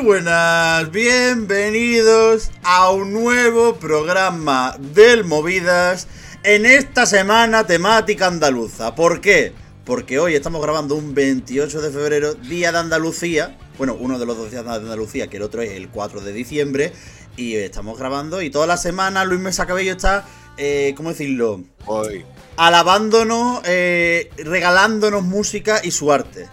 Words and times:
Muy 0.00 0.06
buenas, 0.06 0.90
bienvenidos 0.90 2.50
a 2.62 2.90
un 2.90 3.12
nuevo 3.12 3.74
programa 3.76 4.74
del 4.78 5.24
Movidas 5.24 6.08
en 6.42 6.64
esta 6.64 7.04
semana 7.04 7.66
temática 7.66 8.26
andaluza. 8.26 8.94
¿Por 8.94 9.20
qué? 9.20 9.52
Porque 9.84 10.18
hoy 10.18 10.34
estamos 10.34 10.62
grabando 10.62 10.94
un 10.94 11.12
28 11.12 11.82
de 11.82 11.90
febrero, 11.90 12.32
día 12.32 12.72
de 12.72 12.78
Andalucía. 12.78 13.58
Bueno, 13.76 13.94
uno 14.00 14.18
de 14.18 14.24
los 14.24 14.38
dos 14.38 14.50
días 14.50 14.64
de 14.64 14.70
Andalucía, 14.70 15.28
que 15.28 15.36
el 15.36 15.42
otro 15.42 15.60
es 15.60 15.72
el 15.72 15.90
4 15.90 16.22
de 16.22 16.32
diciembre. 16.32 16.94
Y 17.36 17.56
estamos 17.56 17.98
grabando 17.98 18.40
y 18.40 18.48
toda 18.48 18.66
la 18.66 18.78
semana 18.78 19.26
Luis 19.26 19.40
Mesa 19.42 19.66
Cabello 19.66 19.92
está, 19.92 20.24
eh, 20.56 20.94
¿cómo 20.96 21.10
decirlo? 21.10 21.62
Hoy. 21.84 22.24
Alabándonos, 22.56 23.60
eh, 23.66 24.30
regalándonos 24.38 25.24
música 25.24 25.82
y 25.84 25.90
su 25.90 26.10
arte. 26.10 26.48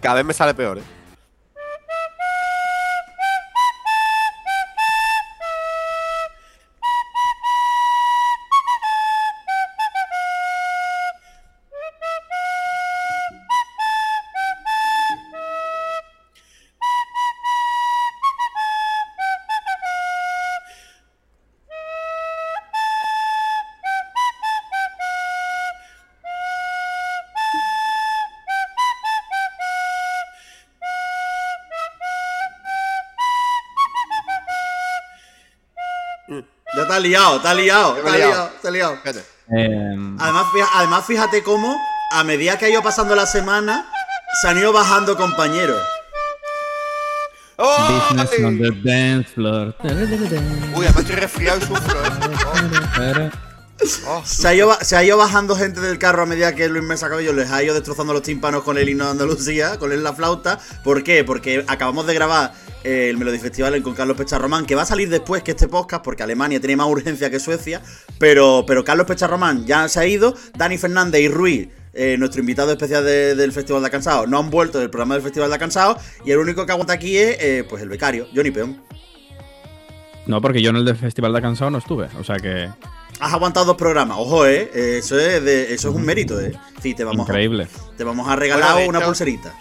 Cada 0.00 0.14
vez 0.14 0.24
me 0.24 0.32
sale 0.32 0.54
peor, 0.54 0.78
¿eh? 0.78 0.97
Está 36.98 37.08
liado, 37.08 37.36
está 37.36 37.54
liado, 37.54 37.96
está 37.96 38.16
liado. 38.16 38.50
está 38.56 38.70
liado. 38.70 38.96
Fíjate. 38.96 39.24
Eh, 39.50 39.96
Además, 40.18 40.46
además, 40.74 41.06
fíjate 41.06 41.42
cómo, 41.42 41.76
a 42.12 42.24
medida 42.24 42.58
que 42.58 42.66
ha 42.66 42.68
ido 42.68 42.82
pasando 42.82 43.14
la 43.14 43.26
semana, 43.26 43.88
se 44.40 44.48
han 44.48 44.58
ido 44.58 44.72
bajando 44.72 45.16
compañeros. 45.16 45.80
¡Oh! 47.56 48.10
business 48.10 48.44
on 48.44 48.58
the 48.58 48.70
dance 48.84 49.28
floor. 49.34 49.74
Uy, 49.82 50.86
además 50.86 50.98
estoy 50.98 51.16
resfriado 51.16 51.58
y 51.58 51.62
sufro, 51.62 52.02
¿eh? 53.00 53.30
Oh, 54.06 54.18
oh, 54.18 54.22
Se 54.24 54.48
ha, 54.48 54.54
ido, 54.54 54.76
se 54.80 54.96
ha 54.96 55.04
ido 55.04 55.16
bajando 55.16 55.54
gente 55.54 55.80
del 55.80 55.98
carro 55.98 56.22
a 56.22 56.26
medida 56.26 56.54
que 56.54 56.68
Luis 56.68 56.84
Mesa 56.84 57.08
Cabello 57.08 57.32
les 57.32 57.50
ha 57.50 57.62
ido 57.62 57.74
destrozando 57.74 58.12
los 58.12 58.22
tímpanos 58.22 58.64
con 58.64 58.76
el 58.76 58.88
himno 58.88 59.04
de 59.04 59.10
Andalucía, 59.12 59.78
con 59.78 59.92
el 59.92 60.02
la 60.02 60.12
flauta. 60.14 60.58
¿Por 60.82 61.04
qué? 61.04 61.22
Porque 61.24 61.64
acabamos 61.68 62.06
de 62.06 62.14
grabar 62.14 62.52
el 62.88 63.16
Melody 63.18 63.38
Festival 63.38 63.82
con 63.82 63.94
Carlos 63.94 64.16
Pecharromán, 64.16 64.64
que 64.64 64.74
va 64.74 64.82
a 64.82 64.86
salir 64.86 65.08
después 65.10 65.42
que 65.42 65.50
este 65.52 65.68
podcast, 65.68 66.02
porque 66.02 66.22
Alemania 66.22 66.58
tiene 66.60 66.76
más 66.76 66.86
urgencia 66.88 67.28
que 67.30 67.38
Suecia. 67.40 67.82
Pero, 68.18 68.64
pero 68.66 68.84
Carlos 68.84 69.06
Pecharromán 69.06 69.66
ya 69.66 69.88
se 69.88 70.00
ha 70.00 70.06
ido. 70.06 70.34
Dani 70.56 70.78
Fernández 70.78 71.20
y 71.20 71.28
Ruiz, 71.28 71.68
eh, 71.92 72.16
nuestro 72.18 72.40
invitado 72.40 72.72
especial 72.72 73.04
de- 73.04 73.34
del 73.34 73.52
Festival 73.52 73.82
de 73.82 73.90
Cansado, 73.90 74.26
no 74.26 74.38
han 74.38 74.50
vuelto 74.50 74.78
del 74.78 74.88
programa 74.90 75.14
del 75.14 75.22
Festival 75.22 75.50
de 75.50 75.58
Cansado. 75.58 75.98
Y 76.24 76.30
el 76.30 76.38
único 76.38 76.64
que 76.64 76.72
aguanta 76.72 76.92
aquí 76.94 77.16
es 77.18 77.36
eh, 77.40 77.64
pues 77.68 77.82
el 77.82 77.88
becario, 77.88 78.26
Johnny 78.34 78.50
Peón. 78.50 78.80
No, 80.26 80.40
porque 80.40 80.60
yo 80.60 80.70
en 80.70 80.76
el 80.76 80.84
del 80.84 80.96
Festival 80.96 81.32
de 81.32 81.40
Cansado 81.42 81.70
no 81.70 81.78
estuve. 81.78 82.08
O 82.18 82.24
sea 82.24 82.36
que. 82.36 82.68
Has 83.20 83.32
aguantado 83.32 83.66
dos 83.66 83.76
programas, 83.76 84.16
ojo, 84.20 84.46
eh. 84.46 84.70
Eso 84.98 85.18
es, 85.18 85.42
de- 85.42 85.72
eso 85.74 85.88
es 85.88 85.94
un 85.94 86.04
mérito, 86.04 86.40
eh. 86.40 86.52
Sí, 86.82 86.94
te 86.94 87.02
vamos, 87.04 87.28
a, 87.28 87.32
Increíble. 87.32 87.66
te 87.96 88.04
vamos 88.04 88.28
a 88.28 88.36
regalar 88.36 88.74
Bueno, 88.74 88.88
una 88.90 88.98
hecho- 88.98 89.06
pulserita. 89.06 89.54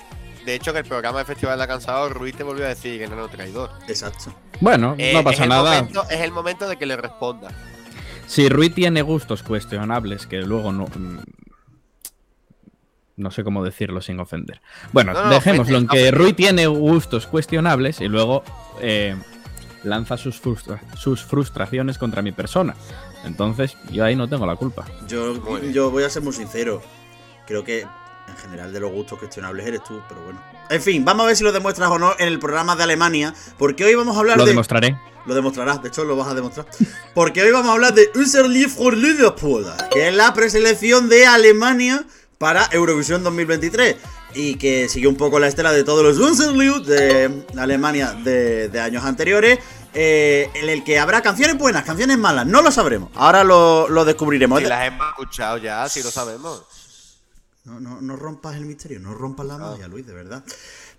De 0.48 0.56
hecho, 0.56 0.72
que 0.72 0.80
el 0.80 0.86
programa 0.86 1.20
de 1.20 1.26
Festival 1.26 1.58
de 1.58 1.66
ha 1.66 1.68
cansado, 1.68 2.08
Ruiz 2.08 2.34
te 2.34 2.42
volvió 2.44 2.64
a 2.64 2.70
decir 2.70 2.98
que 3.02 3.06
no 3.08 3.16
era 3.16 3.26
un 3.26 3.30
traidor. 3.30 3.70
Exacto. 3.90 4.34
Bueno, 4.62 4.96
Eh, 4.98 5.12
no 5.12 5.20
es 5.20 5.26
pasa 5.26 5.46
nada. 5.46 5.72
momento- 5.82 6.04
es 6.10 6.22
el 6.22 6.32
momento 6.32 6.70
de 6.70 6.78
que 6.78 6.86
le 6.86 6.96
responda. 6.96 7.50
Si 8.28 8.48
Rui 8.48 8.70
tiene 8.70 9.02
gustos 9.02 9.44
cuestionables 9.44 10.26
que 10.26 10.38
luego 10.38 10.72
no. 10.72 10.86
mm, 10.86 11.20
No 13.18 13.30
sé 13.32 13.44
cómo 13.44 13.62
decirlo 13.64 14.00
sin 14.00 14.20
ofender. 14.22 14.62
Bueno, 14.94 15.12
No, 15.12 15.24
no, 15.26 15.30
dejémoslo 15.32 15.80
en 15.80 15.88
que 15.88 15.98
ofende. 16.04 16.12
Rui 16.12 16.32
tiene 16.34 16.68
gustos 16.68 17.26
cuestionables 17.28 18.00
y 18.00 18.08
luego 18.08 18.44
eh, 18.80 19.18
lanza 19.84 20.16
sus, 20.18 20.40
frustra- 20.40 20.80
sus 20.96 21.24
frustraciones 21.24 21.98
contra 21.98 22.22
mi 22.22 22.32
persona. 22.32 22.74
Entonces, 23.26 23.76
yo 23.92 24.06
ahí 24.06 24.16
no 24.16 24.30
tengo 24.30 24.46
la 24.46 24.56
culpa. 24.56 24.86
Yo, 25.10 25.34
yo 25.72 25.90
voy 25.92 26.04
a 26.04 26.10
ser 26.10 26.22
muy 26.22 26.32
sincero. 26.32 26.82
Creo 27.48 27.64
que 27.66 27.86
en 28.28 28.38
general 28.38 28.72
de 28.74 28.80
los 28.80 28.92
gustos 28.92 29.18
cuestionables 29.20 29.66
eres 29.66 29.84
tú, 29.84 30.02
pero 30.08 30.22
bueno. 30.22 30.42
En 30.70 30.82
fin, 30.82 31.06
vamos 31.06 31.24
a 31.24 31.28
ver 31.28 31.36
si 31.38 31.44
lo 31.44 31.52
demuestras 31.52 31.90
o 31.90 31.98
no 32.00 32.14
en 32.20 32.28
el 32.28 32.40
programa 32.40 32.76
de 32.76 32.84
Alemania. 32.84 33.34
Porque 33.58 33.86
hoy 33.86 33.96
vamos 33.96 34.16
a 34.16 34.20
hablar 34.20 34.38
Lo 34.38 34.44
de. 34.46 34.52
demostraré. 34.52 34.98
Lo 35.26 35.34
demostrarás, 35.36 35.82
de 35.82 35.90
hecho 35.90 36.04
lo 36.06 36.16
vas 36.16 36.28
a 36.30 36.34
demostrar. 36.34 36.66
Porque 37.14 37.42
hoy 37.42 37.52
vamos 37.52 37.70
a 37.70 37.74
hablar 37.74 37.94
de 37.94 38.10
Unser 38.16 38.46
Lied 38.48 38.70
für 38.70 38.96
Liverpool, 38.96 39.66
que 39.92 40.08
es 40.08 40.14
la 40.16 40.34
preselección 40.34 41.10
de 41.10 41.26
Alemania 41.26 42.04
para 42.38 42.68
Eurovisión 42.72 43.24
2023. 43.24 43.96
Y 44.36 44.56
que 44.56 44.88
sigue 44.90 45.08
un 45.08 45.16
poco 45.16 45.40
la 45.40 45.48
estela 45.48 45.72
de 45.72 45.84
todos 45.84 46.04
los 46.04 46.18
Unser 46.18 46.54
Lied 46.54 46.82
de 46.86 47.44
Alemania 47.58 48.14
de, 48.24 48.70
de 48.70 48.80
años 48.80 49.04
anteriores. 49.06 49.60
eh, 49.94 50.50
en 50.54 50.70
el 50.70 50.84
que 50.84 51.00
habrá 51.00 51.22
canciones 51.22 51.58
buenas, 51.58 51.84
canciones 51.84 52.18
malas, 52.20 52.46
no 52.46 52.62
lo 52.62 52.72
sabremos. 52.72 53.10
Ahora 53.16 53.44
lo, 53.44 53.88
lo 53.90 54.06
descubriremos. 54.06 54.60
Si 54.60 54.66
las 54.66 54.86
hemos 54.86 55.08
escuchado 55.10 55.58
ya, 55.58 55.88
si 55.90 56.04
lo 56.04 56.12
sabemos. 56.12 56.62
No, 57.68 57.82
no, 57.82 58.00
no 58.00 58.16
rompas 58.16 58.56
el 58.56 58.66
misterio, 58.66 59.02
no 59.02 59.14
rompas 59.14 59.46
la 59.46 59.58
magia, 59.58 59.90
Luis, 59.90 60.08
de 60.08 60.14
verdad. 60.14 60.42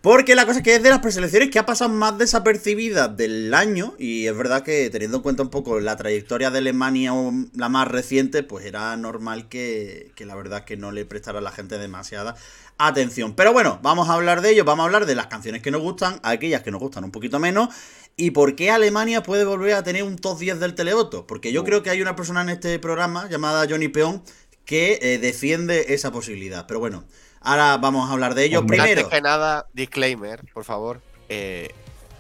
Porque 0.03 0.35
la 0.35 0.45
cosa 0.45 0.59
es 0.59 0.65
que 0.65 0.75
es 0.75 0.83
de 0.83 0.91
las 0.91 0.99
preselecciones 0.99 1.51
que 1.51 1.59
ha 1.59 1.65
pasado 1.65 1.89
más 1.89 2.19
desapercibida 2.19 3.09
del 3.09 3.55
año. 3.55 3.95
Y 3.99 4.27
es 4.27 4.37
verdad 4.37 4.63
que 4.63 4.91
teniendo 4.91 5.17
en 5.17 5.23
cuenta 5.23 5.43
un 5.43 5.49
poco 5.49 5.81
la 5.81 5.97
trayectoria 5.97 6.51
de 6.51 6.59
Alemania, 6.59 7.13
la 7.55 7.71
más 7.71 7.89
reciente, 7.89 8.43
pues 8.43 8.67
era 8.67 8.95
normal 8.99 9.49
que, 9.49 10.13
que 10.15 10.27
la 10.27 10.37
verdad 10.37 10.67
que 10.67 10.77
no 10.77 10.93
le 10.93 11.07
prestara 11.07 11.39
a 11.39 11.43
la 11.43 11.53
gente 11.53 11.79
demasiada 11.79 12.37
atención. 12.77 13.35
Pero 13.35 13.55
bueno, 13.55 13.81
vamos 13.83 14.11
a 14.11 14.13
hablar 14.13 14.43
de 14.43 14.51
ello, 14.51 14.67
vamos 14.67 14.83
a 14.83 14.87
hablar 14.87 15.07
de 15.07 15.15
las 15.15 15.29
canciones 15.29 15.63
que 15.63 15.71
nos 15.71 15.81
gustan, 15.81 16.21
aquellas 16.23 16.63
que 16.63 16.71
nos 16.71 16.81
gustan 16.81 17.03
un 17.03 17.11
poquito 17.11 17.39
menos. 17.39 17.75
¿Y 18.15 18.33
por 18.33 18.57
qué 18.57 18.71
Alemania 18.71 19.23
puede 19.23 19.47
volver 19.47 19.73
a 19.73 19.83
tener 19.83 20.03
un 20.03 20.17
top 20.17 20.39
10 20.39 20.61
del 20.61 20.75
televoto? 20.75 21.27
Porque 21.27 21.51
yo 21.51 21.65
creo 21.65 21.83
que 21.83 21.89
hay 21.89 22.03
una 22.03 22.15
persona 22.15 22.43
en 22.43 22.51
este 22.51 22.79
programa 22.79 23.27
llamada 23.31 23.67
Johnny 23.67 23.89
Peón 23.89 24.23
que 24.69 24.99
eh, 25.01 25.19
defiende 25.19 25.95
esa 25.95 26.13
posibilidad. 26.13 26.67
Pero 26.67 26.79
bueno, 26.79 27.05
ahora 27.41 27.79
vamos 27.79 28.09
a 28.09 28.13
hablar 28.13 28.35
de 28.35 28.45
ello. 28.45 28.59
Hombre. 28.59 28.77
Primero, 28.77 29.01
Antes 29.01 29.17
que 29.17 29.23
nada, 29.23 29.67
disclaimer, 29.73 30.45
por 30.53 30.65
favor. 30.65 31.01
Eh, 31.31 31.71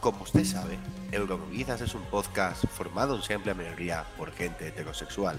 como 0.00 0.22
usted 0.22 0.47
sabe, 0.47 0.78
Euromovidas 1.12 1.82
es 1.82 1.94
un 1.94 2.03
podcast 2.04 2.64
formado 2.75 3.16
en 3.16 3.22
su 3.22 3.34
amplia 3.34 3.53
mayoría 3.53 4.06
por 4.16 4.32
gente 4.32 4.66
heterosexual. 4.66 5.38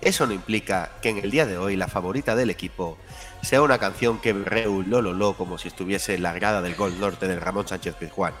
Eso 0.00 0.24
no 0.24 0.34
implica 0.34 0.92
que 1.02 1.08
en 1.08 1.18
el 1.18 1.32
día 1.32 1.46
de 1.46 1.58
hoy 1.58 1.74
la 1.74 1.88
favorita 1.88 2.36
del 2.36 2.50
equipo 2.50 2.96
sea 3.42 3.60
una 3.60 3.78
canción 3.78 4.20
que 4.20 4.32
berree 4.32 4.68
un 4.68 4.88
lololó 4.88 5.36
como 5.36 5.58
si 5.58 5.66
estuviese 5.66 6.14
en 6.14 6.22
la 6.22 6.32
grada 6.32 6.62
del 6.62 6.76
Gol 6.76 7.00
Norte 7.00 7.26
del 7.26 7.40
Ramón 7.40 7.66
Sánchez 7.66 7.96
Pizjuán. 7.96 8.34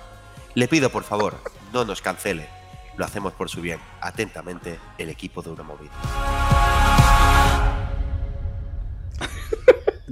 Le 0.54 0.68
pido 0.68 0.90
por 0.90 1.02
favor, 1.02 1.40
no 1.72 1.84
nos 1.84 2.02
cancele. 2.02 2.46
Lo 2.96 3.04
hacemos 3.04 3.32
por 3.32 3.50
su 3.50 3.60
bien. 3.60 3.80
Atentamente, 4.00 4.78
el 4.96 5.10
equipo 5.10 5.42
de 5.42 5.50
Euromovida. 5.50 6.45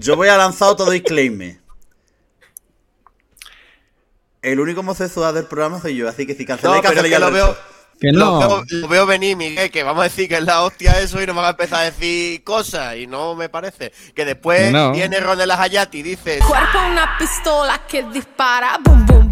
Yo 0.04 0.16
voy 0.16 0.28
a 0.28 0.36
lanzar 0.36 0.68
otro 0.68 0.90
disclaimer. 0.90 1.58
El 4.42 4.60
único 4.60 4.80
homosexual 4.80 5.34
del 5.34 5.46
programa 5.46 5.80
soy 5.80 5.96
yo, 5.96 6.08
así 6.08 6.26
que 6.26 6.34
si 6.34 6.44
canceláis, 6.44 6.76
No, 6.76 6.82
canceláis 6.82 7.10
que 7.10 7.16
al 7.16 7.22
lo 7.22 7.30
veo, 7.30 7.56
Que 7.98 8.12
Lo 8.12 8.24
no. 8.26 8.38
veo, 8.38 8.64
lo 8.68 8.88
veo 8.88 9.06
venir, 9.06 9.36
Miguel, 9.36 9.70
que 9.70 9.82
vamos 9.82 10.02
a 10.02 10.04
decir 10.04 10.28
que 10.28 10.36
es 10.36 10.42
la 10.44 10.62
hostia 10.62 11.00
eso 11.00 11.22
y 11.22 11.26
nos 11.26 11.34
van 11.34 11.46
a 11.46 11.50
empezar 11.50 11.80
a 11.80 11.84
decir 11.84 12.44
cosas 12.44 12.96
y 12.96 13.06
no 13.06 13.34
me 13.34 13.48
parece. 13.48 13.90
Que 14.14 14.24
después 14.26 14.70
no. 14.70 14.92
viene 14.92 15.18
Ronel 15.20 15.50
Hayati 15.50 15.98
y 15.98 16.02
dice 16.02 16.40
Cuerpo 16.46 16.78
una 16.90 17.16
pistola 17.18 17.80
que 17.88 18.02
dispara, 18.02 18.78
boom, 18.84 19.06
boom. 19.06 19.23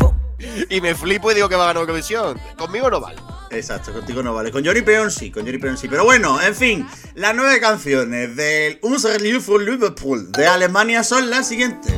Y 0.68 0.80
me 0.80 0.94
flipo 0.94 1.30
y 1.30 1.34
digo 1.34 1.48
que 1.48 1.56
va 1.56 1.64
a 1.64 1.66
ganar 1.68 1.82
Eurovisión. 1.82 2.38
Conmigo 2.56 2.90
no 2.90 3.00
vale. 3.00 3.20
Exacto, 3.50 3.92
contigo 3.92 4.22
no 4.22 4.32
vale. 4.32 4.50
Con 4.50 4.64
Johnny 4.64 4.82
Peón 4.82 5.10
sí, 5.10 5.30
con 5.30 5.44
Johnny 5.44 5.58
Peón 5.58 5.76
sí. 5.76 5.88
Pero 5.88 6.04
bueno, 6.04 6.40
en 6.40 6.54
fin, 6.54 6.86
las 7.14 7.34
nueve 7.34 7.60
canciones 7.60 8.34
del 8.34 8.78
Unser 8.82 9.20
für 9.40 9.58
Liverpool 9.62 10.32
de 10.32 10.46
Alemania 10.46 11.04
son 11.04 11.28
las 11.28 11.48
siguientes. 11.48 11.92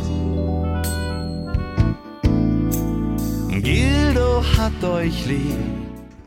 Gildo 3.63 4.43
hat 4.59 4.83
euch 4.83 5.27
lieb. 5.27 5.75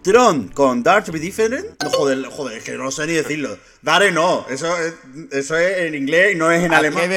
Tron 0.01 0.47
con 0.47 0.81
Dare 0.81 1.03
to 1.03 1.11
be 1.11 1.19
Different. 1.19 1.83
No, 1.83 1.89
joder, 1.89 2.23
joder, 2.25 2.57
es 2.59 2.63
que 2.63 2.71
no 2.77 2.89
sé 2.91 3.05
ni 3.05 3.13
decirlo. 3.13 3.57
Dare 3.81 4.09
no, 4.09 4.45
eso 4.49 4.75
es, 4.77 4.93
eso 5.31 5.57
es 5.57 5.79
en 5.79 5.95
inglés 5.95 6.33
y 6.33 6.37
no 6.37 6.49
es 6.49 6.63
en 6.63 6.73
alemán. 6.73 7.11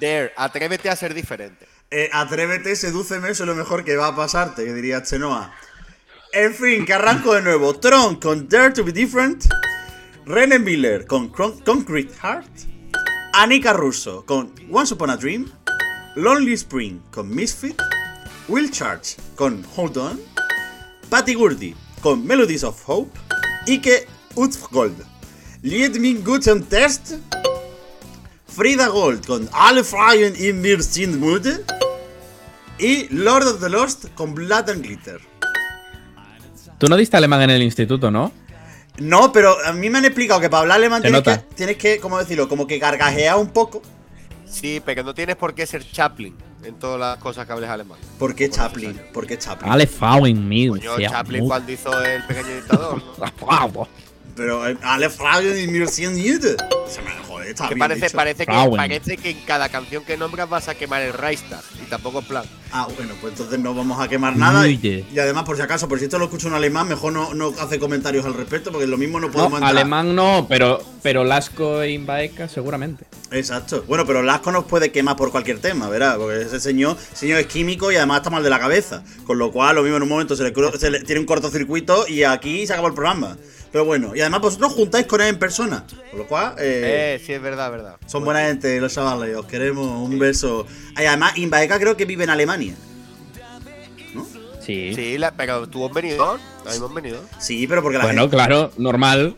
Dare, 0.00 0.32
atrévete 0.34 0.88
a 0.88 0.96
ser 0.96 1.12
diferente. 1.12 1.69
Eh, 1.90 2.08
atrévete, 2.12 2.76
sedúceme, 2.76 3.30
eso 3.30 3.42
es 3.42 3.48
lo 3.48 3.54
mejor 3.54 3.84
que 3.84 3.96
va 3.96 4.08
a 4.08 4.16
pasarte, 4.16 4.64
que 4.64 4.72
diría 4.72 5.02
Chenoa. 5.02 5.52
En 6.32 6.54
fin, 6.54 6.84
que 6.84 6.94
arranco 6.94 7.34
de 7.34 7.42
nuevo. 7.42 7.74
Tron 7.78 8.16
con 8.16 8.48
Dare 8.48 8.72
to 8.72 8.84
be 8.84 8.92
Different. 8.92 9.46
René 10.24 10.58
Miller 10.58 11.06
con 11.06 11.28
Concrete 11.28 12.14
Heart. 12.22 12.50
Anika 13.32 13.72
Russo 13.72 14.24
con 14.24 14.52
Once 14.70 14.94
Upon 14.94 15.10
a 15.10 15.16
Dream. 15.16 15.50
Lonely 16.14 16.54
Spring 16.54 17.00
con 17.10 17.28
Misfit. 17.28 17.80
Will 18.50 18.68
Charge 18.68 19.16
con 19.36 19.64
Hold 19.76 19.96
On, 19.96 20.20
Patty 21.08 21.34
Gurdy 21.34 21.72
con 22.02 22.26
Melodies 22.26 22.64
of 22.64 22.82
Hope, 22.84 23.16
Ike 23.68 24.08
Utfgold, 24.34 25.06
Lied 25.62 25.96
min 26.00 26.24
guten 26.24 26.64
Test, 26.64 27.14
Frida 28.48 28.88
Gold 28.88 29.24
con 29.24 29.48
Alle 29.52 29.84
Fragen 29.84 30.34
in 30.34 30.60
mir 30.60 30.82
sind 30.82 31.20
müde 31.20 31.64
y 32.80 33.08
Lord 33.10 33.46
of 33.46 33.60
the 33.60 33.68
Lost 33.68 34.06
con 34.14 34.34
Blood 34.34 34.70
and 34.70 34.82
Glitter. 34.82 35.20
Tú 36.78 36.88
no 36.88 36.96
diste 36.96 37.16
alemán 37.16 37.42
en 37.42 37.50
el 37.50 37.62
instituto, 37.62 38.10
¿no? 38.10 38.32
No, 38.98 39.32
pero 39.32 39.54
a 39.66 39.72
mí 39.72 39.90
me 39.90 39.98
han 39.98 40.06
explicado 40.06 40.40
que 40.40 40.48
para 40.48 40.62
hablar 40.62 40.78
alemán 40.78 41.02
tienes 41.02 41.22
que, 41.22 41.36
tienes 41.54 42.00
¿cómo 42.00 42.18
decirlo? 42.18 42.48
Como 42.48 42.66
que 42.66 42.78
gargajear 42.78 43.36
un 43.36 43.48
poco. 43.48 43.82
Sí, 44.46 44.82
pero 44.84 45.02
que 45.02 45.04
no 45.04 45.14
tienes 45.14 45.36
por 45.36 45.54
qué 45.54 45.66
ser 45.66 45.84
Chaplin 45.84 46.34
en 46.64 46.74
todas 46.78 46.98
las 46.98 47.18
cosas 47.18 47.46
que 47.46 47.52
hables 47.52 47.68
alemán. 47.68 47.98
¿Por 48.18 48.34
qué 48.34 48.48
Chaplin? 48.48 48.98
¿Por 49.12 49.26
qué 49.26 49.38
Chaplin? 49.38 49.70
Ale 49.70 49.86
Fauin, 49.86 50.48
mío. 50.48 50.74
Chaplin 50.78 51.46
cuando 51.46 51.70
hizo 51.72 52.02
el 52.02 52.24
pequeño 52.24 52.54
dictador. 52.56 53.02
¿no? 53.18 53.88
pero 54.36 54.66
eh, 54.66 54.76
Ale 54.82 55.10
Fauin 55.10 55.56
en 55.56 55.70
1900 55.70 56.56
está 57.50 57.68
Que 57.68 57.74
bien 57.74 57.78
parece, 57.80 58.06
dicho. 58.06 58.16
parece, 58.16 58.46
que, 58.46 58.52
Frauen. 58.52 58.76
parece 58.76 59.16
que 59.16 59.30
en 59.30 59.40
cada 59.46 59.68
canción 59.68 60.04
que 60.04 60.16
nombras 60.16 60.48
vas 60.48 60.68
a 60.68 60.74
quemar 60.74 61.02
el 61.02 61.12
Reichstag. 61.12 61.62
Y 61.84 61.88
tampoco 61.88 62.20
en 62.20 62.24
plan. 62.26 62.44
Ah, 62.72 62.86
bueno, 62.96 63.14
pues 63.20 63.32
entonces 63.32 63.58
no 63.58 63.74
vamos 63.74 64.00
a 64.00 64.08
quemar 64.08 64.36
nada. 64.36 64.66
Y, 64.68 65.04
además, 65.18 65.42
por 65.44 65.56
si 65.56 65.62
acaso, 65.62 65.88
por 65.88 65.98
si 65.98 66.04
esto 66.04 66.18
lo 66.18 66.26
escucha 66.26 66.46
un 66.46 66.54
alemán, 66.54 66.88
mejor 66.88 67.12
no, 67.12 67.34
no 67.34 67.52
hace 67.60 67.78
comentarios 67.80 68.24
al 68.24 68.34
respecto, 68.34 68.70
porque 68.70 68.86
lo 68.86 68.96
mismo 68.96 69.18
no 69.18 69.26
No, 69.26 69.32
podemos 69.32 69.54
entrar. 69.58 69.76
alemán 69.76 70.14
no, 70.14 70.46
pero, 70.48 70.80
pero 71.02 71.24
Lasco 71.24 71.82
e 71.82 71.90
Imbaeka 71.92 72.48
seguramente. 72.48 73.04
Exacto. 73.32 73.84
Bueno, 73.88 74.06
pero 74.06 74.22
Lasco 74.22 74.52
nos 74.52 74.64
puede 74.64 74.92
quemar 74.92 75.16
por 75.16 75.30
cualquier 75.32 75.58
tema, 75.60 75.88
¿verdad? 75.88 76.16
Porque 76.16 76.42
ese 76.42 76.60
señor, 76.60 76.96
señor 77.12 77.40
es 77.40 77.46
químico 77.46 77.90
y 77.90 77.96
además 77.96 78.18
está 78.18 78.30
mal 78.30 78.42
de 78.44 78.50
la 78.50 78.58
cabeza. 78.60 79.02
Con 79.24 79.38
lo 79.38 79.50
cual, 79.50 79.76
lo 79.76 79.82
mismo 79.82 79.96
en 79.96 80.02
un 80.04 80.08
momento 80.08 80.36
se 80.36 80.42
le, 80.44 80.52
cru- 80.54 80.76
se 80.76 80.90
le- 80.90 81.00
tiene 81.00 81.20
un 81.20 81.26
cortocircuito 81.26 82.06
y 82.08 82.22
aquí 82.22 82.66
se 82.66 82.72
acabó 82.72 82.88
el 82.88 82.94
programa. 82.94 83.36
Pero 83.72 83.84
bueno, 83.84 84.16
y 84.16 84.20
además 84.20 84.40
vosotros 84.40 84.72
juntáis 84.72 85.06
con 85.06 85.20
él 85.20 85.28
en 85.28 85.38
persona. 85.38 85.84
Con 86.10 86.18
lo 86.20 86.26
cual, 86.26 86.54
eh, 86.58 87.16
Eh, 87.18 87.22
sí, 87.24 87.32
es 87.32 87.40
verdad, 87.40 87.70
verdad. 87.70 87.96
son 88.06 88.24
buena 88.24 88.40
gente 88.40 88.80
los 88.80 88.92
chavales. 88.92 89.36
Os 89.36 89.46
queremos. 89.46 89.86
Un 89.86 90.18
beso. 90.18 90.66
Y 91.00 91.04
además, 91.04 91.38
Imbaeka 91.38 91.78
creo 91.78 91.96
que 91.96 92.04
vive 92.04 92.24
en 92.24 92.30
Alemania. 92.30 92.74
Sí. 94.60 94.92
Sí, 94.94 95.18
la- 95.18 95.32
pero 95.32 95.68
tú 95.68 95.86
has 95.86 95.92
venido. 95.92 96.38
Ahí 96.66 96.76
hemos 96.76 96.92
venido. 96.92 97.20
Sí, 97.38 97.66
pero 97.66 97.82
porque 97.82 97.98
la 97.98 98.04
Bueno, 98.04 98.22
gente. 98.22 98.36
claro, 98.36 98.70
normal. 98.76 99.36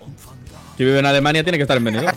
Si 0.77 0.85
vive 0.85 0.99
en 0.99 1.07
Alemania 1.07 1.43
tiene 1.43 1.59
que 1.59 1.63
estar 1.63 1.77
en 1.77 1.85
Benidorm. 1.85 2.17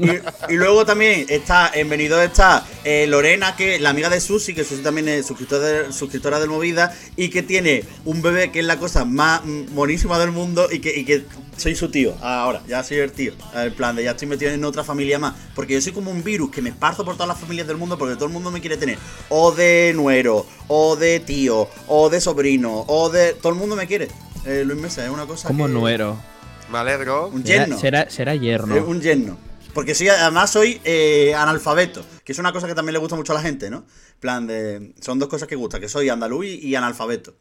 Y, 0.00 0.52
y 0.52 0.56
luego 0.56 0.84
también 0.86 1.26
está 1.28 1.70
en 1.74 1.88
Benidorm 1.88 2.22
está 2.22 2.64
eh, 2.84 3.06
Lorena, 3.06 3.54
que 3.56 3.78
la 3.78 3.90
amiga 3.90 4.08
de 4.08 4.20
Susi, 4.20 4.54
que 4.54 4.64
Susi 4.64 4.82
también 4.82 5.08
es 5.08 5.26
suscriptora, 5.26 5.64
de- 5.66 5.92
suscriptora 5.92 6.40
del 6.40 6.48
Movida, 6.48 6.96
y 7.16 7.28
que 7.28 7.42
tiene 7.42 7.84
un 8.04 8.22
bebé 8.22 8.50
que 8.50 8.60
es 8.60 8.64
la 8.64 8.78
cosa 8.78 9.04
más 9.04 9.42
monísima 9.44 10.18
del 10.18 10.30
mundo 10.32 10.68
y 10.70 10.78
que, 10.80 10.96
y 10.98 11.04
que 11.04 11.24
soy 11.56 11.74
su 11.76 11.90
tío. 11.90 12.14
Ahora, 12.22 12.62
ya 12.66 12.82
soy 12.82 12.98
el 12.98 13.12
tío. 13.12 13.32
El 13.54 13.72
plan 13.72 13.94
de 13.94 14.04
ya 14.04 14.12
estoy 14.12 14.26
metido 14.28 14.50
en 14.50 14.64
otra 14.64 14.82
familia 14.82 15.18
más. 15.18 15.34
Porque 15.54 15.74
yo 15.74 15.80
soy 15.80 15.92
como 15.92 16.10
un 16.10 16.24
virus 16.24 16.50
que 16.50 16.62
me 16.62 16.70
esparzo 16.70 17.04
por 17.04 17.14
todas 17.14 17.28
las 17.28 17.38
familias 17.38 17.66
del 17.68 17.76
mundo 17.76 17.98
porque 17.98 18.14
todo 18.14 18.26
el 18.26 18.32
mundo 18.32 18.50
me 18.50 18.60
quiere 18.60 18.76
tener. 18.76 18.98
O 19.28 19.52
de 19.52 19.92
nuero, 19.94 20.46
o 20.68 20.96
de 20.96 21.20
tío, 21.20 21.68
o 21.88 22.08
de 22.10 22.20
sobrino, 22.20 22.84
o 22.88 23.10
de. 23.10 23.34
Todo 23.34 23.52
el 23.52 23.58
mundo 23.58 23.76
me 23.76 23.86
quiere. 23.86 24.08
Eh, 24.46 24.64
Luis 24.66 24.80
Mesa, 24.80 25.04
es 25.04 25.10
una 25.10 25.26
cosa. 25.26 25.48
Como 25.48 25.66
que- 25.66 25.72
nuero. 25.72 26.18
Me 26.72 26.78
alegro. 26.78 27.28
Un 27.28 27.44
yerno. 27.44 27.78
será, 27.78 28.08
será 28.10 28.34
yerno. 28.34 28.74
Eh, 28.74 28.80
un 28.80 29.00
yerno. 29.00 29.38
Porque 29.74 29.94
soy, 29.94 30.08
además 30.08 30.50
soy 30.50 30.80
eh, 30.84 31.34
analfabeto, 31.34 32.04
que 32.24 32.32
es 32.32 32.38
una 32.38 32.52
cosa 32.52 32.66
que 32.66 32.74
también 32.74 32.92
le 32.94 32.98
gusta 32.98 33.16
mucho 33.16 33.32
a 33.32 33.36
la 33.36 33.42
gente, 33.42 33.70
¿no? 33.70 33.78
En 34.14 34.20
plan 34.20 34.46
de. 34.46 34.92
Son 35.00 35.18
dos 35.18 35.28
cosas 35.28 35.48
que 35.48 35.54
gustan, 35.56 35.80
que 35.80 35.88
soy 35.88 36.08
andaluz 36.08 36.44
y, 36.46 36.74
analfabeto. 36.74 37.34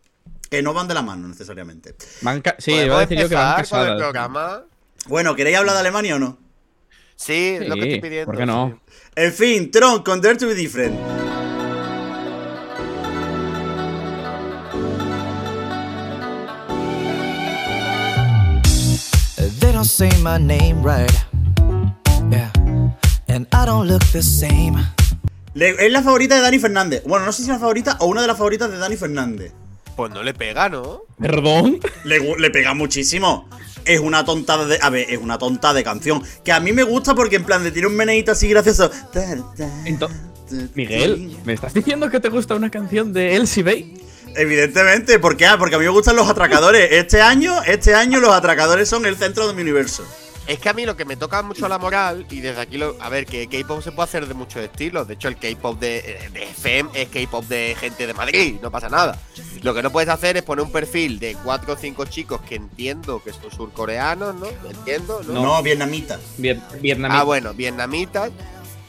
Que 0.50 0.62
no 0.62 0.74
van 0.74 0.88
de 0.88 0.94
la 0.94 1.01
mano 1.01 1.28
necesariamente. 1.28 1.95
Van 2.22 2.42
ca- 2.42 2.56
sí, 2.60 2.72
¿Podemos 2.72 2.86
iba 2.88 2.98
a 2.98 3.00
decir 3.01 3.19
yo 3.19 3.30
que 3.30 3.36
van 3.36 3.60
el 3.89 3.98
programa? 3.98 4.63
Bueno, 5.07 5.36
¿queréis 5.36 5.57
hablar 5.57 5.75
de 5.75 5.80
Alemania 5.81 6.16
o 6.16 6.19
no? 6.19 6.38
Sí, 7.16 7.57
es 7.60 7.68
lo 7.68 7.75
que 7.75 7.81
Sí, 7.81 7.88
estoy 7.94 8.01
pidiendo. 8.01 8.25
¿por 8.25 8.38
qué 8.38 8.45
no? 8.45 8.80
sí. 8.86 8.94
En 9.16 9.33
fin, 9.33 9.72
Tron 9.72 10.04
con 10.04 10.22
Dare 10.22 10.36
to 10.38 10.48
be 10.48 10.56
Different. 10.56 10.95
Say 20.01 20.09
my 20.24 20.39
name 20.39 20.81
right. 20.83 21.12
Yeah. 22.31 22.50
And 23.27 23.45
I 23.53 23.65
don't 23.68 23.88
look 23.88 24.01
the 24.12 24.24
same. 24.24 24.74
Le- 25.53 25.75
es 25.86 25.92
la 25.92 26.01
favorita 26.01 26.36
de 26.38 26.42
Dani 26.42 26.57
Fernández. 26.57 27.03
Bueno, 27.06 27.24
no 27.27 27.31
sé 27.31 27.44
si 27.44 27.50
es 27.50 27.50
la 27.50 27.59
favorita 27.59 27.98
o 28.00 28.07
una 28.07 28.21
de 28.21 28.27
las 28.27 28.36
favoritas 28.36 28.71
de 28.71 28.77
Dani 28.80 28.95
Fernández. 28.95 29.51
Pues 29.95 30.12
no 30.12 30.24
le 30.24 30.33
pega, 30.33 30.69
¿no? 30.69 31.03
¿Perdón? 31.19 31.80
Le, 32.03 32.18
le 32.36 32.50
pega 32.50 32.74
muchísimo. 32.74 33.48
Es 33.86 34.00
una 34.00 34.25
tontada 34.25 34.65
de. 34.65 34.80
A 34.81 34.89
ver, 34.89 35.06
es 35.07 35.19
una 35.19 35.38
tonta 35.38 35.71
de 35.71 35.83
canción. 35.83 36.24
Que 36.44 36.51
a 36.51 36.59
mí 36.59 36.71
me 36.74 36.81
gusta 36.81 37.13
porque 37.13 37.36
en 37.36 37.44
plan 37.44 37.63
de 37.63 37.69
tiene 37.71 37.88
un 37.88 37.95
meneíto 37.95 38.31
así 38.31 38.47
gracioso. 38.50 38.89
Ento- 39.86 40.09
Miguel, 40.74 41.38
¿me 41.45 41.54
estás 41.54 41.75
diciendo 41.75 42.09
que 42.09 42.19
te 42.19 42.30
gusta 42.30 42.56
una 42.56 42.71
canción 42.71 43.13
de 43.13 43.36
Elsie 43.36 43.62
Bay? 43.62 44.01
Evidentemente, 44.36 45.19
¿por 45.19 45.38
qué? 45.38 45.45
Ah, 45.45 45.57
porque 45.57 45.75
a 45.75 45.78
mí 45.78 45.86
me 45.86 45.92
gustan 45.92 46.16
los 46.16 46.30
atracadores. 46.30 46.89
Este 46.92 47.22
año, 47.22 47.62
este 47.63 47.95
año 47.95 48.19
los 48.19 48.31
atracadores 48.33 48.89
son 48.89 49.06
el 49.06 49.18
centro 49.18 49.48
de 49.48 49.54
mi 49.54 49.62
universo. 49.62 50.06
Es 50.48 50.60
que 50.60 50.69
a 50.69 50.74
mí 50.74 50.86
lo 50.86 50.98
que 50.98 51.06
me 51.06 51.16
toca 51.16 51.44
mucho 51.44 51.68
la 51.68 51.78
moral, 51.78 52.25
y 52.30 52.42
desde 52.42 52.62
aquí 52.62 52.78
lo. 52.78 52.98
A 53.00 53.10
ver, 53.10 53.25
que 53.25 53.48
K-pop 53.48 53.81
se 53.81 53.92
puede 53.92 54.06
hacer 54.10 54.28
de 54.28 54.33
muchos 54.33 54.62
estilos. 54.63 55.07
De 55.07 55.13
hecho, 55.13 55.28
el 55.28 55.38
K-pop 55.38 55.80
de, 55.80 56.30
de 56.33 56.44
FM 56.44 56.89
es 56.94 57.10
K-pop 57.10 57.45
de 57.45 57.75
gente 57.80 58.07
de 58.07 58.13
Madrid, 58.13 58.56
no 58.62 58.72
pasa 58.72 58.89
nada. 58.89 59.19
Lo 59.62 59.74
que 59.74 59.83
no 59.83 59.92
puedes 59.92 60.10
hacer 60.10 60.38
es 60.38 60.44
poner 60.44 60.66
un 60.66 60.72
perfil 60.72 61.19
de 61.19 61.38
cuatro 61.44 61.74
o 61.74 61.78
cinco 61.78 62.06
chicos 62.06 62.42
que 62.42 62.56
entiendo 62.56 63.24
que 63.24 63.31
son 63.31 63.51
surcoreanos, 63.51 64.36
¿no? 64.36 64.48
Entiendo, 64.68 65.22
¿no? 65.28 65.42
No, 65.42 65.63
vietnamita. 65.63 66.19
Viet 66.38 66.60
vietnamita. 66.81 67.22
Ah, 67.22 67.24
bueno, 67.24 67.54
vietnamitas. 67.54 68.31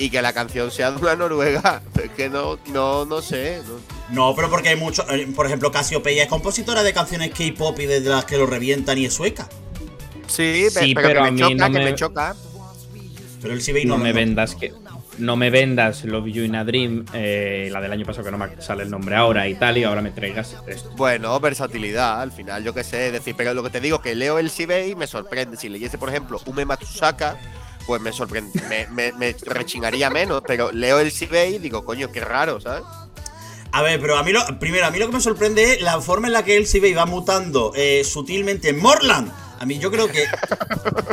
Y 0.02 0.10
que 0.10 0.20
la 0.20 0.32
canción 0.32 0.70
sea 0.72 0.90
de 0.90 0.96
una 0.98 1.14
noruega. 1.14 1.80
Es 2.02 2.10
que 2.10 2.28
no, 2.28 2.58
no, 2.72 3.04
no 3.04 3.22
sé. 3.22 3.60
no- 3.66 3.78
No, 4.30 4.34
pero 4.34 4.50
porque 4.50 4.70
hay 4.70 4.76
muchos. 4.76 5.06
eh, 5.10 5.28
Por 5.34 5.46
ejemplo, 5.46 5.70
Casiopeia 5.70 6.24
es 6.24 6.28
compositora 6.28 6.82
de 6.82 6.92
canciones 6.92 7.30
K-pop 7.30 7.78
y 7.78 7.86
de 7.86 8.00
las 8.00 8.24
que 8.24 8.36
lo 8.36 8.46
revientan 8.46 8.98
y 8.98 9.04
es 9.04 9.14
sueca. 9.14 9.48
Sí, 10.26 10.66
Sí, 10.70 10.94
pero, 10.94 11.08
pero 11.08 11.22
que 11.22 11.28
a 11.28 11.30
me 11.30 11.30
mí 11.32 11.40
choca, 11.40 11.54
no 11.54 11.72
que 11.72 11.78
me 11.78 11.84
me- 11.84 11.94
choca. 11.94 12.34
Pero 13.42 13.54
el 13.54 13.60
CBI 13.62 13.84
no 13.84 13.96
no, 13.98 14.02
me 14.04 14.12
vendas 14.12 14.54
que. 14.54 14.72
No 15.18 15.36
me 15.36 15.50
vendas 15.50 16.04
Love 16.04 16.26
You 16.28 16.42
in 16.44 16.56
a 16.56 16.64
Dream, 16.64 17.04
eh, 17.12 17.68
la 17.70 17.80
del 17.82 17.92
año 17.92 18.04
pasado 18.06 18.24
que 18.24 18.30
no 18.30 18.38
me 18.38 18.60
sale 18.62 18.82
el 18.84 18.90
nombre 18.90 19.14
ahora 19.14 19.46
y 19.46 19.54
tal, 19.54 19.76
y 19.76 19.84
ahora 19.84 20.00
me 20.00 20.10
traigas 20.10 20.56
esto. 20.66 20.90
Bueno, 20.96 21.38
versatilidad, 21.38 22.22
al 22.22 22.32
final, 22.32 22.64
yo 22.64 22.72
qué 22.72 22.82
sé, 22.82 23.08
es 23.08 23.12
decir, 23.12 23.34
pero 23.36 23.52
lo 23.52 23.62
que 23.62 23.68
te 23.70 23.80
digo 23.80 24.00
que 24.00 24.14
leo 24.14 24.38
el 24.38 24.50
CBI 24.50 24.92
y 24.92 24.94
me 24.96 25.06
sorprende. 25.06 25.56
Si 25.58 25.68
leyese, 25.68 25.98
por 25.98 26.08
ejemplo, 26.08 26.40
Ume 26.46 26.64
Matsusaka, 26.64 27.36
pues 27.86 28.00
me 28.00 28.12
sorprende, 28.12 28.60
me, 28.90 29.12
me, 29.12 29.36
rechinaría 29.42 30.10
menos, 30.10 30.42
pero 30.46 30.72
leo 30.72 30.98
el 31.00 31.12
CBI 31.12 31.56
y 31.56 31.58
digo, 31.58 31.84
coño, 31.84 32.10
qué 32.10 32.20
raro, 32.20 32.60
¿sabes? 32.60 32.84
A 33.72 33.80
ver, 33.80 34.00
pero 34.00 34.18
a 34.18 34.22
mí 34.22 34.32
lo. 34.32 34.40
Primero, 34.58 34.86
a 34.86 34.90
mí 34.90 34.98
lo 34.98 35.06
que 35.06 35.14
me 35.14 35.20
sorprende 35.20 35.74
es 35.74 35.82
la 35.82 36.00
forma 36.00 36.26
en 36.26 36.34
la 36.34 36.44
que 36.44 36.56
el 36.56 36.66
CBI 36.66 36.92
va 36.92 37.06
mutando 37.06 37.72
eh, 37.74 38.04
sutilmente 38.04 38.68
en 38.68 38.78
Morland. 38.78 39.32
A 39.62 39.64
mí 39.64 39.78
yo 39.78 39.90
creo 39.90 40.08
que 40.08 40.24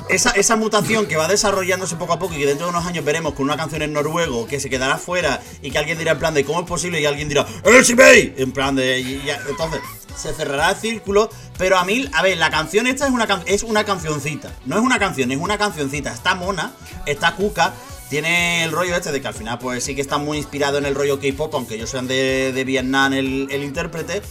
esa, 0.10 0.56
mutación 0.56 1.06
que 1.06 1.16
va 1.16 1.28
desarrollándose 1.28 1.96
poco 1.98 2.14
a 2.14 2.20
poco 2.20 2.34
y 2.34 2.40
que 2.40 2.48
dentro 2.48 2.66
de 2.66 2.72
unos 2.72 2.86
años 2.86 3.06
veremos 3.06 3.34
con 3.34 3.46
una 3.46 3.56
canción 3.56 3.84
en 3.84 3.94
noruego 3.94 4.48
que 4.48 4.60
se 4.60 4.72
quedará 4.72 4.98
fuera 4.98 5.40
y 5.62 5.70
que 5.70 5.78
alguien 5.78 6.00
dirá 6.00 6.14
en 6.14 6.20
plan 6.20 6.34
de 6.34 6.44
cómo 6.44 6.62
es 6.62 6.66
posible 6.66 7.00
y 7.00 7.06
alguien 7.06 7.30
dirá 7.30 7.46
¡El 7.64 7.86
CBI! 7.86 8.34
En 8.38 8.52
plan 8.52 8.76
de. 8.76 9.22
entonces, 9.48 9.82
se 10.20 10.34
cerrará 10.34 10.72
el 10.72 10.76
círculo. 10.78 11.30
Pero 11.58 11.78
a 11.78 11.86
mí, 11.86 12.10
a 12.14 12.22
ver, 12.22 12.38
la 12.38 12.50
canción 12.50 12.88
esta 12.88 13.06
es 13.08 13.12
una, 13.12 13.26
can- 13.28 13.44
es 13.46 13.64
una 13.64 13.84
cancioncita. 13.84 14.52
No 14.66 14.78
es 14.78 14.82
una 14.84 15.00
canción, 15.00 15.32
es 15.32 15.38
una 15.40 15.58
cancioncita. 15.58 16.14
Está 16.14 16.36
mona, 16.36 16.74
está 17.06 17.36
cuca. 17.36 17.74
Tiene 18.10 18.64
el 18.64 18.72
rollo 18.72 18.96
este 18.96 19.12
de 19.12 19.22
que 19.22 19.28
al 19.28 19.34
final, 19.36 19.60
pues 19.60 19.84
sí 19.84 19.94
que 19.94 20.02
está 20.02 20.18
muy 20.18 20.38
inspirado 20.40 20.78
en 20.80 20.86
el 20.86 20.96
rollo 20.96 21.20
K-pop, 21.20 21.54
aunque 21.54 21.76
ellos 21.76 21.90
sean 21.92 22.08
de, 22.08 22.52
de 22.54 22.64
Vietnam 22.64 23.14
el, 23.14 23.48
el 23.52 23.64
intérprete. 23.64 24.22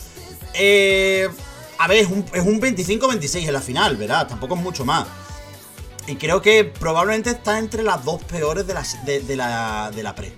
Eh, 0.54 1.28
a 1.78 1.86
ver, 1.86 1.98
es 1.98 2.08
un, 2.08 2.24
es 2.32 2.42
un 2.44 2.60
25-26 2.60 3.46
en 3.46 3.52
la 3.52 3.60
final, 3.60 3.96
¿verdad? 3.96 4.26
Tampoco 4.26 4.54
es 4.56 4.60
mucho 4.60 4.84
más. 4.84 5.06
Y 6.08 6.16
creo 6.16 6.42
que 6.42 6.64
probablemente 6.64 7.30
está 7.30 7.58
entre 7.58 7.82
las 7.82 8.04
dos 8.04 8.22
peores 8.24 8.66
de 8.66 8.74
la, 8.74 8.82
de, 9.04 9.20
de 9.20 9.36
la, 9.36 9.92
de 9.94 10.02
la 10.02 10.14
pre. 10.14 10.32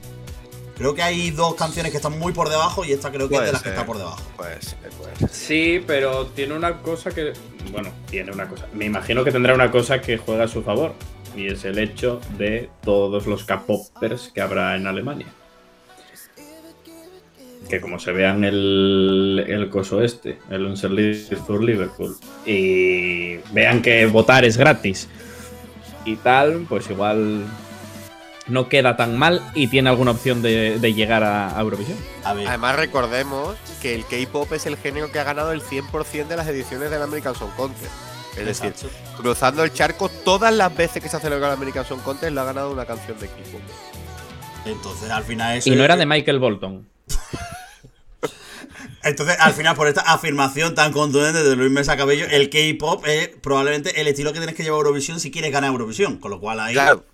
Creo 0.81 0.95
que 0.95 1.03
hay 1.03 1.31
dos 1.31 1.57
canciones 1.57 1.93
que 1.93 1.99
están 1.99 2.19
muy 2.19 2.33
por 2.33 2.49
debajo 2.49 2.87
y 2.87 2.93
esta 2.93 3.13
creo 3.13 3.29
que 3.29 3.35
es 3.35 3.43
de 3.43 3.53
las 3.53 3.63
que 3.63 3.69
está 3.69 3.85
por 3.85 3.99
debajo. 3.99 4.19
Puede 4.35 4.63
ser, 4.63 4.79
puede 4.99 5.15
ser. 5.15 5.29
Sí, 5.29 5.85
pero 5.87 6.29
tiene 6.29 6.55
una 6.55 6.79
cosa 6.79 7.11
que. 7.11 7.35
Bueno, 7.71 7.91
tiene 8.09 8.33
una 8.33 8.49
cosa. 8.49 8.67
Me 8.73 8.87
imagino 8.87 9.23
que 9.23 9.31
tendrá 9.31 9.53
una 9.53 9.71
cosa 9.71 10.01
que 10.01 10.17
juega 10.17 10.45
a 10.45 10.49
su 10.49 10.63
favor. 10.63 10.95
Y 11.37 11.49
es 11.49 11.67
el 11.67 11.79
hecho 11.79 12.23
de 12.39 12.71
todos 12.83 13.27
los 13.27 13.45
K-popers 13.45 14.33
que 14.35 14.41
habrá 14.41 14.75
en 14.75 14.87
Alemania. 14.87 15.27
Que 17.69 17.79
como 17.79 17.99
se 17.99 18.13
vean 18.13 18.43
el, 18.45 19.45
el 19.49 19.69
coso 19.69 20.01
este, 20.01 20.39
el 20.49 20.65
Unserlied 20.65 21.37
for 21.47 21.63
Liverpool, 21.63 22.17
y 22.47 23.37
vean 23.53 23.83
que 23.83 24.07
votar 24.07 24.47
es 24.47 24.57
gratis 24.57 25.09
y 26.07 26.17
tal, 26.17 26.65
pues 26.71 26.89
igual 26.89 27.45
no 28.51 28.69
queda 28.69 28.97
tan 28.97 29.17
mal 29.17 29.43
y 29.55 29.69
tiene 29.69 29.89
alguna 29.91 30.11
opción 30.13 30.43
de, 30.43 30.79
de 30.79 30.95
llegar 30.95 31.23
a, 31.25 31.57
a 31.57 31.61
Eurovisión. 31.61 31.99
A 32.25 32.35
ver, 32.35 32.47
Además, 32.49 32.77
recordemos 32.77 33.57
que 33.81 33.95
el 33.95 34.05
K-pop 34.05 34.53
es 34.53 34.67
el 34.67 34.77
género 34.77 35.11
que 35.11 35.19
ha 35.19 35.25
ganado 35.25 35.53
el 35.53 35.63
100% 35.63 36.27
de 36.27 36.37
las 36.37 36.47
ediciones 36.49 36.91
del 36.91 37.03
American 37.03 37.35
Song 37.35 37.51
Contest. 37.57 37.93
Es 38.37 38.47
decir, 38.47 38.67
exacto. 38.67 38.89
cruzando 39.17 39.65
el 39.65 39.73
charco, 39.73 40.09
todas 40.09 40.55
las 40.55 40.75
veces 40.77 41.03
que 41.03 41.09
se 41.09 41.17
ha 41.17 41.21
celebrado 41.21 41.53
el 41.53 41.57
American 41.59 41.85
Song 41.85 42.01
Contest 42.01 42.33
lo 42.33 42.41
ha 42.41 42.45
ganado 42.45 42.71
una 42.73 42.87
canción 42.87 43.19
de 43.19 43.27
K-pop. 43.27 43.61
Entonces, 44.67 45.11
al 45.11 45.25
final 45.25 45.57
eso 45.57 45.71
Y 45.71 45.77
no 45.77 45.85
era 45.85 45.97
de 45.97 46.07
Michael 46.07 46.39
Bolton. 46.39 46.87
Entonces, 49.03 49.37
al 49.41 49.55
final, 49.55 49.75
por 49.75 49.89
esta 49.89 50.03
afirmación 50.03 50.75
tan 50.75 50.93
contundente 50.93 51.43
de 51.43 51.57
Luis 51.57 51.71
Mesa 51.71 51.97
Cabello, 51.97 52.27
el 52.31 52.51
K-pop 52.51 53.07
es 53.07 53.29
probablemente 53.29 54.01
el 54.01 54.07
estilo 54.09 54.33
que 54.33 54.39
tienes 54.39 54.55
que 54.55 54.63
llevar 54.63 54.77
a 54.77 54.81
Eurovisión 54.81 55.21
si 55.21 55.31
quieres 55.31 55.51
ganar 55.53 55.71
Eurovisión. 55.71 56.19
Con 56.19 56.31
lo 56.31 56.39
cual 56.41 56.61
ahí. 56.61 56.75
Claro. 56.75 57.05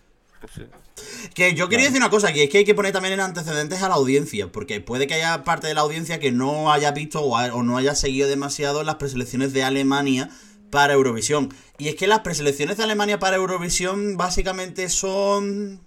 Que 1.34 1.54
yo 1.54 1.68
quería 1.68 1.86
decir 1.86 2.00
una 2.00 2.10
cosa, 2.10 2.32
que 2.32 2.44
es 2.44 2.50
que 2.50 2.58
hay 2.58 2.64
que 2.64 2.74
poner 2.74 2.92
también 2.92 3.14
en 3.14 3.20
antecedentes 3.20 3.82
a 3.82 3.88
la 3.88 3.94
audiencia, 3.96 4.50
porque 4.50 4.80
puede 4.80 5.06
que 5.06 5.14
haya 5.14 5.44
parte 5.44 5.66
de 5.66 5.74
la 5.74 5.82
audiencia 5.82 6.18
que 6.18 6.32
no 6.32 6.72
haya 6.72 6.90
visto 6.92 7.20
o, 7.20 7.36
ha- 7.36 7.54
o 7.54 7.62
no 7.62 7.76
haya 7.76 7.94
seguido 7.94 8.28
demasiado 8.28 8.82
las 8.82 8.94
preselecciones 8.96 9.52
de 9.52 9.62
Alemania 9.62 10.30
para 10.70 10.94
Eurovisión. 10.94 11.54
Y 11.78 11.88
es 11.88 11.94
que 11.96 12.06
las 12.06 12.20
preselecciones 12.20 12.76
de 12.78 12.84
Alemania 12.84 13.18
para 13.18 13.36
Eurovisión 13.36 14.16
básicamente 14.16 14.88
son 14.88 15.85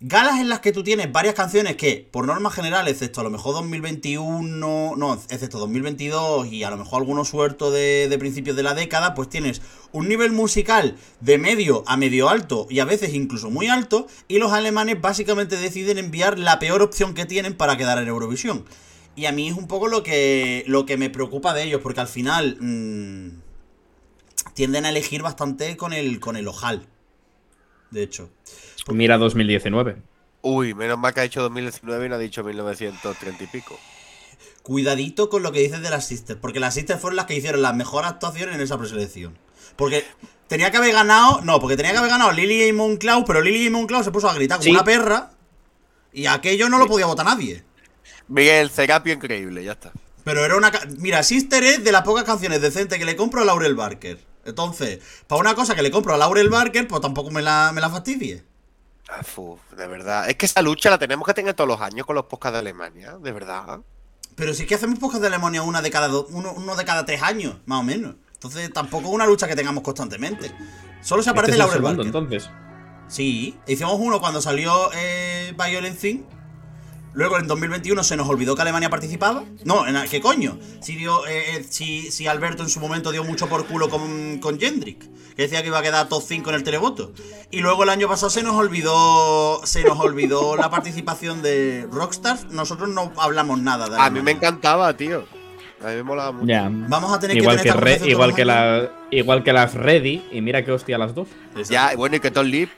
galas 0.00 0.40
en 0.40 0.48
las 0.48 0.60
que 0.60 0.72
tú 0.72 0.82
tienes 0.82 1.10
varias 1.10 1.34
canciones 1.34 1.76
que, 1.76 2.06
por 2.10 2.26
norma 2.26 2.50
general, 2.50 2.86
excepto 2.88 3.20
a 3.20 3.24
lo 3.24 3.30
mejor 3.30 3.54
2021, 3.54 4.96
no, 4.96 5.14
excepto 5.14 5.58
2022 5.58 6.48
y 6.52 6.64
a 6.64 6.70
lo 6.70 6.76
mejor 6.76 7.00
algunos 7.00 7.28
suelto 7.28 7.70
de, 7.70 8.08
de 8.08 8.18
principios 8.18 8.56
de 8.56 8.62
la 8.62 8.74
década, 8.74 9.14
pues 9.14 9.28
tienes 9.28 9.62
un 9.92 10.08
nivel 10.08 10.32
musical 10.32 10.96
de 11.20 11.38
medio 11.38 11.82
a 11.86 11.96
medio 11.96 12.28
alto 12.28 12.66
y 12.68 12.80
a 12.80 12.84
veces 12.84 13.14
incluso 13.14 13.50
muy 13.50 13.68
alto, 13.68 14.06
y 14.28 14.38
los 14.38 14.52
alemanes 14.52 15.00
básicamente 15.00 15.56
deciden 15.56 15.98
enviar 15.98 16.38
la 16.38 16.58
peor 16.58 16.82
opción 16.82 17.14
que 17.14 17.24
tienen 17.24 17.54
para 17.54 17.76
quedar 17.76 17.98
en 17.98 18.08
Eurovisión. 18.08 18.64
Y 19.16 19.24
a 19.24 19.32
mí 19.32 19.48
es 19.48 19.56
un 19.56 19.66
poco 19.66 19.88
lo 19.88 20.02
que, 20.02 20.62
lo 20.66 20.84
que 20.84 20.98
me 20.98 21.08
preocupa 21.08 21.54
de 21.54 21.62
ellos, 21.62 21.80
porque 21.82 22.00
al 22.00 22.08
final 22.08 22.58
mm, 22.60 23.40
tienden 24.52 24.84
a 24.84 24.90
elegir 24.90 25.22
bastante 25.22 25.76
con 25.78 25.94
el, 25.94 26.20
con 26.20 26.36
el 26.36 26.46
ojal. 26.48 26.86
De 27.90 28.02
hecho. 28.02 28.30
Mira 28.88 29.18
2019. 29.18 29.96
Uy, 30.42 30.74
menos 30.74 30.98
mal 30.98 31.12
que 31.12 31.20
ha 31.20 31.22
dicho 31.24 31.42
2019 31.42 32.06
y 32.06 32.08
no 32.08 32.14
ha 32.14 32.18
dicho 32.18 32.44
1930 32.44 33.44
y 33.44 33.46
pico. 33.48 33.78
Cuidadito 34.62 35.28
con 35.28 35.42
lo 35.42 35.52
que 35.52 35.60
dices 35.60 35.80
de 35.80 35.90
las 35.90 36.06
Sisters, 36.06 36.40
porque 36.40 36.60
las 36.60 36.74
Sisters 36.74 37.00
fueron 37.00 37.16
las 37.16 37.26
que 37.26 37.36
hicieron 37.36 37.62
las 37.62 37.74
mejores 37.74 38.10
actuaciones 38.10 38.54
en 38.56 38.60
esa 38.60 38.78
preselección. 38.78 39.38
Porque 39.76 40.04
tenía 40.48 40.70
que 40.70 40.76
haber 40.78 40.92
ganado, 40.92 41.40
no, 41.42 41.60
porque 41.60 41.76
tenía 41.76 41.92
que 41.92 41.98
haber 41.98 42.10
ganado 42.10 42.32
Lily 42.32 42.64
y 42.64 42.72
Moncloud, 42.72 43.24
pero 43.26 43.40
Lily 43.40 43.66
y 43.66 43.70
Moncloud 43.70 44.02
se 44.04 44.10
puso 44.10 44.28
a 44.28 44.34
gritar 44.34 44.58
como 44.58 44.64
Sí. 44.64 44.70
una 44.70 44.84
perra 44.84 45.30
y 46.12 46.26
aquello 46.26 46.68
no 46.68 46.78
lo 46.78 46.86
podía 46.86 47.06
votar 47.06 47.26
nadie. 47.26 47.64
Miguel, 48.28 48.70
Serapio 48.70 49.14
increíble, 49.14 49.62
ya 49.62 49.72
está. 49.72 49.92
Pero 50.24 50.44
era 50.44 50.56
una... 50.56 50.72
Mira, 50.98 51.22
Sister 51.22 51.62
es 51.62 51.84
de 51.84 51.92
las 51.92 52.02
pocas 52.02 52.24
canciones 52.24 52.60
decentes 52.60 52.98
que 52.98 53.04
le 53.04 53.14
compro 53.14 53.42
a 53.42 53.44
Laurel 53.44 53.76
Barker. 53.76 54.18
Entonces, 54.46 55.00
para 55.26 55.40
una 55.40 55.54
cosa 55.54 55.74
que 55.74 55.82
le 55.82 55.90
compro 55.90 56.14
a 56.14 56.16
Laurel 56.16 56.48
Barker, 56.48 56.86
pues 56.88 57.00
tampoco 57.00 57.30
me 57.30 57.42
la, 57.42 57.72
me 57.74 57.80
la 57.80 57.90
fastidie. 57.90 58.44
Ah, 59.08 59.22
fu, 59.22 59.58
de 59.76 59.86
verdad. 59.86 60.28
Es 60.28 60.36
que 60.36 60.46
esa 60.46 60.62
lucha 60.62 60.90
la 60.90 60.98
tenemos 60.98 61.26
que 61.26 61.34
tener 61.34 61.54
todos 61.54 61.68
los 61.68 61.80
años 61.80 62.06
con 62.06 62.16
los 62.16 62.24
podcasts 62.26 62.54
de 62.54 62.58
Alemania, 62.60 63.16
de 63.22 63.32
verdad. 63.32 63.80
Pero 64.34 64.52
sí 64.52 64.66
que 64.66 64.74
hacemos 64.74 64.98
podcast 64.98 65.20
de 65.22 65.28
Alemania 65.28 65.62
una 65.62 65.80
de 65.80 65.90
cada 65.90 66.08
do- 66.08 66.26
uno, 66.30 66.52
uno 66.56 66.74
de 66.76 66.84
cada 66.84 67.06
tres 67.06 67.22
años, 67.22 67.56
más 67.66 67.80
o 67.80 67.82
menos. 67.82 68.16
Entonces 68.34 68.70
tampoco 68.72 69.08
es 69.08 69.14
una 69.14 69.26
lucha 69.26 69.46
que 69.48 69.56
tengamos 69.56 69.82
constantemente. 69.82 70.52
Solo 71.02 71.22
se 71.22 71.30
aparece 71.30 71.52
Este 71.52 71.62
es 71.62 71.74
el 71.74 71.82
Laurel 71.82 71.96
segundo, 71.96 72.20
Barker. 72.20 72.38
entonces. 72.40 72.50
Sí, 73.08 73.56
hicimos 73.66 73.94
uno 73.98 74.20
cuando 74.20 74.42
salió 74.42 74.90
eh, 74.94 75.54
Violent 75.56 75.98
Thing. 75.98 76.22
Luego 77.16 77.38
en 77.38 77.46
2021 77.48 78.04
se 78.04 78.16
nos 78.16 78.28
olvidó 78.28 78.54
que 78.54 78.62
Alemania 78.62 78.90
participaba. 78.90 79.42
No, 79.64 79.86
en- 79.86 79.96
¿qué 80.08 80.20
coño? 80.20 80.58
Si, 80.80 80.94
dio, 80.96 81.26
eh, 81.26 81.56
eh, 81.56 81.66
si, 81.68 82.10
si 82.12 82.26
Alberto 82.26 82.62
en 82.62 82.68
su 82.68 82.78
momento 82.78 83.10
dio 83.10 83.24
mucho 83.24 83.48
por 83.48 83.66
culo 83.66 83.88
con, 83.88 84.38
con 84.38 84.60
Jendrik, 84.60 85.00
que 85.34 85.42
decía 85.42 85.62
que 85.62 85.68
iba 85.68 85.78
a 85.78 85.82
quedar 85.82 86.08
top 86.10 86.22
5 86.26 86.50
en 86.50 86.56
el 86.56 86.62
televoto. 86.62 87.12
Y 87.50 87.60
luego 87.60 87.84
el 87.84 87.88
año 87.88 88.06
pasado 88.06 88.28
se 88.28 88.42
nos 88.42 88.54
olvidó 88.54 89.60
se 89.64 89.82
nos 89.82 89.98
olvidó 89.98 90.56
la 90.56 90.68
participación 90.70 91.40
de 91.40 91.88
Rockstars. 91.90 92.50
Nosotros 92.50 92.90
no 92.90 93.10
hablamos 93.16 93.60
nada 93.60 93.88
de 93.88 93.96
A 93.98 94.10
mí 94.10 94.20
me 94.20 94.32
encantaba, 94.32 94.94
tío. 94.94 95.24
A 95.82 95.88
mí 95.88 95.94
me 95.96 96.02
molaba 96.02 96.32
mucho. 96.32 96.46
Ya. 96.46 96.68
Vamos 96.70 97.12
a 97.14 97.18
tener 97.18 97.36
Igual 97.38 97.56
que 97.56 97.62
que, 97.64 97.68
tener 97.70 97.76
esta 97.78 97.80
Re- 97.84 97.98
conversación 97.98 98.10
igual, 98.10 98.34
que 98.34 98.44
la, 98.44 98.90
igual 99.10 99.42
que 99.44 99.52
las 99.54 99.74
Ready, 99.74 100.24
y 100.32 100.40
mira 100.42 100.62
qué 100.64 100.72
hostia 100.72 100.98
las 100.98 101.14
dos. 101.14 101.28
Ya, 101.68 101.94
bueno, 101.96 102.16
y 102.16 102.20
que 102.20 102.30
Tom 102.30 102.46
Lip. 102.46 102.70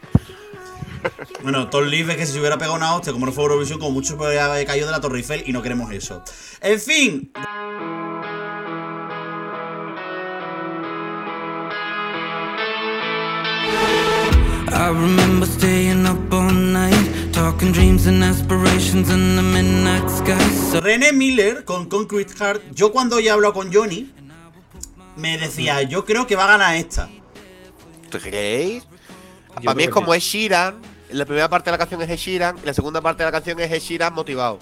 Bueno, 1.42 1.68
Tom 1.68 1.84
Leaf 1.84 2.10
es 2.10 2.16
que 2.16 2.26
si 2.26 2.32
se 2.32 2.40
hubiera 2.40 2.58
pegado 2.58 2.74
una 2.74 2.94
hostia, 2.94 3.12
como 3.12 3.26
no 3.26 3.32
fue 3.32 3.44
Eurovisión, 3.44 3.78
como 3.78 3.92
mucho 3.92 4.16
podría 4.16 4.46
haber 4.46 4.66
caído 4.66 4.86
de 4.86 4.92
la 4.92 5.00
Torre 5.00 5.18
Eiffel 5.18 5.44
y 5.46 5.52
no 5.52 5.62
queremos 5.62 5.92
eso. 5.92 6.22
En 6.60 6.80
fin, 6.80 7.32
I 14.70 14.90
remember 14.90 15.46
staying 15.46 16.06
up 16.06 16.32
all 16.32 16.52
night, 16.52 17.32
talking 17.32 17.72
dreams 17.72 18.06
and 18.06 18.22
aspirations 18.22 19.10
in 19.10 19.36
the 19.36 19.42
midnight 19.42 20.08
sky. 20.08 20.38
So 20.70 20.80
René 20.80 21.12
Miller 21.12 21.64
con 21.64 21.88
Concrete 21.88 22.32
Heart, 22.38 22.62
yo 22.74 22.92
cuando 22.92 23.18
ya 23.20 23.34
hablo 23.34 23.52
con 23.52 23.72
Johnny, 23.72 24.12
me 25.16 25.36
decía, 25.36 25.82
yo 25.82 26.04
creo 26.04 26.26
que 26.26 26.36
va 26.36 26.44
a 26.44 26.48
ganar 26.48 26.76
esta. 26.76 27.08
¿Tú 28.10 28.18
creéis? 28.18 28.87
Para 29.60 29.74
mí 29.74 29.82
es 29.84 29.90
como 29.90 30.14
Ed 30.14 30.20
Sheeran. 30.20 30.76
La 31.10 31.24
primera 31.24 31.48
parte 31.48 31.70
de 31.70 31.72
la 31.72 31.78
canción 31.78 32.02
es 32.02 32.10
Ed 32.10 32.16
Sheeran 32.16 32.56
y 32.62 32.66
la 32.66 32.74
segunda 32.74 33.00
parte 33.00 33.22
de 33.22 33.26
la 33.28 33.32
canción 33.32 33.58
es 33.60 33.70
Ed 33.70 33.80
Sheeran 33.80 34.12
motivado. 34.14 34.58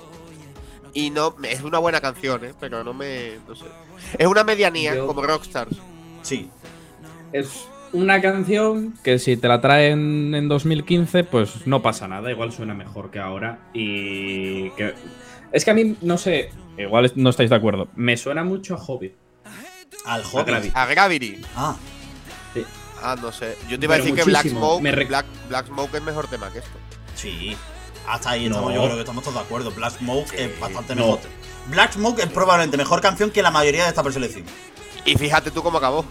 Y 0.95 1.11
no, 1.11 1.35
es 1.43 1.61
una 1.63 1.79
buena 1.79 2.01
canción, 2.01 2.45
¿eh? 2.45 2.55
pero 2.59 2.83
no 2.85 2.95
me. 2.95 3.33
No 3.49 3.55
sé. 3.55 3.65
Es 4.19 4.27
una 4.27 4.45
medianía, 4.45 4.95
Yo- 4.95 5.07
como 5.07 5.23
Rockstars. 5.23 5.77
Sí. 6.23 6.49
Es 7.33 7.69
una 7.93 8.21
canción 8.23 8.95
que 9.03 9.19
si 9.19 9.37
te 9.37 9.49
la 9.49 9.61
traen 9.61 10.35
en 10.35 10.49
2015, 10.49 11.25
pues 11.25 11.67
no 11.67 11.83
pasa 11.83 12.09
nada. 12.09 12.31
Igual 12.31 12.53
suena 12.53 12.73
mejor 12.75 13.11
que 13.11 13.19
ahora. 13.19 13.59
Y 13.75 14.71
que. 14.71 14.95
Es 15.53 15.65
que 15.65 15.71
a 15.71 15.75
mí, 15.75 15.97
no 16.01 16.17
sé, 16.19 16.51
igual 16.79 17.13
no 17.17 17.31
estáis 17.31 17.51
de 17.51 17.57
acuerdo. 17.57 17.89
Me 17.97 18.17
suena 18.17 18.43
mucho 18.45 18.75
a 18.75 18.79
Hobbit. 18.79 19.13
Al 20.07 20.23
A 20.23 20.27
Hobbit. 20.29 20.47
Gravity. 20.47 20.73
A 20.75 20.87
Gravity. 20.87 21.41
Ah, 21.57 21.77
Ah, 23.09 23.15
no 23.21 23.31
sé. 23.31 23.57
Yo 23.69 23.79
te 23.79 23.85
iba 23.87 23.95
a 23.95 23.99
decir 23.99 24.15
que 24.15 24.25
Black. 24.25 24.49
Smoke, 24.49 24.83
Me 24.83 24.91
Black, 25.05 25.27
Black 25.49 25.67
Smoke 25.67 25.95
es 25.95 26.03
mejor 26.03 26.27
tema 26.27 26.51
que 26.51 26.59
esto. 26.59 26.71
sí. 27.15 27.57
Hasta 28.09 28.31
ahí 28.31 28.49
No. 28.49 28.57
estamos, 28.57 28.75
yo 28.75 28.83
creo 28.85 28.95
que 28.95 29.01
estamos 29.01 29.23
todos 29.25 29.35
de 29.37 29.41
acuerdo. 29.43 29.71
Black 29.73 29.99
Smoke 29.99 30.33
es 30.35 30.61
bastante 30.61 30.95
No. 30.95 31.03
mejor. 31.03 31.21
Black 31.69 31.93
Smoke 31.95 32.19
es 32.21 32.27
probablemente 32.27 32.77
mejor 32.77 33.01
canción 33.01 33.31
que 33.31 33.43
la 33.43 33.51
mayoría 33.51 33.83
de 33.85 33.89
esta 33.89 34.03
preselección. 34.03 34.45
Y 35.05 35.17
fíjate 35.17 35.51
tú 35.53 35.63
cómo 35.63 35.79
acabó. 35.79 36.05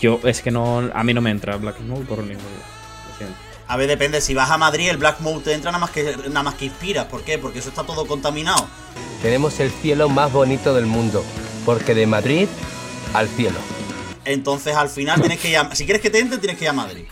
Yo, 0.00 0.20
es 0.24 0.42
que 0.42 0.50
no. 0.50 0.90
A 0.94 1.02
mí 1.04 1.14
no 1.14 1.20
me 1.22 1.30
entra 1.30 1.56
Black 1.56 1.76
Smoke 1.78 2.06
por 2.06 2.18
ningún. 2.18 2.42
A 3.68 3.76
ver, 3.76 3.88
depende, 3.88 4.20
si 4.20 4.32
vas 4.34 4.50
a 4.50 4.58
Madrid, 4.58 4.88
el 4.90 4.96
Black 4.98 5.18
Smoke 5.18 5.42
te 5.44 5.52
entra 5.52 5.72
nada 5.72 5.80
más 5.80 5.90
que 5.90 6.16
nada 6.28 6.42
más 6.44 6.54
que 6.54 6.66
inspiras. 6.66 7.06
¿Por 7.06 7.22
qué? 7.22 7.36
Porque 7.38 7.58
eso 7.58 7.68
está 7.70 7.82
todo 7.82 8.06
contaminado. 8.06 8.66
Tenemos 9.22 9.58
el 9.60 9.70
cielo 9.70 10.08
más 10.08 10.32
bonito 10.32 10.72
del 10.74 10.86
mundo, 10.86 11.24
porque 11.64 11.94
de 11.94 12.06
Madrid 12.06 12.48
al 13.14 13.28
cielo. 13.28 13.58
Entonces 14.26 14.74
al 14.76 14.88
final 14.88 15.20
tienes 15.20 15.38
que 15.40 15.56
a, 15.56 15.74
Si 15.74 15.84
quieres 15.84 16.02
que 16.02 16.10
te 16.10 16.18
entre, 16.18 16.38
tienes 16.38 16.58
que 16.58 16.64
ir 16.64 16.70
a 16.70 16.74
Madrid. 16.74 17.04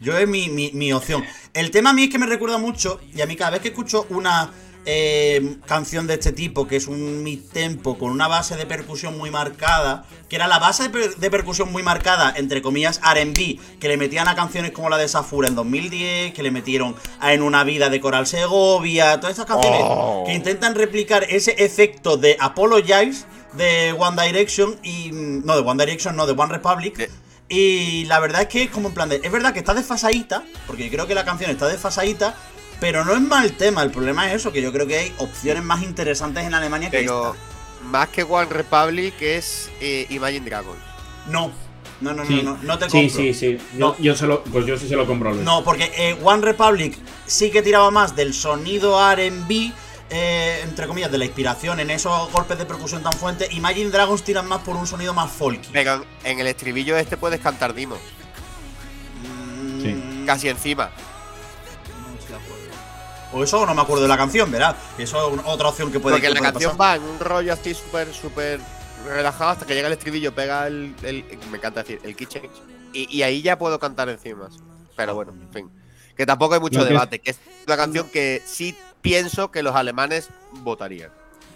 Yo 0.00 0.16
es 0.16 0.28
mi, 0.28 0.48
mi- 0.48 0.70
mi 0.72 0.92
opción. 0.92 1.24
El 1.54 1.70
tema 1.70 1.90
a 1.90 1.92
mí 1.92 2.04
es 2.04 2.10
que 2.10 2.18
me 2.18 2.26
recuerda 2.26 2.58
mucho, 2.58 3.00
y 3.14 3.20
a 3.20 3.26
mí 3.26 3.34
cada 3.36 3.50
vez 3.50 3.60
que 3.60 3.68
escucho 3.68 4.06
una 4.10 4.52
eh, 4.90 5.56
canción 5.66 6.06
de 6.06 6.14
este 6.14 6.30
tipo, 6.32 6.66
que 6.68 6.76
es 6.76 6.86
un 6.86 7.22
mid-tempo 7.24 7.98
con 7.98 8.10
una 8.12 8.28
base 8.28 8.54
de 8.56 8.64
percusión 8.64 9.18
muy 9.18 9.30
marcada, 9.30 10.04
que 10.28 10.36
era 10.36 10.46
la 10.46 10.60
base 10.60 10.84
de, 10.84 10.90
per- 10.90 11.16
de 11.16 11.30
percusión 11.30 11.72
muy 11.72 11.82
marcada, 11.82 12.32
entre 12.36 12.62
comillas, 12.62 13.00
RB, 13.02 13.58
que 13.80 13.88
le 13.88 13.96
metían 13.96 14.28
a 14.28 14.36
canciones 14.36 14.70
como 14.70 14.88
la 14.88 14.96
de 14.96 15.08
Safura 15.08 15.48
en 15.48 15.56
2010, 15.56 16.32
que 16.32 16.42
le 16.44 16.52
metieron 16.52 16.94
a 17.20 17.34
En 17.34 17.42
una 17.42 17.64
vida 17.64 17.90
de 17.90 18.00
Coral 18.00 18.26
Segovia, 18.28 19.18
todas 19.20 19.32
estas 19.38 19.46
canciones 19.46 19.82
que 20.26 20.32
intentan 20.32 20.74
replicar 20.76 21.24
ese 21.28 21.56
efecto 21.58 22.16
de 22.16 22.36
Apologize 22.38 23.24
de 23.54 23.94
One 23.98 24.22
Direction 24.26 24.76
y. 24.82 25.10
No, 25.12 25.54
de 25.56 25.62
One 25.68 25.84
Direction, 25.84 26.16
no, 26.16 26.26
de 26.26 26.32
One 26.32 26.52
Republic. 26.52 26.96
De- 26.96 27.10
Y 27.48 28.04
la 28.06 28.20
verdad 28.20 28.42
es 28.42 28.48
que 28.48 28.64
es 28.64 28.70
como 28.70 28.88
en 28.88 28.94
plan 28.94 29.08
de. 29.08 29.20
Es 29.22 29.32
verdad 29.32 29.52
que 29.52 29.58
está 29.60 29.74
desfasadita, 29.74 30.42
porque 30.66 30.84
yo 30.84 30.90
creo 30.90 31.06
que 31.06 31.14
la 31.14 31.24
canción 31.24 31.50
está 31.50 31.66
desfasadita, 31.66 32.34
pero 32.80 33.04
no 33.04 33.14
es 33.14 33.20
mal 33.22 33.52
tema. 33.52 33.82
El 33.82 33.90
problema 33.90 34.28
es 34.28 34.34
eso, 34.36 34.52
que 34.52 34.60
yo 34.62 34.72
creo 34.72 34.86
que 34.86 34.98
hay 34.98 35.14
opciones 35.18 35.62
más 35.64 35.82
interesantes 35.82 36.44
en 36.44 36.52
Alemania 36.54 36.90
que 36.90 36.98
Pero 36.98 37.34
esta. 37.34 37.84
más 37.86 38.08
que 38.08 38.22
One 38.22 38.50
Republic 38.50 39.14
es 39.20 39.70
eh, 39.80 40.06
Imagine 40.10 40.44
Dragons. 40.48 40.78
No. 41.28 41.50
No, 42.00 42.12
no, 42.14 42.24
Sí. 42.24 42.42
no, 42.44 42.52
no, 42.52 42.58
no 42.62 42.78
te 42.78 42.88
Sí, 42.88 43.08
compro. 43.08 43.16
sí, 43.16 43.34
sí. 43.34 43.58
No. 43.74 43.96
Yo, 43.96 44.02
yo 44.04 44.14
se 44.16 44.26
lo, 44.28 44.44
pues 44.44 44.64
yo 44.66 44.78
sí 44.78 44.86
se 44.88 44.94
lo 44.94 45.04
compro 45.04 45.32
Luis. 45.32 45.42
No, 45.42 45.64
porque 45.64 45.90
eh, 45.96 46.16
One 46.22 46.42
Republic 46.42 46.96
sí 47.26 47.50
que 47.50 47.60
tiraba 47.60 47.90
más 47.90 48.14
del 48.14 48.34
sonido 48.34 48.96
RB, 49.16 49.72
eh, 50.10 50.60
entre 50.64 50.86
comillas, 50.86 51.10
de 51.12 51.18
la 51.18 51.24
inspiración 51.24 51.80
en 51.80 51.90
esos 51.90 52.30
golpes 52.32 52.56
de 52.58 52.64
percusión 52.64 53.02
tan 53.02 53.12
fuertes. 53.12 53.52
Imagine 53.52 53.90
Dragons 53.90 54.22
tiran 54.22 54.46
más 54.46 54.62
por 54.62 54.76
un 54.76 54.86
sonido 54.86 55.12
más 55.14 55.30
folky. 55.30 55.68
Pero 55.72 56.04
en 56.24 56.40
el 56.40 56.46
estribillo 56.46 56.96
este 56.96 57.16
puedes 57.16 57.40
cantar 57.40 57.74
Dimos. 57.74 57.98
Mm, 59.22 59.82
Sí. 59.82 60.24
Casi 60.26 60.48
encima. 60.48 60.90
O 63.32 63.44
eso 63.44 63.66
no 63.66 63.74
me 63.74 63.82
acuerdo 63.82 64.02
de 64.04 64.08
la 64.08 64.16
canción, 64.16 64.50
¿verdad? 64.50 64.74
Eso 64.96 65.34
es 65.34 65.40
otra 65.44 65.68
opción 65.68 65.92
que 65.92 66.00
puede 66.00 66.14
Porque 66.14 66.28
que 66.28 66.34
la 66.34 66.40
puede 66.40 66.52
canción 66.52 66.76
pasar. 66.78 66.98
va 67.00 67.04
en 67.04 67.10
un 67.12 67.20
rollo 67.20 67.52
así 67.52 67.74
súper, 67.74 68.12
súper 68.14 68.58
relajado 69.06 69.50
hasta 69.50 69.66
que 69.66 69.74
llega 69.74 69.86
el 69.88 69.92
estribillo, 69.92 70.34
pega 70.34 70.66
el, 70.66 70.94
el- 71.02 71.24
me 71.50 71.58
encanta 71.58 71.82
decir, 71.82 72.00
el 72.04 72.16
key 72.16 72.26
change. 72.26 72.48
Y, 72.94 73.14
y 73.14 73.22
ahí 73.22 73.42
ya 73.42 73.58
puedo 73.58 73.78
cantar 73.78 74.08
encima. 74.08 74.48
Pero 74.96 75.14
bueno, 75.14 75.32
en 75.32 75.52
fin. 75.52 75.70
Que 76.16 76.24
tampoco 76.24 76.54
hay 76.54 76.60
mucho 76.60 76.82
debate, 76.84 77.20
que 77.20 77.32
es 77.32 77.38
una 77.66 77.76
canción 77.76 78.08
que 78.08 78.42
sí 78.46 78.74
pienso 79.00 79.50
que 79.50 79.62
los 79.62 79.74
alemanes 79.74 80.28
votarían. 80.62 81.10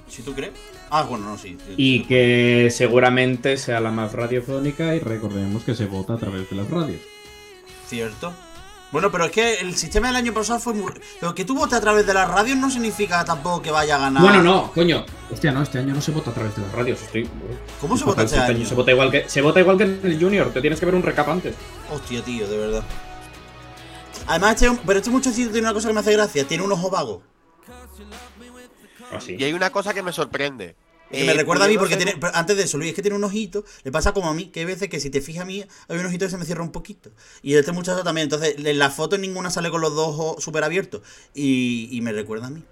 ¿Si 0.08 0.22
tú 0.22 0.34
crees? 0.34 0.52
Ah, 0.90 1.04
bueno, 1.04 1.24
no, 1.24 1.38
sí. 1.38 1.56
Y 1.76 2.04
que 2.04 2.68
seguramente 2.70 3.56
sea 3.56 3.80
la 3.80 3.90
más 3.90 4.12
radiofónica 4.12 4.94
y 4.94 5.00
recordemos 5.00 5.62
que 5.62 5.74
se 5.74 5.86
vota 5.86 6.14
a 6.14 6.18
través 6.18 6.50
de 6.50 6.56
las 6.56 6.68
radios. 6.68 7.00
Cierto. 7.88 8.32
Bueno, 8.92 9.10
pero 9.10 9.24
es 9.24 9.30
que 9.30 9.54
el 9.54 9.74
sistema 9.74 10.08
del 10.08 10.16
año 10.16 10.34
pasado 10.34 10.60
fue 10.60 10.74
muy. 10.74 10.92
Pero 11.18 11.34
que 11.34 11.46
tú 11.46 11.54
votes 11.54 11.78
a 11.78 11.80
través 11.80 12.06
de 12.06 12.12
las 12.12 12.28
radios 12.28 12.58
no 12.58 12.70
significa 12.70 13.24
tampoco 13.24 13.62
que 13.62 13.70
vaya 13.70 13.96
a 13.96 13.98
ganar. 13.98 14.22
Bueno, 14.22 14.42
no, 14.42 14.70
coño. 14.70 15.06
Hostia, 15.32 15.50
no, 15.50 15.62
este 15.62 15.78
año 15.78 15.94
no 15.94 16.02
se 16.02 16.12
vota 16.12 16.30
a 16.30 16.34
través 16.34 16.54
de 16.54 16.60
las 16.60 16.72
radios. 16.72 17.00
Estoy... 17.00 17.26
¿Cómo 17.80 17.96
se 17.96 18.04
vota 18.04 18.24
este 18.24 18.38
año? 18.38 18.66
Se 18.66 18.74
vota, 18.74 18.90
igual 18.90 19.10
que, 19.10 19.26
se 19.30 19.40
vota 19.40 19.60
igual 19.60 19.78
que 19.78 19.84
en 19.84 20.00
el 20.04 20.20
Junior. 20.20 20.52
Te 20.52 20.60
tienes 20.60 20.78
que 20.78 20.84
ver 20.84 20.94
un 20.94 21.02
recap 21.02 21.26
antes. 21.30 21.54
Hostia, 21.90 22.22
tío, 22.22 22.46
de 22.46 22.58
verdad. 22.58 22.84
Además, 24.26 24.62
este, 24.62 24.78
pero 24.86 24.98
este 24.98 25.10
muchachito 25.10 25.50
tiene 25.50 25.66
una 25.66 25.74
cosa 25.74 25.88
que 25.88 25.94
me 25.94 26.00
hace 26.00 26.12
gracia. 26.12 26.46
Tiene 26.46 26.62
un 26.62 26.72
ojo 26.72 26.90
vago. 26.90 27.22
Así. 29.10 29.36
Y 29.38 29.44
hay 29.44 29.52
una 29.52 29.70
cosa 29.70 29.92
que 29.94 30.02
me 30.02 30.12
sorprende. 30.12 30.76
Que 31.10 31.24
me 31.24 31.32
Eh, 31.32 31.34
recuerda 31.34 31.66
a 31.66 31.68
mí 31.68 31.76
porque 31.76 31.96
tiene. 31.96 32.14
antes 32.32 32.56
de 32.56 32.62
eso, 32.62 32.78
Luis, 32.78 32.90
es 32.90 32.96
que 32.96 33.02
tiene 33.02 33.16
un 33.16 33.24
ojito. 33.24 33.64
Le 33.84 33.92
pasa 33.92 34.12
como 34.12 34.30
a 34.30 34.34
mí, 34.34 34.46
que 34.46 34.60
hay 34.60 34.66
veces 34.66 34.88
que 34.88 34.98
si 35.00 35.10
te 35.10 35.20
fijas 35.20 35.42
a 35.42 35.44
mí, 35.44 35.62
hay 35.88 35.98
un 35.98 36.06
ojito 36.06 36.24
que 36.24 36.30
se 36.30 36.38
me 36.38 36.44
cierra 36.46 36.62
un 36.62 36.72
poquito. 36.72 37.10
Y 37.42 37.54
este 37.54 37.72
muchacho 37.72 38.02
también. 38.02 38.24
Entonces, 38.26 38.54
en 38.56 38.78
la 38.78 38.90
foto 38.90 39.18
ninguna 39.18 39.50
sale 39.50 39.70
con 39.70 39.80
los 39.82 39.94
dos 39.94 40.08
ojos 40.18 40.42
súper 40.42 40.64
abiertos. 40.64 41.02
Y, 41.34 41.88
y 41.90 42.00
me 42.00 42.12
recuerda 42.12 42.46
a 42.46 42.50
mí. 42.50 42.62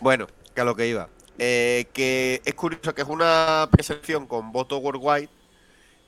Bueno, 0.00 0.26
que 0.54 0.60
a 0.60 0.64
lo 0.64 0.76
que 0.76 0.88
iba. 0.88 1.08
Eh, 1.38 1.86
que 1.92 2.42
es 2.44 2.54
curioso 2.54 2.94
que 2.94 3.02
es 3.02 3.08
una 3.08 3.68
preselección 3.70 4.26
con 4.26 4.52
voto 4.52 4.78
worldwide, 4.78 5.28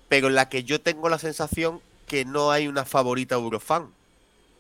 pero 0.09 0.29
en 0.29 0.35
la 0.35 0.49
que 0.49 0.65
yo 0.65 0.81
tengo 0.81 1.09
la 1.09 1.19
sensación 1.19 1.81
que 2.07 2.25
no 2.25 2.51
hay 2.51 2.67
una 2.69 2.85
favorita 2.85 3.35
Eurofan. 3.35 3.93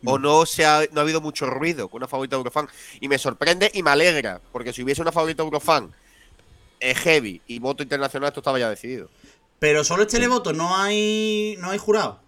O 0.05 0.19
no, 0.19 0.47
se 0.47 0.64
ha, 0.64 0.83
no 0.93 1.00
ha 1.00 1.02
habido 1.02 1.21
mucho 1.21 1.47
ruido 1.47 1.88
con 1.88 1.99
una 1.99 2.09
favorita 2.09 2.37
Eurofan. 2.37 2.69
Y 3.00 3.09
me 3.09 3.19
sorprende 3.19 3.71
y 3.75 3.83
me 3.83 3.90
alegra, 3.90 4.40
porque 4.52 4.73
si 4.73 4.83
hubiese 4.83 5.02
una 5.02 5.12
favorita 5.12 5.43
Eurofan 5.43 5.93
eh, 6.81 6.95
heavy 6.95 7.43
y 7.47 7.59
voto 7.59 7.83
internacional, 7.83 8.28
esto 8.28 8.40
estaba 8.40 8.59
ya 8.59 8.71
decidido. 8.71 9.09
Pero 9.59 9.83
solo 9.83 10.02
este 10.02 10.19
televoto, 10.19 10.52
no 10.52 10.76
hay. 10.76 11.57
No 11.59 11.71
hay 11.71 11.78
jurado. 11.78 12.21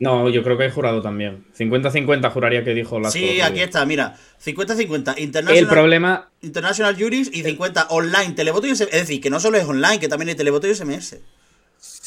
No, 0.00 0.30
yo 0.30 0.42
creo 0.42 0.56
que 0.56 0.64
hay 0.64 0.70
jurado 0.70 1.02
también. 1.02 1.44
50-50 1.58 2.32
juraría 2.32 2.64
que 2.64 2.72
dijo 2.72 2.98
la 2.98 3.10
Sí, 3.10 3.42
aquí 3.42 3.60
está, 3.60 3.84
mira. 3.84 4.16
50-50. 4.42 5.14
El 5.16 5.24
International, 5.24 5.68
problema. 5.68 6.30
International 6.40 6.96
Juries 6.98 7.30
y 7.30 7.42
50 7.42 7.88
online. 7.90 8.32
Televoto 8.32 8.66
y 8.66 8.74
SMS. 8.74 8.88
Es 8.92 9.00
decir, 9.00 9.20
que 9.20 9.28
no 9.28 9.38
solo 9.40 9.58
es 9.58 9.64
online, 9.64 10.00
que 10.00 10.08
también 10.08 10.30
hay 10.30 10.34
televoto 10.36 10.66
y 10.66 10.74
SMS. 10.74 11.18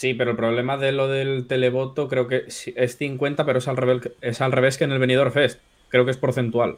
Sí, 0.03 0.13
pero 0.13 0.31
el 0.31 0.35
problema 0.35 0.75
de 0.75 0.91
lo 0.91 1.07
del 1.07 1.47
televoto 1.47 2.09
creo 2.09 2.27
que 2.27 2.43
es 2.75 2.97
50, 2.97 3.45
pero 3.45 3.59
es 3.59 3.69
al 3.69 3.77
revés, 3.77 4.11
es 4.19 4.41
al 4.41 4.51
revés 4.51 4.77
que 4.77 4.83
en 4.83 4.91
el 4.91 4.99
Benidorm 4.99 5.31
Fest. 5.31 5.61
Creo 5.87 6.03
que 6.03 6.11
es 6.11 6.17
porcentual. 6.17 6.77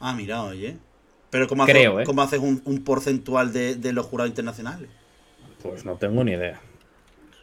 Ah, 0.00 0.14
mira, 0.14 0.42
oye. 0.42 0.76
Pero 1.30 1.46
¿cómo, 1.46 1.62
haces- 1.62 1.76
¿eh? 2.00 2.04
¿cómo 2.04 2.22
haces 2.22 2.40
un, 2.40 2.60
un 2.64 2.82
porcentual 2.82 3.52
de, 3.52 3.76
de 3.76 3.92
los 3.92 4.04
jurados 4.06 4.30
internacionales? 4.30 4.90
Pues 5.62 5.84
no 5.84 5.94
tengo 5.94 6.24
ni 6.24 6.32
idea. 6.32 6.60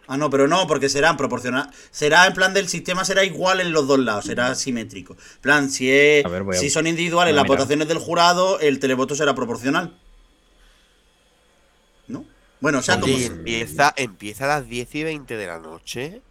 Ah, 0.07 0.17
no, 0.17 0.29
pero 0.29 0.49
no, 0.49 0.67
porque 0.67 0.89
serán 0.89 1.15
proporcional. 1.15 1.69
Será 1.89 2.27
en 2.27 2.33
plan 2.33 2.53
del 2.53 2.67
sistema, 2.67 3.05
será 3.05 3.23
igual 3.23 3.61
en 3.61 3.71
los 3.71 3.87
dos 3.87 3.99
lados, 3.99 4.25
será 4.25 4.55
simétrico. 4.55 5.13
En 5.13 5.41
plan, 5.41 5.69
si 5.69 5.89
es, 5.89 6.25
ver, 6.29 6.43
si 6.53 6.69
son 6.69 6.85
individuales 6.85 7.33
voy 7.33 7.39
a 7.39 7.43
las 7.43 7.47
votaciones 7.47 7.87
del 7.87 7.99
jurado, 7.99 8.59
el 8.59 8.79
televoto 8.79 9.15
será 9.15 9.33
proporcional. 9.33 9.97
¿No? 12.59 12.61
Bueno, 12.61 12.79
o 12.79 12.81
sea, 12.81 12.99
como. 12.99 13.13
Empieza, 13.15 13.93
empieza 13.97 14.45
a 14.45 14.59
las 14.59 14.67
10 14.69 14.95
y 14.95 15.03
20 15.03 15.37
de 15.37 15.47
la 15.47 15.59
noche. 15.59 16.21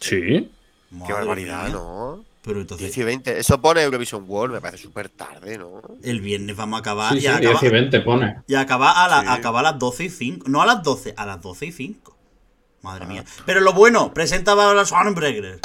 Sí. 0.00 0.20
Qué 0.20 0.48
Madre 0.90 1.14
barbaridad, 1.14 1.64
mía. 1.64 1.72
¿no? 1.72 2.24
Pero 2.42 2.54
10 2.60 2.62
entonces, 2.62 2.96
y 2.96 3.02
20. 3.04 3.38
Eso 3.38 3.60
pone 3.60 3.82
Eurovision 3.82 4.24
World, 4.26 4.54
me 4.54 4.60
parece 4.60 4.82
súper 4.84 5.08
tarde, 5.10 5.58
¿no? 5.58 5.82
el 6.02 6.20
viernes 6.20 6.56
vamos 6.56 6.78
a 6.78 6.80
acabar. 6.80 7.12
Sí, 7.12 7.18
y, 7.18 7.20
sí, 7.22 7.26
acaba, 7.28 7.40
10 7.60 7.62
y 7.62 7.68
20 7.68 8.00
pone. 8.00 8.36
y 8.46 8.54
acaba 8.54 9.04
a, 9.04 9.08
la- 9.08 9.20
Sí. 9.20 9.26
acaba 9.40 9.60
a 9.60 9.62
las 9.64 9.78
12 9.78 10.04
y 10.04 10.08
5. 10.10 10.48
No 10.48 10.62
a 10.62 10.66
las 10.66 10.82
12, 10.82 11.14
a 11.16 11.26
las 11.26 11.40
12 11.42 11.66
y 11.66 11.72
5. 11.72 12.16
Madre 12.82 13.04
mía. 13.04 13.24
Pero 13.44 13.60
lo 13.60 13.74
bueno, 13.74 14.14
presentaba 14.14 14.70
a 14.70 14.74
la 14.74 14.86
Sonnenbregger, 14.86 15.60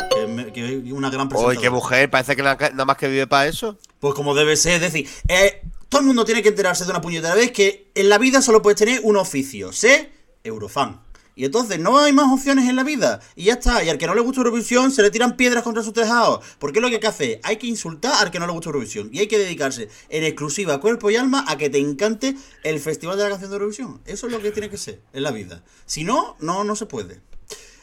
que, 0.53 0.65
es 0.85 0.91
una 0.91 1.09
gran 1.09 1.27
Uy, 1.27 1.29
presentación. 1.29 1.61
qué 1.63 1.69
mujer, 1.69 2.09
parece 2.09 2.35
que 2.35 2.43
na- 2.43 2.55
nada 2.57 2.83
más 2.83 2.97
que 2.97 3.07
vive 3.07 3.25
para 3.25 3.47
eso. 3.47 3.77
Pues 4.01 4.13
como 4.13 4.35
debe 4.35 4.57
ser, 4.57 4.73
es 4.73 4.81
decir, 4.81 5.07
eh, 5.29 5.61
todo 5.89 6.01
el 6.01 6.07
mundo 6.07 6.25
tiene 6.25 6.41
que 6.41 6.49
enterarse 6.49 6.83
de 6.83 6.91
una 6.91 7.01
puñetera 7.01 7.35
vez 7.35 7.51
que 7.51 7.91
en 7.95 8.09
la 8.09 8.17
vida 8.17 8.41
solo 8.41 8.61
puedes 8.61 8.79
tener 8.79 9.01
un 9.03 9.17
oficio, 9.17 9.71
sé 9.71 10.11
Eurofan. 10.43 11.05
Y 11.35 11.43
entonces 11.43 11.79
no 11.79 11.99
hay 11.99 12.13
más 12.13 12.31
opciones 12.31 12.69
en 12.69 12.77
la 12.77 12.83
vida. 12.83 13.19
Y 13.35 13.45
ya 13.45 13.53
está. 13.53 13.83
Y 13.83 13.89
al 13.89 13.97
que 13.97 14.07
no 14.07 14.15
le 14.15 14.21
gusta 14.21 14.39
Eurovisión 14.39 14.91
se 14.91 15.01
le 15.01 15.11
tiran 15.11 15.35
piedras 15.35 15.63
contra 15.63 15.83
sus 15.83 15.91
tejados. 15.91 16.43
Porque 16.59 16.79
es 16.79 16.81
lo 16.81 16.87
que 16.87 16.95
hay 16.95 17.01
que 17.01 17.07
hacer. 17.07 17.39
Hay 17.43 17.57
que 17.57 17.67
insultar 17.67 18.13
al 18.23 18.31
que 18.31 18.39
no 18.39 18.47
le 18.47 18.53
gusta 18.53 18.69
Eurovisión. 18.69 19.09
Y 19.11 19.19
hay 19.19 19.27
que 19.27 19.37
dedicarse 19.37 19.89
en 20.07 20.23
exclusiva, 20.23 20.79
cuerpo 20.79 21.11
y 21.11 21.17
alma, 21.17 21.43
a 21.47 21.57
que 21.57 21.69
te 21.69 21.77
encante 21.77 22.35
el 22.63 22.79
Festival 22.79 23.17
de 23.17 23.23
la 23.23 23.29
Canción 23.31 23.51
de 23.51 23.55
Eurovisión. 23.55 24.01
Eso 24.05 24.27
es 24.27 24.33
lo 24.33 24.41
que 24.41 24.51
tiene 24.51 24.69
que 24.69 24.77
ser 24.77 25.01
en 25.11 25.23
la 25.23 25.31
vida. 25.31 25.61
Si 25.85 26.05
no, 26.05 26.37
no, 26.39 26.63
no 26.63 26.75
se 26.77 26.85
puede. 26.85 27.19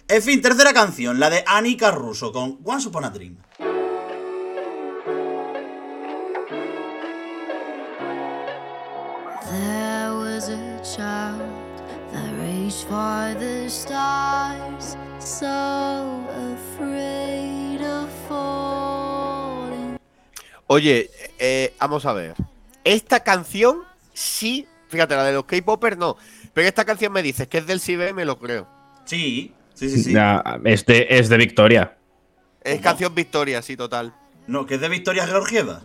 En 0.09 0.23
fin, 0.23 0.41
tercera 0.41 0.73
canción, 0.73 1.21
la 1.21 1.31
de 1.31 1.45
Anika 1.47 1.91
Russo 1.91 2.33
con 2.33 2.59
Once 2.65 2.88
Upon 2.88 3.05
a 3.05 3.11
Dream. 3.11 3.37
The 12.92 13.68
stars, 13.68 14.96
so 15.18 16.26
afraid 16.55 17.81
of 17.81 18.09
falling. 18.28 19.98
Oye, 20.66 21.11
eh, 21.38 21.74
vamos 21.78 22.05
a 22.05 22.12
ver. 22.12 22.35
Esta 22.85 23.20
canción, 23.20 23.78
sí, 24.12 24.66
fíjate, 24.88 25.14
la 25.16 25.24
de 25.24 25.33
los 25.33 25.44
K-Popers 25.44 25.96
no. 25.96 26.16
Pero 26.52 26.68
esta 26.68 26.85
canción 26.85 27.12
me 27.12 27.22
dices 27.22 27.48
que 27.48 27.59
es 27.59 27.66
del 27.66 27.81
CB, 27.81 28.12
me 28.14 28.24
lo 28.24 28.38
creo. 28.38 28.68
Sí, 29.05 29.55
sí, 29.74 29.88
sí, 29.88 30.02
sí. 30.02 30.12
Ya, 30.12 30.42
es, 30.64 30.85
de, 30.85 31.07
es 31.09 31.28
de 31.28 31.37
Victoria. 31.38 31.96
Es 32.62 32.74
¿Cómo? 32.74 32.83
canción 32.85 33.14
Victoria, 33.14 33.62
sí, 33.62 33.76
total. 33.76 34.14
No, 34.46 34.66
que 34.66 34.74
es 34.74 34.81
de 34.81 34.88
Victoria 34.88 35.26
Georgieva. 35.26 35.81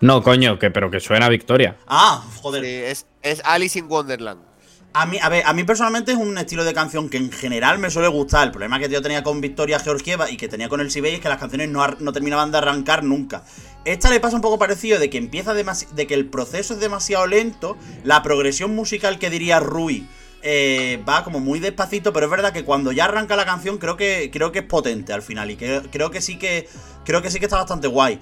No, 0.00 0.22
coño, 0.22 0.58
que, 0.58 0.70
pero 0.70 0.90
que 0.90 1.00
suena 1.00 1.26
a 1.26 1.30
Victoria. 1.30 1.76
Ah, 1.86 2.22
joder. 2.42 2.62
Sí, 2.62 2.70
es, 2.70 3.06
es 3.22 3.42
Alice 3.44 3.78
in 3.78 3.86
Wonderland. 3.88 4.55
A 4.98 5.04
mí, 5.04 5.18
a 5.20 5.28
ver, 5.28 5.42
a 5.44 5.52
mí 5.52 5.62
personalmente 5.62 6.12
es 6.12 6.16
un 6.16 6.38
estilo 6.38 6.64
de 6.64 6.72
canción 6.72 7.10
que 7.10 7.18
en 7.18 7.30
general 7.30 7.78
me 7.78 7.90
suele 7.90 8.08
gustar. 8.08 8.46
El 8.46 8.50
problema 8.50 8.78
que 8.78 8.88
yo 8.88 9.02
tenía 9.02 9.22
con 9.22 9.42
Victoria 9.42 9.78
Georgieva 9.78 10.30
y 10.30 10.38
que 10.38 10.48
tenía 10.48 10.70
con 10.70 10.80
el 10.80 10.90
Sibey 10.90 11.16
es 11.16 11.20
que 11.20 11.28
las 11.28 11.36
canciones 11.36 11.68
no, 11.68 11.86
no 11.86 12.14
terminaban 12.14 12.50
de 12.50 12.56
arrancar 12.56 13.04
nunca. 13.04 13.44
Esta 13.84 14.08
le 14.08 14.20
pasa 14.20 14.36
un 14.36 14.40
poco 14.40 14.58
parecido 14.58 14.98
de 14.98 15.10
que 15.10 15.18
empieza 15.18 15.52
de 15.52 16.06
que 16.06 16.14
el 16.14 16.30
proceso 16.30 16.72
es 16.72 16.80
demasiado 16.80 17.26
lento, 17.26 17.76
la 18.04 18.22
progresión 18.22 18.74
musical 18.74 19.18
que 19.18 19.28
diría 19.28 19.60
Rui 19.60 20.08
eh, 20.40 21.02
va 21.06 21.24
como 21.24 21.40
muy 21.40 21.60
despacito, 21.60 22.14
pero 22.14 22.26
es 22.26 22.30
verdad 22.30 22.54
que 22.54 22.64
cuando 22.64 22.90
ya 22.90 23.04
arranca 23.04 23.36
la 23.36 23.44
canción 23.44 23.76
creo 23.76 23.98
que 23.98 24.30
creo 24.32 24.50
que 24.50 24.60
es 24.60 24.64
potente 24.64 25.12
al 25.12 25.20
final 25.20 25.50
y 25.50 25.56
que, 25.56 25.82
creo 25.90 26.10
que 26.10 26.22
sí 26.22 26.38
que 26.38 26.68
creo 27.04 27.20
que 27.20 27.30
sí 27.30 27.38
que 27.38 27.44
está 27.44 27.56
bastante 27.56 27.88
guay. 27.88 28.18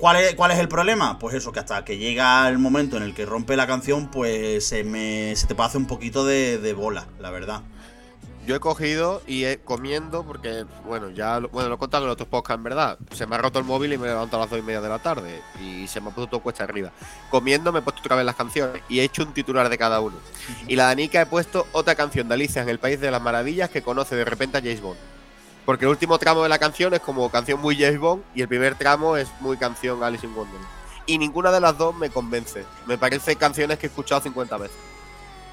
¿Cuál 0.00 0.16
es, 0.16 0.34
¿Cuál 0.34 0.50
es 0.52 0.58
el 0.58 0.66
problema? 0.66 1.18
Pues 1.18 1.34
eso, 1.34 1.52
que 1.52 1.60
hasta 1.60 1.84
que 1.84 1.98
llega 1.98 2.48
el 2.48 2.58
momento 2.58 2.96
en 2.96 3.02
el 3.02 3.12
que 3.12 3.26
rompe 3.26 3.54
la 3.54 3.66
canción, 3.66 4.10
pues 4.10 4.66
se, 4.66 4.82
me, 4.82 5.36
se 5.36 5.46
te 5.46 5.62
hacer 5.62 5.78
un 5.78 5.86
poquito 5.86 6.24
de, 6.24 6.56
de 6.56 6.72
bola, 6.72 7.06
la 7.18 7.28
verdad. 7.30 7.60
Yo 8.46 8.56
he 8.56 8.60
cogido 8.60 9.20
y 9.26 9.44
he 9.44 9.58
comiendo, 9.58 10.24
porque, 10.24 10.64
bueno, 10.86 11.10
ya 11.10 11.38
lo, 11.38 11.50
bueno, 11.50 11.68
lo 11.68 11.74
he 11.74 11.78
contado 11.78 12.06
en 12.06 12.10
otros 12.12 12.28
podcasts, 12.28 12.56
en 12.56 12.64
verdad. 12.64 12.98
Se 13.12 13.26
me 13.26 13.34
ha 13.34 13.38
roto 13.38 13.58
el 13.58 13.66
móvil 13.66 13.92
y 13.92 13.98
me 13.98 14.06
levanto 14.06 14.38
a 14.38 14.40
las 14.40 14.48
dos 14.48 14.58
y 14.58 14.62
media 14.62 14.80
de 14.80 14.88
la 14.88 15.00
tarde. 15.00 15.42
Y 15.62 15.86
se 15.86 16.00
me 16.00 16.08
ha 16.08 16.14
puesto 16.14 16.30
todo 16.30 16.40
cuesta 16.40 16.64
arriba. 16.64 16.90
Comiendo 17.30 17.70
me 17.70 17.80
he 17.80 17.82
puesto 17.82 18.00
otra 18.00 18.16
vez 18.16 18.24
las 18.24 18.36
canciones 18.36 18.82
y 18.88 19.00
he 19.00 19.04
hecho 19.04 19.22
un 19.22 19.34
titular 19.34 19.68
de 19.68 19.76
cada 19.76 20.00
uno. 20.00 20.16
Y 20.66 20.76
la 20.76 20.86
de 20.86 20.92
Anika 20.92 21.20
he 21.20 21.26
puesto 21.26 21.66
otra 21.72 21.94
canción 21.94 22.26
de 22.26 22.34
Alicia 22.34 22.62
en 22.62 22.70
el 22.70 22.78
País 22.78 22.98
de 23.00 23.10
las 23.10 23.20
Maravillas 23.20 23.68
que 23.68 23.82
conoce 23.82 24.16
de 24.16 24.24
repente 24.24 24.56
a 24.56 24.62
James 24.62 24.80
Bond. 24.80 24.98
Porque 25.70 25.84
el 25.84 25.90
último 25.92 26.18
tramo 26.18 26.42
de 26.42 26.48
la 26.48 26.58
canción 26.58 26.92
es 26.94 27.00
como 27.00 27.30
canción 27.30 27.60
muy 27.60 27.76
James 27.80 28.00
Bond 28.00 28.24
y 28.34 28.42
el 28.42 28.48
primer 28.48 28.74
tramo 28.74 29.16
es 29.16 29.28
muy 29.38 29.56
canción 29.56 30.02
Alice 30.02 30.26
in 30.26 30.34
Wonderland. 30.34 30.66
Y 31.06 31.16
ninguna 31.16 31.52
de 31.52 31.60
las 31.60 31.78
dos 31.78 31.94
me 31.94 32.10
convence. 32.10 32.64
Me 32.88 32.98
parece 32.98 33.36
canciones 33.36 33.78
que 33.78 33.86
he 33.86 33.88
escuchado 33.88 34.20
50 34.20 34.56
veces. 34.56 34.76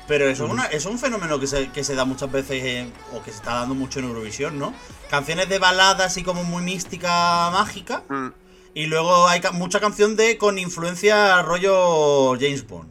Pero 0.08 0.28
eso, 0.28 0.46
es, 0.48 0.52
una- 0.52 0.66
es 0.66 0.88
un 0.88 0.98
fenómeno 0.98 1.40
que 1.40 1.46
se, 1.46 1.70
que 1.70 1.84
se 1.84 1.94
da 1.94 2.04
muchas 2.04 2.32
veces, 2.32 2.64
en- 2.66 2.94
o 3.14 3.22
que 3.22 3.30
se 3.30 3.38
está 3.38 3.54
dando 3.60 3.76
mucho 3.76 4.00
en 4.00 4.06
Eurovisión, 4.06 4.58
¿no? 4.58 4.74
Canciones 5.12 5.50
de 5.50 5.60
balada 5.60 6.06
así 6.06 6.24
como 6.24 6.44
muy 6.44 6.64
mística, 6.64 7.52
mágica. 7.52 8.02
Mm. 8.10 8.30
Y 8.74 8.88
luego 8.88 9.28
hay 9.28 9.40
ca- 9.40 9.52
mucha 9.52 9.80
canción 9.80 10.16
de 10.16 10.40
con 10.40 10.58
influencia 10.58 11.44
rollo 11.44 12.32
James 12.40 12.66
Bond. 12.68 12.90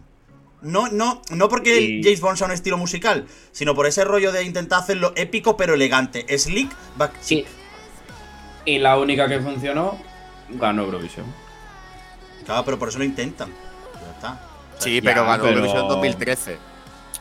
No, 0.66 0.88
no, 0.88 1.22
no 1.31 1.48
porque 1.48 1.81
Y- 1.81 2.02
James 2.02 2.20
Bond 2.20 2.37
sea 2.38 2.46
un 2.46 2.52
estilo 2.52 2.76
musical, 2.76 3.26
sino 3.52 3.74
por 3.74 3.87
ese 3.87 4.05
rollo 4.05 4.33
de 4.33 4.42
intentar 4.44 4.81
hacerlo 4.81 5.12
épico 5.16 5.57
pero 5.57 5.74
elegante. 5.74 6.26
Slick, 6.38 6.70
back 6.96 7.12
Sí. 7.20 7.44
Y 8.64 8.79
la 8.79 8.98
única 8.98 9.29
que 9.29 9.38
funcionó 9.40 9.98
ganó 10.50 10.83
Eurovisión. 10.83 11.26
Claro, 12.44 12.64
pero 12.64 12.79
por 12.79 12.88
eso 12.88 12.98
lo 12.98 13.05
intentan. 13.05 13.50
Ya 13.50 14.11
está. 14.12 14.33
O 14.33 14.37
sea, 14.72 14.81
Sí, 14.83 14.96
Ya, 14.96 15.02
pero 15.02 15.24
ganó 15.24 15.42
pero- 15.44 15.55
Eurovisión 15.57 15.83
en 15.83 15.88
2013. 15.88 16.59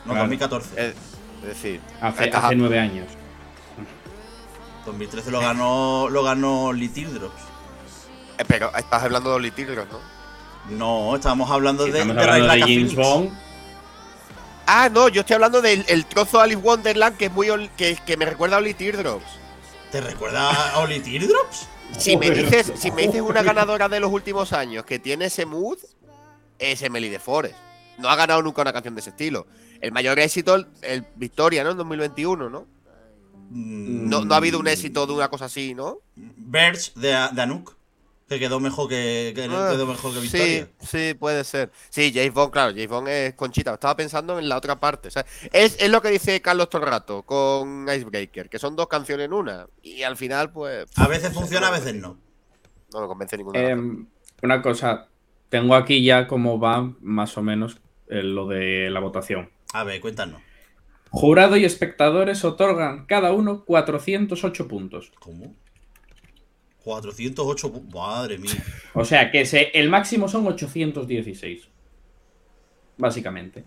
No, 0.04 0.12
claro. 0.12 0.20
2014. 0.20 0.68
Es, 0.88 0.94
es 1.42 1.48
decir, 1.48 1.80
Hace, 2.00 2.30
hace 2.30 2.54
nueve 2.56 2.78
años. 2.80 3.06
2013 4.84 5.30
lo 5.30 5.40
ganó, 5.40 6.08
lo 6.10 6.22
ganó 6.22 6.72
Lee 6.72 6.88
Teardrops. 6.88 7.42
eh, 8.38 8.44
pero 8.46 8.70
estás 8.76 9.02
hablando 9.02 9.30
de 9.30 9.36
Oli 9.36 9.50
Tigros, 9.50 9.86
¿no? 9.90 9.98
No, 10.70 11.14
estábamos 11.14 11.50
hablando 11.50 11.84
de, 11.84 11.90
Estamos 11.90 12.16
de 12.16 12.22
hablando 12.22 12.52
de 12.52 12.60
James. 12.60 12.94
Bond. 12.94 13.30
Ah, 14.66 14.88
no, 14.92 15.08
yo 15.08 15.20
estoy 15.20 15.34
hablando 15.34 15.62
del 15.62 15.84
el 15.88 16.06
trozo 16.06 16.38
de 16.38 16.44
Alice 16.44 16.60
Wonderland 16.60 17.16
que 17.16 17.26
es 17.26 17.32
muy 17.32 17.48
que, 17.76 17.96
que 18.04 18.16
me 18.16 18.24
recuerda 18.24 18.56
a 18.56 18.58
Oli 18.58 18.74
Teardrops. 18.74 19.24
¿Te 19.92 20.00
recuerda 20.00 20.72
a 20.72 20.80
Oli 20.80 20.98
Teardrops? 20.98 21.68
Si 21.96 22.16
me 22.16 22.30
dices, 22.30 22.72
si 22.76 22.90
me 22.90 23.02
dices 23.02 23.20
una 23.20 23.42
ganadora 23.42 23.88
de 23.88 24.00
los 24.00 24.12
últimos 24.12 24.52
años 24.52 24.84
que 24.84 24.98
tiene 24.98 25.26
ese 25.26 25.46
mood, 25.46 25.78
es 26.58 26.82
Emily 26.82 27.08
de 27.08 27.20
Forest. 27.20 27.54
No 27.98 28.08
ha 28.08 28.16
ganado 28.16 28.42
nunca 28.42 28.62
una 28.62 28.72
canción 28.72 28.94
de 28.94 29.00
ese 29.00 29.10
estilo. 29.10 29.46
El 29.80 29.92
mayor 29.92 30.18
éxito, 30.18 30.56
el, 30.56 30.66
el 30.82 31.06
Victoria, 31.14 31.62
¿no? 31.62 31.70
En 31.70 31.76
2021, 31.76 32.50
¿no? 32.50 32.66
Mm, 33.50 34.08
¿no? 34.08 34.24
No 34.24 34.34
ha 34.34 34.38
habido 34.38 34.58
un 34.58 34.66
éxito 34.66 35.06
de 35.06 35.12
una 35.12 35.28
cosa 35.28 35.44
así, 35.46 35.74
¿no? 35.74 35.98
Birch 36.16 36.92
de, 36.94 37.08
de 37.08 37.42
Anouk. 37.42 37.74
Que 38.28 38.40
quedó 38.40 38.58
mejor 38.58 38.88
que, 38.88 39.32
que- 39.36 39.44
Ah, 39.50 39.68
quedó 39.72 39.86
mejor 39.86 40.12
que 40.12 40.20
Victoria. 40.20 40.68
Sí, 40.80 40.86
sí, 41.10 41.14
puede 41.14 41.44
ser. 41.44 41.70
Sí, 41.90 42.10
James 42.12 42.34
Bond, 42.34 42.52
claro, 42.52 42.70
James 42.72 42.88
Bond 42.88 43.06
es 43.08 43.34
Conchita. 43.34 43.74
Estaba 43.74 43.96
pensando 43.96 44.38
en 44.38 44.48
la 44.48 44.56
otra 44.56 44.80
parte. 44.80 45.08
o 45.08 45.10
sea, 45.12 45.24
es, 45.52 45.76
es 45.80 45.88
lo 45.90 46.02
que 46.02 46.08
dice 46.10 46.40
Carlos 46.42 46.68
todo 46.68 46.82
el 46.82 46.88
rato 46.88 47.22
con 47.22 47.86
Icebreaker, 47.88 48.48
que 48.48 48.58
son 48.58 48.74
dos 48.74 48.88
canciones 48.88 49.26
en 49.26 49.32
una. 49.32 49.66
Y 49.82 50.02
al 50.02 50.16
final, 50.16 50.50
pues. 50.50 50.86
A 50.96 51.06
veces 51.06 51.32
funciona, 51.32 51.68
a 51.68 51.70
veces 51.70 51.94
no. 51.94 52.18
No 52.92 53.00
me 53.02 53.06
convence 53.06 53.36
ninguna. 53.36 53.60
Em, 53.60 54.06
una 54.42 54.60
cosa, 54.60 55.06
tengo 55.48 55.76
aquí 55.76 56.04
ya 56.04 56.26
cómo 56.26 56.58
va 56.58 56.92
más 57.00 57.36
o 57.38 57.42
menos 57.42 57.78
eh, 58.08 58.22
lo 58.24 58.48
de 58.48 58.90
la 58.90 58.98
votación. 58.98 59.50
A 59.72 59.84
ver, 59.84 60.00
cuéntanos. 60.00 60.42
Jurado 61.10 61.56
y 61.56 61.64
espectadores 61.64 62.44
otorgan 62.44 63.06
cada 63.06 63.32
uno 63.32 63.64
408 63.64 64.66
puntos. 64.66 65.12
¿Cómo? 65.20 65.54
408. 66.90 67.72
pu- 67.72 67.92
Madre 67.92 68.38
mía. 68.38 68.54
O 68.94 69.04
sea 69.04 69.30
que 69.32 69.44
se, 69.44 69.70
el 69.74 69.90
máximo 69.90 70.28
son 70.28 70.46
816. 70.46 71.68
Básicamente. 72.96 73.64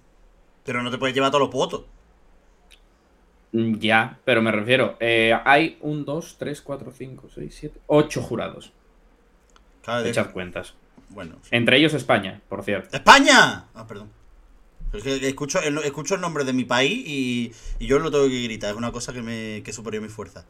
Pero 0.64 0.82
no 0.82 0.90
te 0.90 0.98
puedes 0.98 1.14
llevar 1.14 1.30
todos 1.32 1.42
los 1.44 1.52
votos. 1.54 1.84
Mm, 3.52 3.76
Ya, 3.80 4.20
pero 4.26 4.42
me 4.42 4.52
refiero. 4.52 4.96
eh, 5.00 5.34
hay 5.46 5.78
un, 5.82 6.06
2, 6.06 6.38
3, 6.40 6.62
4, 6.62 6.92
5, 6.92 7.28
6, 7.34 7.56
7, 7.60 7.80
8 7.88 8.22
jurados. 8.22 8.72
Claro, 9.84 10.04
de- 10.04 10.10
Echad 10.10 10.32
cuentas. 10.32 10.74
Bueno. 11.10 11.38
sí. 11.42 11.50
Entre 11.52 11.78
ellos 11.78 11.94
España, 11.94 12.42
por 12.48 12.64
cierto. 12.64 12.96
¡España! 12.96 13.66
Ah, 13.74 13.86
perdón. 13.88 14.10
Es 14.94 15.04
que 15.04 15.28
escucho 15.28 15.60
el, 15.62 15.78
escucho 15.80 16.16
el 16.16 16.22
nombre 16.22 16.46
de 16.46 16.54
mi 16.54 16.64
país 16.66 17.04
y, 17.06 17.52
y 17.80 17.86
yo 17.88 18.00
lo 18.00 18.10
tengo 18.12 18.28
que 18.28 18.42
gritar. 18.44 18.72
Es 18.72 18.78
una 18.78 18.92
cosa 18.92 19.12
que 19.14 19.22
me 19.22 19.62
que 19.64 19.74
superior 19.74 20.02
mi 20.02 20.10
fuerza. 20.10 20.46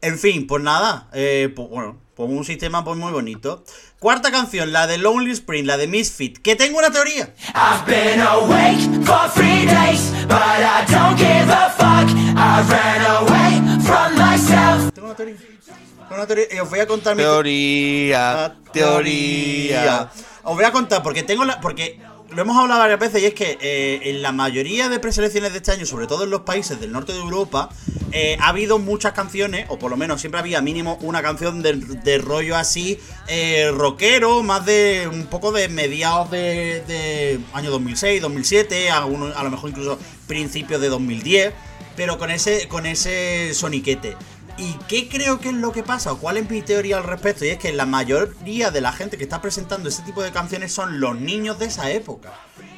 En 0.00 0.18
fin, 0.18 0.46
pues 0.46 0.62
nada. 0.62 1.08
eh, 1.12 1.52
pues, 1.54 1.68
bueno, 1.68 1.98
pues 2.14 2.30
un 2.30 2.44
sistema 2.44 2.84
pues 2.84 2.96
muy 2.96 3.12
bonito. 3.12 3.64
Cuarta 3.98 4.30
canción, 4.30 4.72
la 4.72 4.86
de 4.86 4.98
Lonely 4.98 5.32
Spring, 5.32 5.66
la 5.66 5.76
de 5.76 5.88
Misfit. 5.88 6.38
Que 6.38 6.54
tengo 6.56 6.78
una 6.78 6.90
teoría. 6.90 7.34
I've 7.54 7.84
been 7.86 8.20
awake 8.20 8.78
for 9.04 9.28
three 9.34 9.66
days, 9.66 10.12
but 10.28 10.38
I 10.38 10.84
don't 10.88 11.16
give 11.18 11.50
a 11.50 11.70
fuck. 11.70 12.08
I 12.36 12.62
ran 12.68 13.06
away 13.06 13.80
from 13.82 14.14
myself. 14.16 14.92
Tengo 14.94 15.08
una 15.08 15.16
teoría. 15.16 15.36
Tengo 15.36 16.14
una 16.14 16.26
teoría. 16.26 16.46
Y 16.54 16.58
os 16.60 16.70
voy 16.70 16.78
a 16.80 16.86
contar 16.86 17.16
mi 17.16 17.22
Teoría, 17.22 18.18
La 18.34 18.54
teoría. 18.72 20.10
Os 20.44 20.54
voy 20.54 20.64
a 20.64 20.72
contar, 20.72 21.02
porque 21.02 21.22
tengo 21.24 21.44
la. 21.44 21.60
Porque 21.60 22.00
lo 22.30 22.42
hemos 22.42 22.56
hablado 22.56 22.80
varias 22.80 23.00
veces, 23.00 23.22
y 23.22 23.26
es 23.26 23.34
que 23.34 23.58
eh, 23.60 24.00
en 24.04 24.22
la 24.22 24.30
mayoría 24.32 24.88
de 24.88 24.98
preselecciones 25.00 25.52
de 25.52 25.58
este 25.58 25.72
año, 25.72 25.86
sobre 25.86 26.06
todo 26.06 26.24
en 26.24 26.30
los 26.30 26.42
países 26.42 26.80
del 26.80 26.92
norte 26.92 27.12
de 27.12 27.18
Europa, 27.18 27.68
eh, 28.12 28.36
ha 28.40 28.48
habido 28.48 28.78
muchas 28.78 29.12
canciones, 29.12 29.66
o 29.68 29.78
por 29.78 29.90
lo 29.90 29.96
menos 29.96 30.20
siempre 30.20 30.40
había 30.40 30.60
mínimo 30.62 30.98
una 31.02 31.22
canción 31.22 31.62
de, 31.62 32.18
rollo 32.18 32.56
así, 32.56 32.98
eh, 33.28 33.70
rockero, 33.72 34.42
más 34.42 34.64
de 34.66 35.08
un 35.12 35.26
poco 35.26 35.52
de 35.52 35.68
mediados 35.68 36.30
de, 36.30 36.82
de 36.86 37.38
año 37.52 37.70
2006, 37.70 38.22
2007, 38.22 38.90
algunos- 38.90 39.36
a 39.36 39.42
lo 39.42 39.50
mejor 39.50 39.70
incluso 39.70 39.98
principios 40.26 40.80
de 40.80 40.88
2010, 40.88 41.52
pero 41.96 42.18
con 42.18 42.30
ese, 42.30 42.68
con 42.68 42.86
ese 42.86 43.52
soniquete. 43.54 44.16
¿Y 44.56 44.72
qué 44.88 45.08
creo 45.08 45.38
que 45.38 45.50
es 45.50 45.54
lo 45.54 45.70
que 45.70 45.84
pasa? 45.84 46.12
¿O 46.12 46.18
cuál 46.18 46.36
es 46.36 46.50
mi 46.50 46.62
teoría 46.62 46.96
al 46.98 47.04
respecto? 47.04 47.44
Y 47.44 47.48
es 47.50 47.58
que 47.58 47.72
la 47.72 47.86
mayoría 47.86 48.70
de 48.72 48.80
la 48.80 48.92
gente 48.92 49.16
que 49.16 49.22
está 49.22 49.40
presentando 49.40 49.88
ese 49.88 50.02
tipo 50.02 50.20
de 50.22 50.32
canciones 50.32 50.72
son 50.72 50.98
los 50.98 51.16
niños 51.20 51.58
de 51.60 51.66
esa 51.66 51.92
época. 51.92 52.32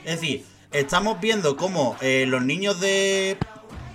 Es 0.04 0.20
decir, 0.20 0.44
estamos 0.72 1.20
viendo 1.20 1.56
cómo 1.56 1.96
eh, 2.02 2.24
los 2.28 2.42
niños 2.44 2.80
de. 2.80 3.38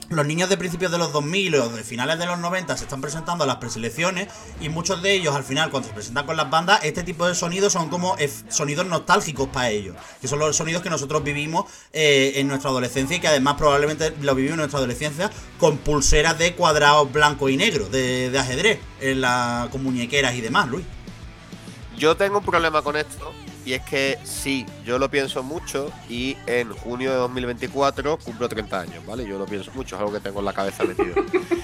Los 0.09 0.27
niños 0.27 0.49
de 0.49 0.57
principios 0.57 0.91
de 0.91 0.99
los 0.99 1.11
2000 1.11 1.55
o 1.55 1.69
de 1.69 1.83
finales 1.83 2.19
de 2.19 2.27
los 2.27 2.37
90 2.37 2.77
se 2.77 2.83
están 2.83 3.01
presentando 3.01 3.43
a 3.43 3.47
las 3.47 3.55
preselecciones 3.55 4.27
y 4.61 4.69
muchos 4.69 5.01
de 5.01 5.13
ellos 5.13 5.35
al 5.35 5.43
final 5.43 5.71
cuando 5.71 5.89
se 5.89 5.95
presentan 5.95 6.27
con 6.27 6.37
las 6.37 6.47
bandas 6.49 6.83
este 6.83 7.03
tipo 7.03 7.27
de 7.27 7.33
sonidos 7.33 7.73
son 7.73 7.89
como 7.89 8.15
sonidos 8.49 8.85
nostálgicos 8.85 9.49
para 9.49 9.71
ellos, 9.71 9.95
que 10.21 10.27
son 10.27 10.37
los 10.37 10.55
sonidos 10.55 10.83
que 10.83 10.91
nosotros 10.91 11.23
vivimos 11.23 11.65
eh, 11.91 12.33
en 12.35 12.47
nuestra 12.47 12.69
adolescencia 12.69 13.17
y 13.17 13.19
que 13.19 13.27
además 13.27 13.55
probablemente 13.57 14.13
lo 14.21 14.35
vivimos 14.35 14.53
en 14.53 14.59
nuestra 14.59 14.77
adolescencia 14.77 15.31
con 15.59 15.77
pulseras 15.77 16.37
de 16.37 16.53
cuadrados 16.53 17.11
blanco 17.11 17.49
y 17.49 17.57
negro 17.57 17.89
de, 17.89 18.29
de 18.29 18.39
ajedrez 18.39 18.79
en 19.01 19.21
la, 19.21 19.69
con 19.71 19.83
muñequeras 19.83 20.35
y 20.35 20.41
demás, 20.41 20.67
Luis. 20.67 20.85
Yo 21.97 22.15
tengo 22.15 22.39
un 22.39 22.45
problema 22.45 22.83
con 22.83 22.95
esto 22.95 23.33
y 23.65 23.73
es 23.73 23.81
que 23.81 24.17
sí, 24.23 24.65
yo 24.85 24.99
lo 24.99 25.09
pienso 25.09 25.41
mucho 25.43 25.91
y 26.07 26.37
en 26.45 26.71
junio 26.71 27.11
de 27.11 27.17
2024 27.17 28.17
cumplo 28.19 28.47
30 28.47 28.79
años, 28.79 29.05
¿vale? 29.05 29.25
Yo 29.27 29.37
lo 29.39 29.45
pienso 29.45 29.71
mucho, 29.73 29.95
es 29.95 29.99
algo 30.01 30.13
que 30.13 30.19
tengo 30.19 30.39
en 30.39 30.45
la 30.45 30.53
cabeza 30.53 30.83
metido. 30.83 31.15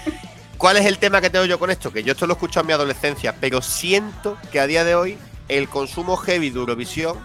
¿Cuál 0.58 0.78
es 0.78 0.86
el 0.86 0.98
tema 1.00 1.22
que 1.22 1.30
tengo 1.30 1.46
yo 1.46 1.58
con 1.58 1.72
esto? 1.72 1.92
Que 1.92 2.04
yo 2.04 2.12
esto 2.14 2.28
lo 2.28 2.34
he 2.34 2.36
escuchado 2.36 2.62
en 2.62 2.68
mi 2.68 2.74
adolescencia, 2.74 3.36
pero 3.40 3.62
siento 3.62 4.38
que 4.52 4.60
a 4.60 4.68
día 4.68 4.84
de 4.84 4.96
hoy 4.96 5.18
el 5.48 5.68
consumo 5.70 6.18
heavy 6.18 6.50
de 6.50 6.60
Eurovisión 6.60 7.18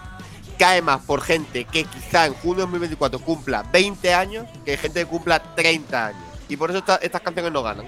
cae 0.57 0.81
más 0.81 1.01
por 1.01 1.21
gente 1.21 1.65
que 1.65 1.83
quizá 1.83 2.25
en 2.25 2.33
junio 2.33 2.55
de 2.57 2.61
2024 2.61 3.19
cumpla 3.19 3.63
20 3.71 4.13
años 4.13 4.47
que 4.65 4.75
gente 4.77 5.01
que 5.01 5.05
cumpla 5.05 5.39
30 5.55 6.07
años. 6.07 6.21
Y 6.49 6.57
por 6.57 6.69
eso 6.71 6.79
esta- 6.79 6.95
estas 6.97 7.21
canciones 7.21 7.51
no 7.51 7.61
ganan, 7.61 7.87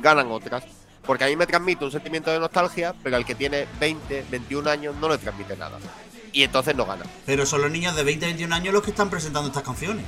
ganan 0.00 0.30
otras. 0.30 0.64
Porque 1.06 1.24
a 1.24 1.26
mí 1.26 1.34
me 1.36 1.46
transmite 1.46 1.84
un 1.84 1.90
sentimiento 1.90 2.30
de 2.30 2.38
nostalgia, 2.38 2.94
pero 3.02 3.16
al 3.16 3.24
que 3.24 3.34
tiene 3.34 3.66
20, 3.80 4.24
21 4.30 4.68
años 4.70 4.94
no 5.00 5.08
le 5.08 5.18
transmite 5.18 5.56
nada. 5.56 5.78
Y 6.32 6.42
entonces 6.44 6.74
no 6.74 6.86
gana. 6.86 7.04
Pero 7.26 7.44
son 7.46 7.60
los 7.62 7.70
niños 7.70 7.94
de 7.94 8.02
20 8.04 8.24
21 8.26 8.54
años 8.54 8.72
los 8.74 8.82
que 8.82 8.90
están 8.90 9.10
presentando 9.10 9.48
estas 9.48 9.62
canciones. 9.62 10.04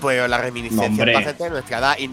Pues 0.00 0.28
la 0.28 0.36
reminiscencia 0.38 1.06
gente 1.22 1.44
de 1.44 1.50
nuestra 1.50 1.78
edad. 1.78 1.96
Y 1.98 2.10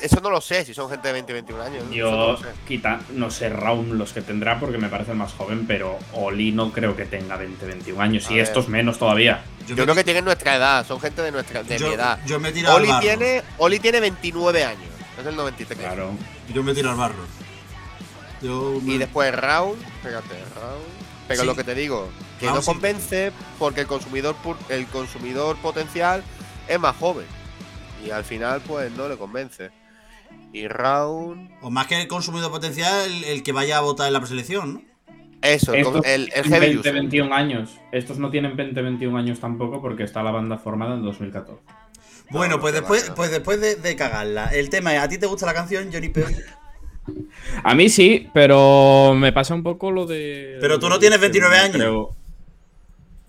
eso 0.00 0.18
no 0.22 0.30
lo 0.30 0.40
sé, 0.40 0.64
si 0.64 0.72
son 0.72 0.88
gente 0.88 1.08
de 1.08 1.12
20, 1.12 1.32
21 1.34 1.62
años. 1.62 1.84
no 1.84 1.92
Yo, 1.92 2.10
lo 2.32 2.36
sé. 2.38 2.46
quita, 2.66 3.00
no 3.10 3.30
sé 3.30 3.50
Raum 3.50 3.92
los 3.92 4.14
que 4.14 4.22
tendrá 4.22 4.58
porque 4.58 4.78
me 4.78 4.88
parece 4.88 5.10
el 5.12 5.18
más 5.18 5.34
joven, 5.34 5.66
pero 5.66 5.98
Oli 6.14 6.52
no 6.52 6.72
creo 6.72 6.96
que 6.96 7.04
tenga 7.04 7.36
20, 7.36 7.66
21 7.66 8.00
años. 8.00 8.26
A 8.28 8.32
y 8.32 8.36
ver. 8.36 8.44
estos 8.44 8.68
menos 8.68 8.98
todavía. 8.98 9.44
Yo 9.66 9.76
me- 9.76 9.82
creo 9.82 9.94
que 9.94 10.04
tienen 10.04 10.24
nuestra 10.24 10.56
edad, 10.56 10.86
son 10.86 10.98
gente 11.00 11.20
de 11.20 11.30
nuestra 11.30 11.62
de 11.62 11.78
yo, 11.78 11.88
mi 11.88 11.94
edad. 11.94 12.18
yo 12.24 12.40
me 12.40 12.48
he 12.48 12.66
Oli 12.66 12.88
barro. 12.88 13.00
tiene, 13.00 13.42
Oli 13.58 13.78
tiene 13.78 14.00
29 14.00 14.64
años, 14.64 14.88
es 15.18 15.24
del 15.24 15.36
93. 15.36 15.78
Claro. 15.78 16.12
Yo 16.54 16.62
me 16.62 16.72
tiro 16.74 16.90
al 16.90 16.96
barro. 16.96 17.26
Yo 18.42 18.78
me- 18.82 18.94
Y 18.94 18.98
después 18.98 19.34
Round, 19.34 19.80
fíjate, 20.02 20.34
Round. 20.54 20.84
Pero 21.26 21.40
Sí. 21.42 21.46
lo 21.46 21.54
que 21.54 21.64
te 21.64 21.74
digo, 21.74 22.08
que 22.40 22.46
Round 22.46 22.56
no 22.58 22.62
sí. 22.62 22.70
convence 22.70 23.32
porque 23.58 23.80
el 23.82 23.86
consumidor 23.86 24.34
el 24.68 24.86
consumidor 24.86 25.56
potencial 25.58 26.22
es 26.68 26.78
más 26.80 26.96
joven. 26.96 27.26
Y 28.04 28.10
al 28.10 28.24
final, 28.24 28.60
pues 28.66 28.90
no 28.92 29.08
le 29.08 29.16
convence. 29.16 29.70
Y 30.52 30.68
Round. 30.68 31.50
O 31.62 31.70
más 31.70 31.86
que 31.86 32.00
el 32.00 32.08
consumidor 32.08 32.50
potencial, 32.50 33.10
el, 33.10 33.24
el 33.24 33.42
que 33.42 33.52
vaya 33.52 33.78
a 33.78 33.80
votar 33.80 34.06
en 34.06 34.12
la 34.14 34.20
preselección, 34.20 34.74
¿no? 34.74 34.82
Eso, 35.42 35.72
el, 35.72 35.80
Estos 35.80 36.04
el, 36.04 36.22
el 36.22 36.30
tienen 36.32 36.50
heavy 36.52 36.66
20, 36.66 36.78
user. 36.80 36.94
21 36.94 37.34
años. 37.34 37.70
Estos 37.92 38.18
no 38.18 38.30
tienen 38.30 38.56
20, 38.56 38.80
21 38.82 39.16
años 39.18 39.38
tampoco 39.40 39.80
porque 39.80 40.02
está 40.02 40.22
la 40.22 40.30
banda 40.32 40.58
formada 40.58 40.94
en 40.94 41.02
2014. 41.02 41.60
Bueno, 42.30 42.56
no, 42.56 42.60
pues 42.60 42.74
después, 42.74 43.10
pues 43.14 43.30
después 43.30 43.60
de, 43.60 43.76
de 43.76 43.96
cagarla, 43.96 44.46
el 44.46 44.68
tema 44.68 44.94
es, 44.94 45.00
¿a 45.02 45.08
ti 45.08 45.16
te 45.16 45.26
gusta 45.26 45.46
la 45.46 45.54
canción, 45.54 45.90
Johnny 45.92 46.08
P? 46.08 46.24
A 47.62 47.74
mí 47.74 47.88
sí, 47.88 48.28
pero 48.34 49.14
me 49.14 49.32
pasa 49.32 49.54
un 49.54 49.62
poco 49.62 49.90
lo 49.90 50.06
de. 50.06 50.58
Pero 50.60 50.78
tú 50.78 50.88
no 50.88 50.98
tienes 50.98 51.20
29 51.20 51.56
no 51.56 51.62
años. 51.62 51.76
creo- 51.76 52.10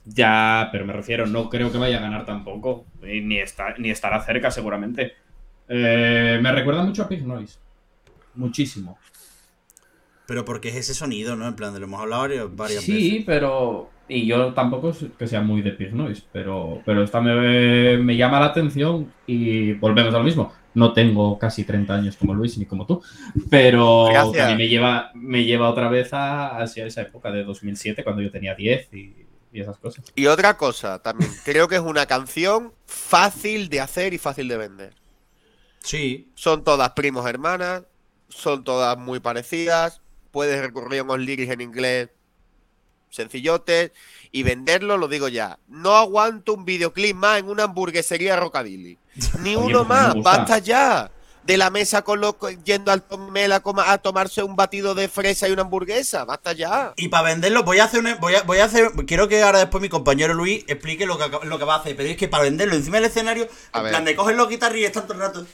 Ya, 0.05 0.69
pero 0.71 0.85
me 0.85 0.93
refiero, 0.93 1.27
no 1.27 1.49
creo 1.49 1.71
que 1.71 1.77
vaya 1.77 1.97
a 1.97 2.01
ganar 2.01 2.25
tampoco. 2.25 2.85
Ni, 3.01 3.37
está, 3.39 3.75
ni 3.77 3.89
estará 3.91 4.19
cerca, 4.23 4.49
seguramente. 4.51 5.13
Eh, 5.67 6.39
me 6.41 6.51
recuerda 6.51 6.83
mucho 6.83 7.03
a 7.03 7.07
Pig 7.07 7.25
Noise. 7.25 7.57
Muchísimo. 8.35 8.97
Pero 10.25 10.45
porque 10.45 10.69
es 10.69 10.75
ese 10.75 10.93
sonido, 10.93 11.35
¿no? 11.35 11.47
En 11.47 11.55
plan, 11.55 11.73
de 11.73 11.79
lo 11.79 11.85
hemos 11.85 12.01
hablado 12.01 12.21
varias, 12.23 12.55
varias 12.55 12.83
Sí, 12.83 12.91
veces. 13.11 13.23
pero. 13.25 13.89
Y 14.07 14.25
yo 14.25 14.53
tampoco 14.55 14.89
es 14.89 15.05
que 15.19 15.27
sea 15.27 15.41
muy 15.41 15.61
de 15.61 15.71
Pig 15.71 15.93
Noise, 15.93 16.23
pero, 16.31 16.81
pero 16.83 17.03
esta 17.03 17.21
me, 17.21 17.97
me 17.99 18.17
llama 18.17 18.39
la 18.39 18.47
atención 18.47 19.13
y 19.27 19.73
volvemos 19.73 20.13
a 20.15 20.17
lo 20.17 20.23
mismo. 20.23 20.51
No 20.73 20.93
tengo 20.93 21.39
casi 21.39 21.63
30 21.63 21.93
años 21.93 22.17
como 22.17 22.33
Luis 22.33 22.57
ni 22.57 22.65
como 22.65 22.85
tú, 22.85 23.01
pero 23.49 24.05
Gracias. 24.05 24.51
mí 24.51 24.55
me 24.55 24.67
lleva, 24.67 25.11
me 25.15 25.43
lleva 25.43 25.69
otra 25.69 25.89
vez 25.89 26.13
a, 26.13 26.57
hacia 26.57 26.85
esa 26.85 27.01
época 27.01 27.31
de 27.31 27.43
2007, 27.43 28.03
cuando 28.03 28.21
yo 28.21 28.31
tenía 28.31 28.55
10 28.55 28.93
y, 28.93 29.27
y 29.51 29.61
esas 29.61 29.77
cosas. 29.77 30.05
Y 30.15 30.27
otra 30.27 30.57
cosa 30.57 30.99
también, 31.01 31.31
creo 31.43 31.67
que 31.67 31.75
es 31.75 31.81
una 31.81 32.05
canción 32.05 32.73
fácil 32.85 33.69
de 33.69 33.81
hacer 33.81 34.13
y 34.13 34.17
fácil 34.17 34.47
de 34.47 34.57
vender. 34.57 34.93
Sí. 35.79 36.31
Son 36.35 36.63
todas 36.63 36.91
primos 36.91 37.27
hermanas, 37.27 37.83
son 38.27 38.63
todas 38.63 38.97
muy 38.97 39.19
parecidas, 39.19 40.01
puedes 40.31 40.61
recurrir 40.61 40.99
a 40.99 41.03
unos 41.03 41.19
lyrics 41.19 41.51
en 41.51 41.61
inglés 41.61 42.09
sencillotes 43.09 43.91
y 44.31 44.43
venderlo, 44.43 44.97
lo 44.97 45.07
digo 45.07 45.27
ya. 45.27 45.57
No 45.67 45.95
aguanto 45.95 46.53
un 46.53 46.65
videoclip 46.65 47.15
más 47.15 47.39
en 47.39 47.49
una 47.49 47.63
hamburguesería 47.63 48.35
rockabilly. 48.35 48.97
Ni 49.39 49.55
uno 49.55 49.79
pues 49.79 49.87
más, 49.89 50.15
basta 50.21 50.59
ya. 50.59 51.11
De 51.43 51.57
la 51.57 51.71
mesa 51.71 52.03
con 52.03 52.21
los, 52.21 52.35
yendo 52.63 52.91
al 52.91 53.01
Tomel 53.01 53.51
a, 53.53 53.97
tomarse 53.97 54.43
un 54.43 54.55
batido 54.55 54.93
de 54.93 55.07
fresa 55.07 55.47
y 55.47 55.51
una 55.51 55.63
hamburguesa, 55.63 56.23
basta 56.23 56.53
ya. 56.53 56.93
Y 56.95 57.07
para 57.07 57.29
venderlo, 57.29 57.63
voy 57.63 57.79
a 57.79 57.85
hacer 57.85 58.01
una- 58.01 58.15
voy 58.15 58.35
a, 58.35 58.43
voy 58.43 58.59
a 58.59 58.65
hacer. 58.65 58.91
Quiero 59.07 59.27
que 59.27 59.41
ahora 59.41 59.57
después 59.59 59.81
mi 59.81 59.89
compañero 59.89 60.35
Luis 60.35 60.63
explique 60.67 61.07
lo 61.07 61.17
que, 61.17 61.47
lo 61.47 61.57
que 61.57 61.65
va 61.65 61.75
a 61.75 61.79
hacer. 61.79 61.95
Pero 61.95 62.09
es 62.09 62.17
que 62.17 62.27
para 62.27 62.43
venderlo 62.43 62.75
encima 62.75 62.97
del 62.97 63.05
escenario, 63.05 63.47
A 63.71 63.79
en 63.79 63.83
ver. 63.83 63.91
plan 63.93 64.05
de 64.05 64.15
coger 64.15 64.35
los 64.35 64.47
guitarras 64.47 64.77
y 64.77 64.85
están 64.85 65.03
todo 65.03 65.13
el 65.13 65.19
rato. 65.21 65.45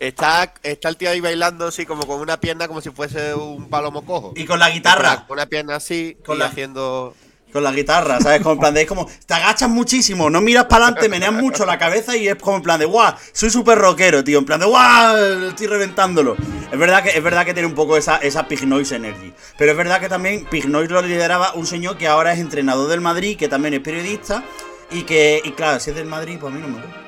Está, 0.00 0.54
está 0.62 0.88
el 0.88 0.96
tío 0.96 1.10
ahí 1.10 1.20
bailando 1.20 1.66
así 1.66 1.84
como 1.84 2.06
con 2.06 2.20
una 2.20 2.40
pierna 2.40 2.66
como 2.66 2.80
si 2.80 2.88
fuese 2.90 3.34
un 3.34 3.68
palomo 3.68 4.02
cojo. 4.04 4.32
Y 4.34 4.46
con 4.46 4.58
la 4.58 4.70
guitarra. 4.70 5.26
Con 5.28 5.36
una 5.36 5.44
pierna 5.46 5.76
así 5.76 6.16
Con 6.24 6.36
y 6.36 6.40
la- 6.40 6.46
haciendo... 6.46 7.14
Con 7.52 7.64
la 7.64 7.72
guitarra, 7.72 8.20
¿sabes? 8.20 8.40
Como 8.42 8.52
en 8.52 8.60
plan 8.60 8.72
de, 8.74 8.82
es 8.82 8.86
como, 8.86 9.08
te 9.26 9.34
agachas 9.34 9.68
muchísimo, 9.68 10.30
no 10.30 10.40
miras 10.40 10.66
para 10.66 10.86
adelante, 10.86 11.08
meneas 11.08 11.32
mucho 11.32 11.66
la 11.66 11.78
cabeza 11.78 12.16
y 12.16 12.28
es 12.28 12.36
como 12.36 12.58
en 12.58 12.62
plan 12.62 12.78
de, 12.78 12.86
guau, 12.86 13.12
soy 13.32 13.50
súper 13.50 13.76
rockero, 13.76 14.22
tío, 14.22 14.38
en 14.38 14.44
plan 14.44 14.60
de, 14.60 14.66
guau, 14.66 15.16
estoy 15.48 15.66
reventándolo. 15.66 16.36
Es 16.70 16.78
verdad 16.78 17.02
que, 17.02 17.08
es 17.10 17.20
verdad 17.22 17.44
que 17.44 17.52
tiene 17.52 17.66
un 17.66 17.74
poco 17.74 17.96
esa, 17.96 18.18
esa 18.18 18.46
Pig 18.46 18.64
Noise 18.68 18.94
Energy. 18.94 19.32
Pero 19.58 19.72
es 19.72 19.76
verdad 19.76 19.98
que 19.98 20.08
también 20.08 20.44
Pig 20.46 20.68
Noise 20.68 20.92
lo 20.92 21.02
lideraba 21.02 21.52
un 21.54 21.66
señor 21.66 21.98
que 21.98 22.06
ahora 22.06 22.32
es 22.32 22.38
entrenador 22.38 22.88
del 22.88 23.00
Madrid, 23.00 23.36
que 23.36 23.48
también 23.48 23.74
es 23.74 23.80
periodista, 23.80 24.44
y 24.92 25.02
que, 25.02 25.42
y 25.44 25.50
claro, 25.50 25.80
si 25.80 25.90
es 25.90 25.96
del 25.96 26.06
Madrid, 26.06 26.38
pues 26.40 26.52
a 26.52 26.56
mí 26.56 26.62
no 26.62 26.68
me 26.68 26.74
gusta. 26.80 27.00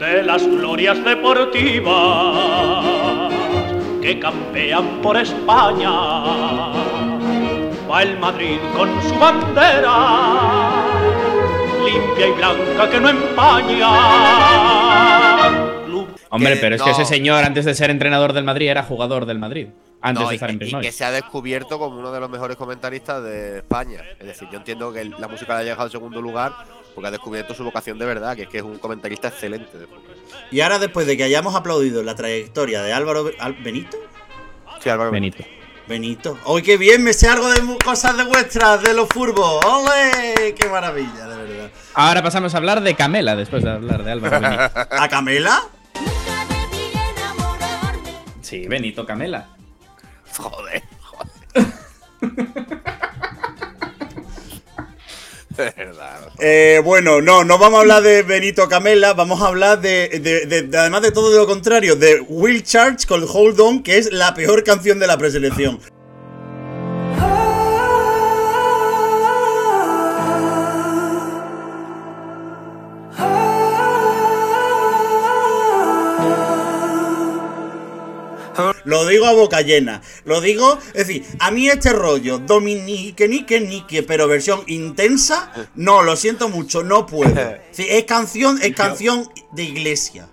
De 0.00 0.22
las 0.22 0.46
glorias 0.46 1.04
deportivas 1.04 1.90
que 4.00 4.18
campean 4.18 5.02
por 5.02 5.18
España. 5.18 5.90
Va 7.88 8.02
el 8.02 8.18
Madrid 8.18 8.58
con 8.74 8.88
su 9.02 9.14
bandera, 9.18 9.92
limpia 11.84 12.28
y 12.28 12.32
blanca 12.32 12.88
que 12.90 12.98
no 12.98 13.10
empaña. 13.10 15.29
Hombre, 16.30 16.54
Que 16.54 16.60
pero 16.60 16.74
es 16.76 16.80
no. 16.80 16.84
que 16.86 16.90
ese 16.92 17.04
señor, 17.04 17.44
antes 17.44 17.64
de 17.64 17.74
ser 17.74 17.90
entrenador 17.90 18.32
del 18.32 18.44
Madrid, 18.44 18.68
era 18.68 18.82
jugador 18.84 19.26
del 19.26 19.38
Madrid. 19.38 19.68
Antes 20.02 20.22
No, 20.22 20.28
de 20.28 20.34
y, 20.34 20.36
estar 20.36 20.48
en 20.50 20.58
que- 20.58 20.64
y 20.66 20.80
que 20.80 20.92
se 20.92 21.04
ha 21.04 21.10
descubierto 21.10 21.78
como 21.78 21.98
uno 21.98 22.10
de 22.10 22.20
los 22.20 22.30
mejores 22.30 22.56
comentaristas 22.56 23.22
de 23.22 23.58
España. 23.58 24.00
Es 24.18 24.26
decir, 24.26 24.48
yo 24.50 24.56
entiendo 24.58 24.92
que 24.92 25.04
la 25.04 25.28
música 25.28 25.54
le 25.56 25.60
ha 25.60 25.62
llegado 25.64 25.82
al 25.82 25.90
segundo 25.90 26.22
lugar 26.22 26.52
porque 26.94 27.08
ha 27.08 27.10
descubierto 27.10 27.54
su 27.54 27.64
vocación 27.64 27.98
de 27.98 28.06
verdad, 28.06 28.34
que 28.34 28.42
es 28.44 28.48
que 28.48 28.58
es 28.58 28.62
un 28.64 28.78
comentarista 28.78 29.28
excelente. 29.28 29.76
de 29.76 29.86
fútbol. 29.86 30.02
Y 30.50 30.60
ahora, 30.62 30.78
después 30.78 31.06
de 31.06 31.16
que 31.16 31.24
hayamos 31.24 31.54
aplaudido 31.54 32.02
la 32.02 32.14
trayectoria 32.14 32.82
de 32.82 32.92
Álvaro 32.92 33.30
Benito, 33.62 33.98
Sí, 34.82 34.88
Álvaro 34.88 35.10
Benito. 35.10 35.44
Benito. 35.86 36.38
¡Hoy 36.44 36.62
qué 36.62 36.76
bien! 36.78 37.02
Me 37.04 37.12
sé 37.12 37.28
algo 37.28 37.48
de 37.50 37.60
cosas 37.84 38.16
de 38.16 38.24
vuestras, 38.24 38.82
de 38.82 38.94
los 38.94 39.08
furbos. 39.08 39.62
¡Ole! 39.66 40.54
¡Qué 40.54 40.68
maravilla, 40.68 41.26
de 41.26 41.36
verdad! 41.36 41.70
Ahora 41.94 42.22
pasamos 42.22 42.54
a 42.54 42.56
hablar 42.58 42.80
de 42.80 42.94
Camela, 42.94 43.36
después 43.36 43.62
de 43.64 43.70
hablar 43.70 44.02
de 44.04 44.12
Álvaro 44.12 44.40
Benito. 44.40 44.62
¿A 44.98 45.08
Camela? 45.08 45.60
Sí, 48.50 48.66
Benito 48.66 49.06
Camela. 49.06 49.48
Joder, 50.36 50.82
joder. 51.02 51.66
de 55.56 55.70
verdad. 55.76 56.32
Eh, 56.40 56.80
bueno, 56.84 57.20
no, 57.20 57.44
no 57.44 57.58
vamos 57.58 57.78
a 57.78 57.80
hablar 57.82 58.02
de 58.02 58.24
Benito 58.24 58.68
Camela, 58.68 59.12
vamos 59.14 59.40
a 59.40 59.46
hablar 59.46 59.80
de, 59.80 60.08
de- 60.20 60.46
de- 60.46 60.62
de- 60.62 60.78
además 60.78 61.02
de 61.02 61.12
todo 61.12 61.30
lo 61.36 61.46
contrario, 61.46 61.94
de 61.94 62.20
Will 62.28 62.64
Charge 62.64 63.06
con 63.06 63.24
Hold 63.28 63.60
On, 63.60 63.82
que 63.84 63.98
es 63.98 64.12
la 64.12 64.34
peor 64.34 64.64
canción 64.64 64.98
de 64.98 65.06
la 65.06 65.16
preselección. 65.16 65.78
Lo 78.84 79.06
digo 79.06 79.26
a 79.26 79.32
boca 79.32 79.60
llena. 79.60 80.02
Lo 80.24 80.40
digo, 80.40 80.78
es 80.94 81.06
decir, 81.06 81.26
a 81.38 81.50
mí 81.50 81.68
este 81.68 81.92
rollo, 81.92 82.38
Dominique, 82.38 83.28
Nique, 83.28 83.60
Nique, 83.60 84.02
pero 84.02 84.28
versión 84.28 84.62
intensa, 84.66 85.52
no, 85.74 86.02
lo 86.02 86.16
siento 86.16 86.48
mucho, 86.48 86.82
no 86.82 87.06
puedo. 87.06 87.30
Sí, 87.72 87.86
es 87.88 88.04
canción, 88.04 88.58
es 88.62 88.74
canción 88.74 89.28
de 89.52 89.62
iglesia. 89.62 90.28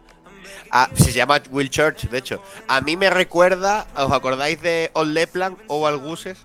Ah, 0.72 0.90
se 0.96 1.14
llama 1.14 1.42
Will 1.52 1.70
Church, 1.70 2.10
de 2.10 2.18
hecho. 2.18 2.42
A 2.68 2.82
mí 2.82 2.98
me 2.98 3.10
recuerda, 3.10 3.88
¿os 3.96 4.12
acordáis 4.12 4.62
de 4.62 4.90
Old 4.94 5.14
Lepland 5.14 5.58
o 5.68 5.88
Alguses? 5.88 6.38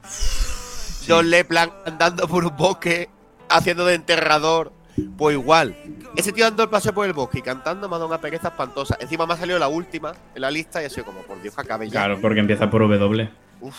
De 1.06 1.12
Old 1.12 1.28
Lepland 1.28 1.72
andando 1.86 2.28
por 2.28 2.44
un 2.44 2.56
bosque, 2.56 3.08
haciendo 3.48 3.84
de 3.86 3.94
enterrador. 3.94 4.72
Pues 5.16 5.34
igual. 5.36 5.74
Ese 6.16 6.32
tío 6.32 6.46
andó 6.46 6.62
el 6.64 6.68
paseo 6.68 6.92
por 6.92 7.06
el 7.06 7.12
bosque 7.12 7.38
y 7.38 7.42
cantando 7.42 7.88
me 7.88 7.94
ha 7.94 7.98
dado 7.98 8.08
una 8.08 8.20
pereza 8.20 8.48
espantosa. 8.48 8.96
Encima 9.00 9.26
me 9.26 9.34
ha 9.34 9.36
salido 9.36 9.58
la 9.58 9.68
última 9.68 10.12
en 10.34 10.42
la 10.42 10.50
lista 10.50 10.82
y 10.82 10.86
ha 10.86 10.90
sido 10.90 11.04
como, 11.06 11.20
por 11.22 11.40
Dios, 11.40 11.54
que 11.54 11.60
acabe 11.60 11.86
ya. 11.86 11.92
Claro, 11.92 12.18
porque 12.20 12.40
empieza 12.40 12.68
por 12.70 12.82
W. 12.88 13.30
Uf, 13.60 13.76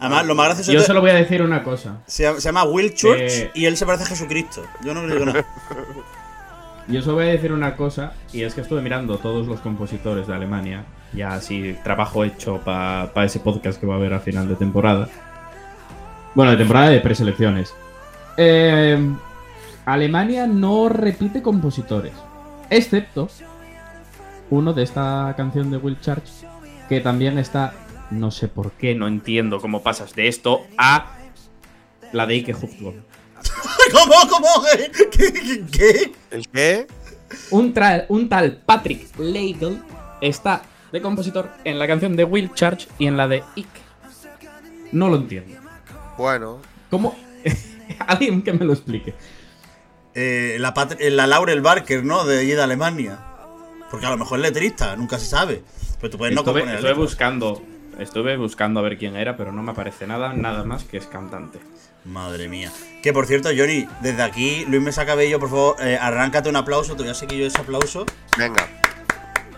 Además, 0.00 0.26
lo 0.26 0.34
más 0.34 0.46
gracioso 0.46 0.72
Yo 0.72 0.78
es 0.78 0.84
que 0.84 0.86
solo 0.86 1.00
voy 1.02 1.10
a 1.10 1.14
decir 1.14 1.42
una 1.42 1.62
cosa. 1.62 1.98
se, 2.06 2.32
se 2.34 2.40
llama 2.40 2.64
Will 2.64 2.94
Church 2.94 3.20
Eh. 3.20 3.50
y 3.54 3.66
él 3.66 3.76
se 3.76 3.84
parece 3.84 4.04
a 4.04 4.06
Jesucristo. 4.06 4.62
Yo 4.84 4.94
no 4.94 5.06
le 5.06 5.12
digo 5.14 5.26
nada. 5.26 5.44
Yo 6.88 7.00
solo 7.02 7.16
voy 7.16 7.26
a 7.26 7.28
decir 7.32 7.52
una 7.52 7.76
cosa, 7.76 8.12
y 8.32 8.42
es 8.42 8.54
que 8.54 8.60
estuve 8.62 8.80
mirando 8.82 9.16
todos 9.18 9.46
los 9.46 9.60
compositores 9.60 10.26
de 10.26 10.34
Alemania, 10.34 10.84
ya 11.12 11.34
así, 11.34 11.76
trabajo 11.84 12.24
hecho 12.24 12.58
para 12.58 13.24
ese 13.24 13.38
podcast 13.38 13.78
que 13.78 13.86
va 13.86 13.94
a 13.94 13.96
haber 13.98 14.12
a 14.14 14.18
final 14.20 14.48
de 14.48 14.56
temporada. 14.56 15.08
Bueno, 16.34 16.50
de 16.52 16.56
temporada 16.56 16.88
de 16.88 17.00
preselecciones. 17.00 17.72
Eh, 18.36 18.98
Alemania 19.84 20.46
no 20.46 20.88
repite 20.88 21.42
compositores, 21.42 22.12
excepto 22.70 23.28
uno 24.50 24.72
de 24.72 24.82
esta 24.82 25.34
canción 25.36 25.70
de 25.70 25.78
Will 25.78 26.00
Church, 26.00 26.28
que 26.88 27.00
también 27.00 27.38
está, 27.38 27.74
no 28.10 28.30
sé 28.30 28.48
por 28.48 28.72
qué, 28.72 28.94
no 28.94 29.08
entiendo 29.08 29.60
cómo 29.60 29.82
pasas 29.82 30.14
de 30.14 30.28
esto 30.28 30.62
a 30.76 31.16
la 32.12 32.26
de 32.26 32.34
Ike 32.34 32.54
Hufton. 32.54 33.04
¿Cómo? 33.92 34.14
¿Cómo? 34.28 34.48
¿Qué? 34.76 35.08
¿Qué? 35.10 35.64
qué? 35.70 36.12
¿El 36.30 36.48
qué? 36.48 36.86
Un, 37.50 37.74
un 38.08 38.28
tal 38.28 38.58
Patrick 38.66 39.18
Leigel 39.18 39.80
está 40.20 40.62
de 40.92 41.00
compositor 41.00 41.50
en 41.64 41.78
la 41.78 41.86
canción 41.86 42.14
de 42.14 42.24
Will 42.24 42.52
Church 42.52 42.88
y 42.98 43.06
en 43.06 43.16
la 43.16 43.26
de 43.26 43.42
Ike. 43.56 43.80
No 44.92 45.08
lo 45.08 45.16
entiendo. 45.16 45.58
Bueno, 46.18 46.60
¿Cómo? 46.92 47.16
Alguien 48.06 48.42
que 48.42 48.52
me 48.52 48.66
lo 48.66 48.74
explique. 48.74 49.14
Eh, 50.14 50.56
la, 50.60 50.74
eh, 50.98 51.10
la 51.10 51.26
Laurel 51.26 51.60
Barker, 51.60 52.04
¿no? 52.04 52.24
De 52.24 52.40
allí 52.40 52.52
de 52.52 52.62
Alemania. 52.62 53.18
Porque 53.90 54.06
a 54.06 54.10
lo 54.10 54.16
mejor 54.18 54.38
es 54.38 54.42
letrista, 54.42 54.96
nunca 54.96 55.18
se 55.18 55.26
sabe. 55.26 55.62
Pero 56.00 56.10
tú 56.10 56.18
puedes 56.18 56.34
no 56.34 56.44
componer 56.44 56.74
estuve 56.76 56.94
buscando. 56.94 57.62
Estuve 57.98 58.36
buscando 58.36 58.80
a 58.80 58.82
ver 58.82 58.96
quién 58.96 59.16
era, 59.16 59.36
pero 59.36 59.52
no 59.52 59.62
me 59.62 59.72
aparece 59.72 60.06
nada, 60.06 60.32
nada 60.32 60.64
más 60.64 60.84
que 60.84 60.96
es 60.96 61.06
cantante. 61.06 61.58
Madre 62.04 62.48
mía. 62.48 62.72
Que 63.02 63.12
por 63.12 63.26
cierto, 63.26 63.50
Johnny, 63.56 63.86
desde 64.00 64.22
aquí, 64.22 64.64
Luis 64.66 64.82
Mesa 64.82 65.04
Cabello, 65.06 65.38
por 65.38 65.50
favor, 65.50 65.76
eh, 65.80 65.98
arráncate 66.00 66.48
un 66.48 66.56
aplauso. 66.56 66.96
Te 66.96 67.02
voy 67.02 67.10
a 67.12 67.14
seguir 67.14 67.38
yo 67.40 67.46
ese 67.46 67.60
aplauso. 67.60 68.06
venga. 68.38 68.66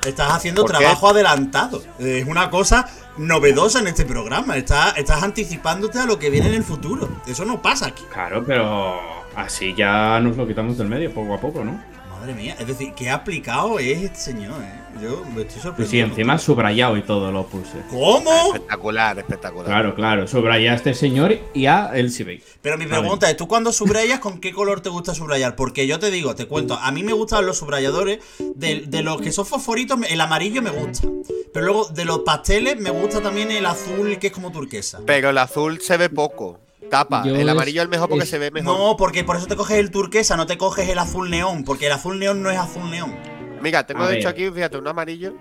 Estás 0.04 0.32
haciendo 0.32 0.64
trabajo 0.64 1.08
adelantado. 1.08 1.82
Eh, 1.98 2.18
Es 2.20 2.26
una 2.28 2.50
cosa 2.50 2.86
novedosa 3.16 3.78
en 3.78 3.86
este 3.86 4.04
programa. 4.04 4.56
Estás, 4.58 4.98
estás 4.98 5.22
anticipándote 5.22 5.98
a 5.98 6.04
lo 6.04 6.18
que 6.18 6.28
viene 6.28 6.48
en 6.48 6.54
el 6.54 6.64
futuro. 6.64 7.08
Eso 7.26 7.46
no 7.46 7.62
pasa 7.62 7.86
aquí. 7.86 8.04
Claro, 8.12 8.44
pero 8.44 9.23
así 9.36 9.74
ya 9.76 10.18
nos 10.20 10.36
lo 10.36 10.46
quitamos 10.46 10.78
del 10.78 10.88
medio 10.88 11.12
poco 11.12 11.34
a 11.34 11.40
poco, 11.40 11.64
¿no? 11.64 11.80
Madre 12.10 12.34
mía. 12.34 12.56
Es 12.58 12.66
decir, 12.66 12.92
qué 12.94 13.10
aplicado 13.10 13.78
es 13.78 14.02
este 14.02 14.18
señor, 14.18 14.62
¿eh? 14.62 14.80
Yo 15.02 15.24
me 15.34 15.42
estoy 15.42 15.58
Y 15.58 15.60
sorprendiendo. 15.60 15.90
sí, 15.90 15.98
encima 16.00 16.38
subrayado 16.38 16.96
y 16.96 17.02
todo 17.02 17.30
lo 17.32 17.44
puse. 17.46 17.78
¿Cómo? 17.90 18.30
Espectacular, 18.54 19.18
espectacular. 19.18 19.66
Claro, 19.66 19.94
claro, 19.96 20.26
subrayé 20.28 20.70
a 20.70 20.74
este 20.74 20.94
señor 20.94 21.36
y 21.52 21.66
a 21.66 21.90
Elsie 21.94 22.24
Bay. 22.24 22.42
Pero 22.62 22.78
mi 22.78 22.86
pregunta 22.86 23.28
es, 23.28 23.36
¿tú 23.36 23.48
cuando 23.48 23.72
subrayas 23.72 24.20
con 24.20 24.40
qué 24.40 24.52
color 24.52 24.80
te 24.80 24.88
gusta 24.88 25.12
subrayar? 25.14 25.56
Porque 25.56 25.86
yo 25.88 25.98
te 25.98 26.10
digo, 26.12 26.34
te 26.36 26.46
cuento, 26.46 26.78
a 26.80 26.92
mí 26.92 27.02
me 27.02 27.12
gustan 27.12 27.44
los 27.44 27.58
subrayadores, 27.58 28.20
de, 28.54 28.84
de 28.86 29.02
los 29.02 29.20
que 29.20 29.32
son 29.32 29.44
fosforitos, 29.44 29.98
el 30.08 30.20
amarillo 30.20 30.62
me 30.62 30.70
gusta. 30.70 31.08
Pero 31.52 31.66
luego 31.66 31.88
de 31.88 32.04
los 32.04 32.20
pasteles 32.20 32.78
me 32.78 32.90
gusta 32.90 33.20
también 33.20 33.50
el 33.50 33.66
azul 33.66 34.18
que 34.18 34.28
es 34.28 34.32
como 34.32 34.50
turquesa. 34.52 35.00
Pero 35.04 35.30
el 35.30 35.38
azul 35.38 35.80
se 35.82 35.96
ve 35.96 36.08
poco. 36.08 36.60
Tapa. 36.98 37.24
Yo 37.26 37.34
el 37.34 37.48
amarillo 37.48 37.82
es 37.82 37.88
mejor 37.88 38.08
porque 38.08 38.24
es- 38.24 38.30
se 38.30 38.38
ve 38.38 38.50
mejor. 38.50 38.76
No, 38.78 38.96
porque 38.96 39.24
por 39.24 39.36
eso 39.36 39.46
te 39.46 39.56
coges 39.56 39.78
el 39.78 39.90
turquesa, 39.90 40.36
no 40.36 40.46
te 40.46 40.56
coges 40.58 40.88
el 40.88 40.98
azul 40.98 41.30
neón, 41.30 41.64
porque 41.64 41.86
el 41.86 41.92
azul 41.92 42.18
neón 42.18 42.42
no 42.42 42.50
es 42.50 42.58
azul 42.58 42.90
neón. 42.90 43.14
Mira, 43.60 43.86
tengo 43.86 44.06
de 44.06 44.18
hecho 44.18 44.28
aquí, 44.28 44.50
fíjate, 44.50 44.76
un 44.78 44.86
amarillo. 44.86 45.34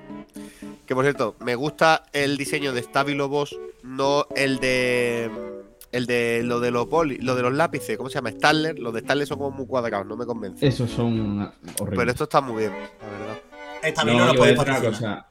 Que 0.86 0.96
por 0.96 1.04
cierto, 1.06 1.36
me 1.40 1.56
gusta 1.56 2.04
el 2.14 2.38
diseño 2.38 2.74
de 2.74 2.82
Stabilo 2.84 3.28
Boss, 3.30 3.58
no 3.84 4.26
el 4.36 4.60
de. 4.60 5.30
El 5.92 6.08
de 6.08 6.42
lo 6.44 6.60
de 6.60 6.72
los 6.72 6.90
boli, 6.90 7.18
lo 7.18 7.36
de 7.36 7.44
los 7.44 7.54
lápices, 7.54 7.98
¿cómo 7.98 8.10
se 8.10 8.16
llama? 8.16 8.32
Stadler. 8.32 8.80
Los 8.80 8.96
de 8.96 9.02
Stadler 9.02 9.28
son 9.28 9.38
como 9.38 9.52
muy 9.52 9.68
cuadrados, 9.68 10.08
no 10.08 10.18
me 10.18 10.26
convence. 10.26 10.66
Esos 10.66 10.90
son 10.90 11.40
horribles. 11.80 12.00
Pero 12.00 12.12
esto 12.12 12.24
está 12.24 12.42
muy 12.42 12.58
bien, 12.64 12.72
la 12.72 13.10
verdad. 13.10 13.38
Esta 13.84 14.04
No, 14.04 14.14
no, 14.18 14.26
lo 14.26 14.34
puedes 14.34 14.56
patrocinar. 14.58 14.92
cosa. 14.92 15.28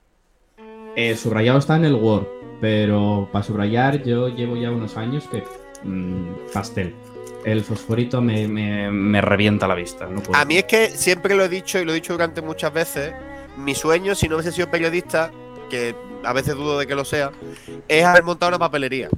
Eh, 0.94 1.16
subrayado 1.16 1.58
está 1.58 1.74
en 1.76 1.86
el 1.86 1.94
Word, 1.96 2.26
pero 2.60 3.28
para 3.32 3.42
subrayar 3.44 4.04
yo 4.04 4.28
llevo 4.28 4.56
ya 4.56 4.70
unos 4.70 4.96
años 4.96 5.24
que 5.32 5.42
mm, 5.84 6.52
pastel. 6.52 6.94
El 7.44 7.62
fosforito 7.64 8.20
me, 8.22 8.46
me- 8.46 8.90
me 8.90 9.20
revienta 9.20 9.66
la 9.66 9.74
vista. 9.74 10.06
No 10.06 10.22
puedo. 10.22 10.38
A 10.38 10.44
mí 10.44 10.58
es 10.58 10.64
que 10.64 10.90
siempre 10.90 11.34
lo 11.34 11.44
he 11.44 11.48
dicho 11.48 11.78
y 11.78 11.84
lo 11.84 11.92
he 11.92 11.96
dicho 11.96 12.12
durante 12.12 12.40
muchas 12.40 12.72
veces. 12.72 13.12
Mi 13.56 13.74
sueño, 13.74 14.14
si 14.14 14.28
no 14.28 14.36
hubiese 14.36 14.52
sido 14.52 14.70
periodista, 14.70 15.30
que 15.68 15.94
a 16.24 16.32
veces 16.32 16.54
dudo 16.54 16.78
de 16.78 16.86
que 16.86 16.94
lo 16.94 17.04
sea, 17.04 17.32
es 17.88 18.04
haber 18.04 18.22
montado 18.22 18.48
una 18.50 18.58
papelería. 18.58 19.08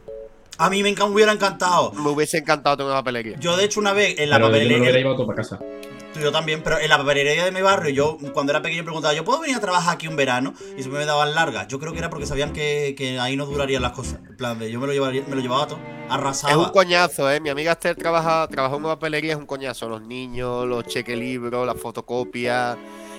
A 0.56 0.70
mí 0.70 0.82
me 0.82 0.92
hubiera 1.04 1.32
encantado. 1.32 1.92
Me 1.92 2.08
hubiese 2.10 2.38
encantado 2.38 2.76
tener 2.76 2.90
una 2.92 3.00
papelería. 3.00 3.36
Yo, 3.38 3.56
de 3.56 3.64
hecho, 3.64 3.80
una 3.80 3.92
vez 3.92 4.18
en 4.18 4.30
la 4.30 4.36
Pero 4.36 4.46
yo 4.48 4.52
me 4.52 4.58
lo 4.58 4.62
papelería. 4.62 4.78
hubiera 4.82 4.98
llevado 4.98 5.16
todo 5.16 5.26
para 5.26 5.36
casa. 5.36 5.58
Yo 6.20 6.32
también, 6.32 6.62
pero 6.62 6.78
en 6.78 6.88
la 6.88 6.98
papelería 6.98 7.44
de 7.44 7.52
mi 7.52 7.60
barrio, 7.60 7.90
yo 7.90 8.18
cuando 8.32 8.52
era 8.52 8.62
pequeño 8.62 8.84
preguntaba, 8.84 9.14
¿yo 9.14 9.24
puedo 9.24 9.40
venir 9.40 9.56
a 9.56 9.60
trabajar 9.60 9.94
aquí 9.94 10.06
un 10.06 10.16
verano? 10.16 10.54
Y 10.76 10.80
siempre 10.80 11.00
me 11.00 11.06
daban 11.06 11.34
largas. 11.34 11.66
Yo 11.68 11.78
creo 11.78 11.92
que 11.92 11.98
era 11.98 12.10
porque 12.10 12.26
sabían 12.26 12.52
que, 12.52 12.94
que 12.96 13.18
ahí 13.18 13.36
no 13.36 13.46
durarían 13.46 13.82
las 13.82 13.92
cosas. 13.92 14.20
En 14.28 14.36
plan, 14.36 14.58
de 14.58 14.70
yo 14.70 14.80
me 14.80 14.86
lo, 14.86 14.92
llevaría, 14.92 15.22
me 15.26 15.34
lo 15.34 15.42
llevaba 15.42 15.66
todo. 15.66 15.78
Arrasaba. 16.08 16.52
Es 16.52 16.58
un 16.58 16.70
coñazo, 16.70 17.30
¿eh? 17.30 17.40
Mi 17.40 17.48
amiga 17.48 17.72
Esther 17.72 17.96
trabaja, 17.96 18.46
trabajó 18.48 18.76
en 18.76 18.84
una 18.84 18.94
papelería, 18.94 19.32
es 19.32 19.38
un 19.38 19.46
coñazo. 19.46 19.88
Los 19.88 20.02
niños, 20.02 20.66
los 20.66 20.86
cheque 20.86 21.16
libros, 21.16 21.66
las 21.66 21.80
fotocopias. 21.80 22.76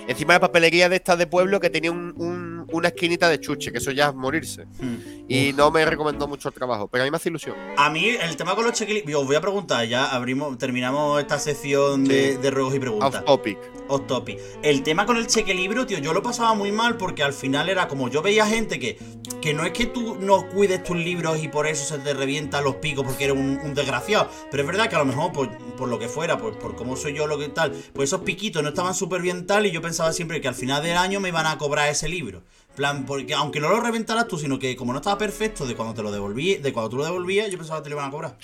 Encima 0.08 0.34
de 0.34 0.40
papelería 0.40 0.88
de 0.88 0.96
estas 0.96 1.18
de 1.18 1.26
pueblo 1.26 1.58
que 1.60 1.70
tenía 1.70 1.90
un- 1.90 2.14
un- 2.16 2.66
una 2.72 2.88
esquinita 2.88 3.28
de 3.28 3.40
chuche, 3.40 3.70
que 3.72 3.78
eso 3.78 3.90
ya 3.92 4.08
es 4.08 4.14
morirse. 4.14 4.66
Hmm. 4.80 4.96
Y 5.28 5.52
no 5.52 5.70
me 5.70 5.84
recomendó 5.84 6.26
mucho 6.28 6.48
el 6.48 6.54
trabajo, 6.54 6.88
pero 6.88 7.02
a 7.02 7.04
mí 7.06 7.10
me 7.10 7.16
hace 7.16 7.28
ilusión. 7.28 7.56
A 7.76 7.90
mí, 7.90 8.08
el 8.08 8.36
tema 8.36 8.54
con 8.54 8.64
los 8.64 8.72
chequelis. 8.74 9.02
Os 9.14 9.26
voy 9.26 9.36
a 9.36 9.40
preguntar, 9.40 9.86
ya 9.86 10.06
abrimos, 10.06 10.56
terminamos 10.58 11.20
esta 11.20 11.38
sección 11.38 12.04
de, 12.04 12.38
de 12.38 12.50
ruegos 12.50 12.74
y 12.74 12.78
preguntas. 12.78 13.14
Off 13.20 13.24
topic. 13.24 13.58
Off 13.88 14.06
topic. 14.06 14.38
El 14.62 14.82
tema 14.82 15.06
con 15.06 15.16
el 15.16 15.26
cheque 15.26 15.54
libro, 15.54 15.86
tío, 15.86 15.98
yo 15.98 16.12
lo 16.12 16.22
pasaba 16.22 16.54
muy 16.54 16.72
mal 16.72 16.96
porque 16.96 17.22
al 17.22 17.32
final 17.32 17.68
era 17.68 17.86
como 17.88 18.08
yo 18.08 18.20
veía 18.22 18.46
gente 18.46 18.78
que, 18.80 18.98
que 19.40 19.54
no 19.54 19.64
es 19.64 19.72
que 19.72 19.86
tú 19.86 20.16
no 20.20 20.48
cuides 20.48 20.82
tus 20.82 20.96
libros 20.96 21.42
y 21.42 21.48
por 21.48 21.66
eso 21.66 21.84
se 21.96 22.00
te 22.02 22.14
revientan 22.14 22.64
los 22.64 22.76
picos 22.76 23.04
porque 23.04 23.24
eres 23.24 23.36
un, 23.36 23.58
un 23.62 23.74
desgraciado, 23.74 24.28
pero 24.50 24.62
es 24.62 24.66
verdad 24.66 24.88
que 24.88 24.96
a 24.96 24.98
lo 25.00 25.04
mejor 25.04 25.32
por, 25.32 25.56
por 25.76 25.88
lo 25.88 25.98
que 25.98 26.08
fuera, 26.08 26.36
por, 26.38 26.58
por 26.58 26.74
cómo 26.76 26.96
soy 26.96 27.14
yo, 27.14 27.26
lo 27.28 27.38
que 27.38 27.48
tal, 27.48 27.72
pues 27.92 28.10
esos 28.10 28.20
piquitos 28.22 28.62
no 28.62 28.68
estaban 28.70 28.94
súper 28.94 29.22
bien 29.22 29.46
tal 29.46 29.66
y 29.66 29.70
yo 29.70 29.80
pensaba 29.80 29.95
siempre 30.12 30.40
que 30.40 30.48
al 30.48 30.54
final 30.54 30.82
del 30.82 30.96
año 30.96 31.20
me 31.20 31.28
iban 31.28 31.46
a 31.46 31.58
cobrar 31.58 31.88
ese 31.88 32.08
libro. 32.08 32.42
En 32.70 32.76
plan, 32.76 33.06
porque 33.06 33.32
aunque 33.34 33.58
no 33.58 33.68
lo 33.70 33.80
reventaras 33.80 34.28
tú, 34.28 34.38
sino 34.38 34.58
que 34.58 34.76
como 34.76 34.92
no 34.92 34.98
estaba 34.98 35.16
perfecto 35.16 35.66
de 35.66 35.74
cuando 35.74 35.94
te 35.94 36.02
lo 36.02 36.12
devolví, 36.12 36.56
de 36.56 36.72
cuando 36.74 36.90
tú 36.90 36.96
lo 36.98 37.04
devolvías, 37.04 37.50
yo 37.50 37.56
pensaba 37.56 37.80
que 37.80 37.84
te 37.84 37.90
lo 37.90 37.96
iban 37.96 38.08
a 38.08 38.10
cobrar. 38.10 38.36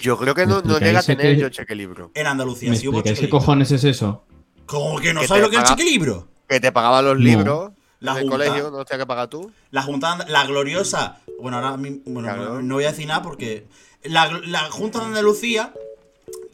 Yo 0.00 0.16
creo 0.16 0.34
que 0.34 0.46
no, 0.46 0.62
no 0.62 0.78
llega 0.78 1.00
a 1.00 1.02
tener 1.02 1.34
que- 1.36 1.40
yo 1.42 1.48
cheque 1.50 1.74
libro. 1.74 2.10
En 2.14 2.26
Andalucía 2.26 2.70
¿Me 2.70 2.76
sí 2.76 2.88
hubo 2.88 2.98
cheque 3.02 3.14
qué 3.14 3.20
libro. 3.22 3.38
cojones 3.38 3.70
es 3.72 3.84
eso? 3.84 4.24
¿Cómo 4.66 4.98
que 4.98 5.12
no 5.12 5.20
Que 5.20 5.28
sabes 5.28 5.42
lo 5.42 5.50
que 5.50 5.56
es 5.56 5.62
el 5.62 5.68
cheque 5.68 5.84
libro? 5.84 6.26
Que 6.48 6.60
te 6.60 6.72
pagaba 6.72 7.02
los 7.02 7.14
No. 7.18 7.20
libros 7.24 7.72
La 8.00 8.12
en 8.12 8.16
el 8.18 8.22
Junta. 8.24 8.36
colegio, 8.36 8.70
no 8.70 8.84
tienes 8.84 9.02
que 9.04 9.06
pagar 9.06 9.28
tú. 9.28 9.52
La 9.70 9.82
Junta, 9.82 10.16
de- 10.16 10.30
la 10.32 10.46
gloriosa, 10.46 11.18
bueno, 11.40 11.58
ahora 11.58 11.76
bueno, 11.78 12.22
Claro. 12.22 12.54
no, 12.54 12.62
no 12.62 12.74
voy 12.76 12.84
a 12.84 12.90
decir 12.90 13.06
nada 13.06 13.22
porque 13.22 13.66
la, 14.02 14.30
la 14.46 14.60
Junta 14.70 15.00
de 15.00 15.06
Andalucía 15.06 15.72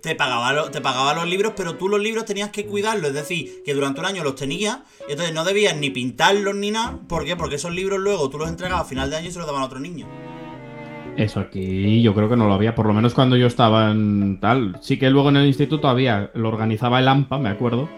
te 0.03 0.15
pagaba, 0.15 0.71
te 0.71 0.81
pagaba 0.81 1.15
los 1.15 1.27
libros, 1.27 1.53
pero 1.57 1.77
tú 1.77 1.89
los 1.89 2.01
libros 2.01 2.25
tenías 2.25 2.51
que 2.51 2.67
cuidarlos, 2.67 3.09
es 3.09 3.15
decir, 3.15 3.63
que 3.65 3.75
durante 3.75 4.01
un 4.01 4.07
año 4.07 4.25
los 4.25 4.35
tenías 4.35 4.81
entonces 5.09 5.35
no 5.35 5.45
debías 5.45 5.77
ni 5.77 5.91
pintarlos 5.91 6.55
ni 6.55 6.71
nada. 6.71 6.99
¿Por 7.09 7.25
qué? 7.25 7.37
Porque 7.37 7.57
esos 7.57 7.75
libros 7.75 7.99
luego 7.99 8.31
tú 8.31 8.39
los 8.39 8.49
entregabas 8.49 8.87
a 8.87 8.89
final 8.89 9.11
de 9.11 9.17
año 9.17 9.29
y 9.29 9.33
se 9.33 9.39
los 9.39 9.47
daban 9.47 9.63
a 9.63 9.67
otro 9.67 9.81
niño. 9.81 10.07
Eso 11.17 11.41
aquí 11.41 12.01
yo 12.03 12.15
creo 12.15 12.29
que 12.29 12.37
no 12.37 12.47
lo 12.47 12.55
había, 12.55 12.75
por 12.75 12.87
lo 12.87 12.95
menos 12.95 13.15
cuando 13.15 13.37
yo 13.37 13.47
estaba 13.47 13.91
en 13.91 14.39
tal. 14.41 14.79
Sí 14.81 14.99
que 14.99 15.11
luego 15.11 15.29
en 15.31 15.37
el 15.37 15.47
instituto 15.47 15.89
había, 15.89 16.31
lo 16.35 16.49
organizaba 16.49 17.01
el 17.01 17.09
AMPA, 17.09 17.39
me 17.39 17.49
acuerdo. 17.49 17.89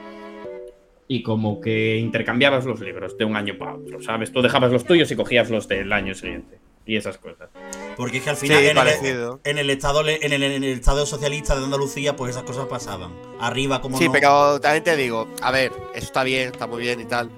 Y 1.07 1.23
como 1.23 1.61
que 1.61 1.99
intercambiabas 1.99 2.65
los 2.65 2.81
libros 2.81 3.19
de 3.19 3.25
un 3.25 3.37
año 3.37 3.59
para 3.59 3.75
otro, 3.75 4.01
¿sabes? 4.01 4.33
Tú 4.33 4.41
dejabas 4.41 4.73
los 4.73 4.85
tuyos 4.85 5.11
y 5.11 5.17
cogías 5.17 5.51
los 5.51 5.69
del 5.69 5.93
año 5.93 6.15
siguiente. 6.15 6.59
Y 6.85 6.97
esas 6.97 7.19
cosas. 7.19 7.49
Porque 7.97 8.19
es 8.19 8.25
que 8.25 8.31
al 8.31 8.37
final 8.37 8.59
Sí, 8.59 8.65
en, 8.65 8.71
el, 8.71 8.77
parecido. 8.77 9.41
en 9.45 9.59
el 9.59 9.71
estado 9.71 10.03
le- 10.03 10.25
en 10.27 10.33
el, 10.33 10.43
en 10.43 10.65
el 10.65 10.73
estado 10.73 11.07
socialista 11.07 11.55
de 11.57 11.65
Andalucía, 11.65 12.17
pues 12.17 12.31
esas 12.33 12.43
cosas 12.43 12.67
pasaban. 12.67 13.13
Arriba, 13.39 13.81
como 13.81 13.99
Sí, 13.99 14.07
no. 14.07 14.13
pero 14.13 14.61
también 14.61 14.83
te 14.83 14.97
digo, 14.97 15.29
a 15.43 15.51
ver, 15.53 15.71
eso 15.95 16.07
está 16.07 16.25
bien, 16.25 16.49
está 16.53 16.67
muy 16.67 16.81
bien 16.83 17.01
y 17.01 17.05
tal. 17.05 17.31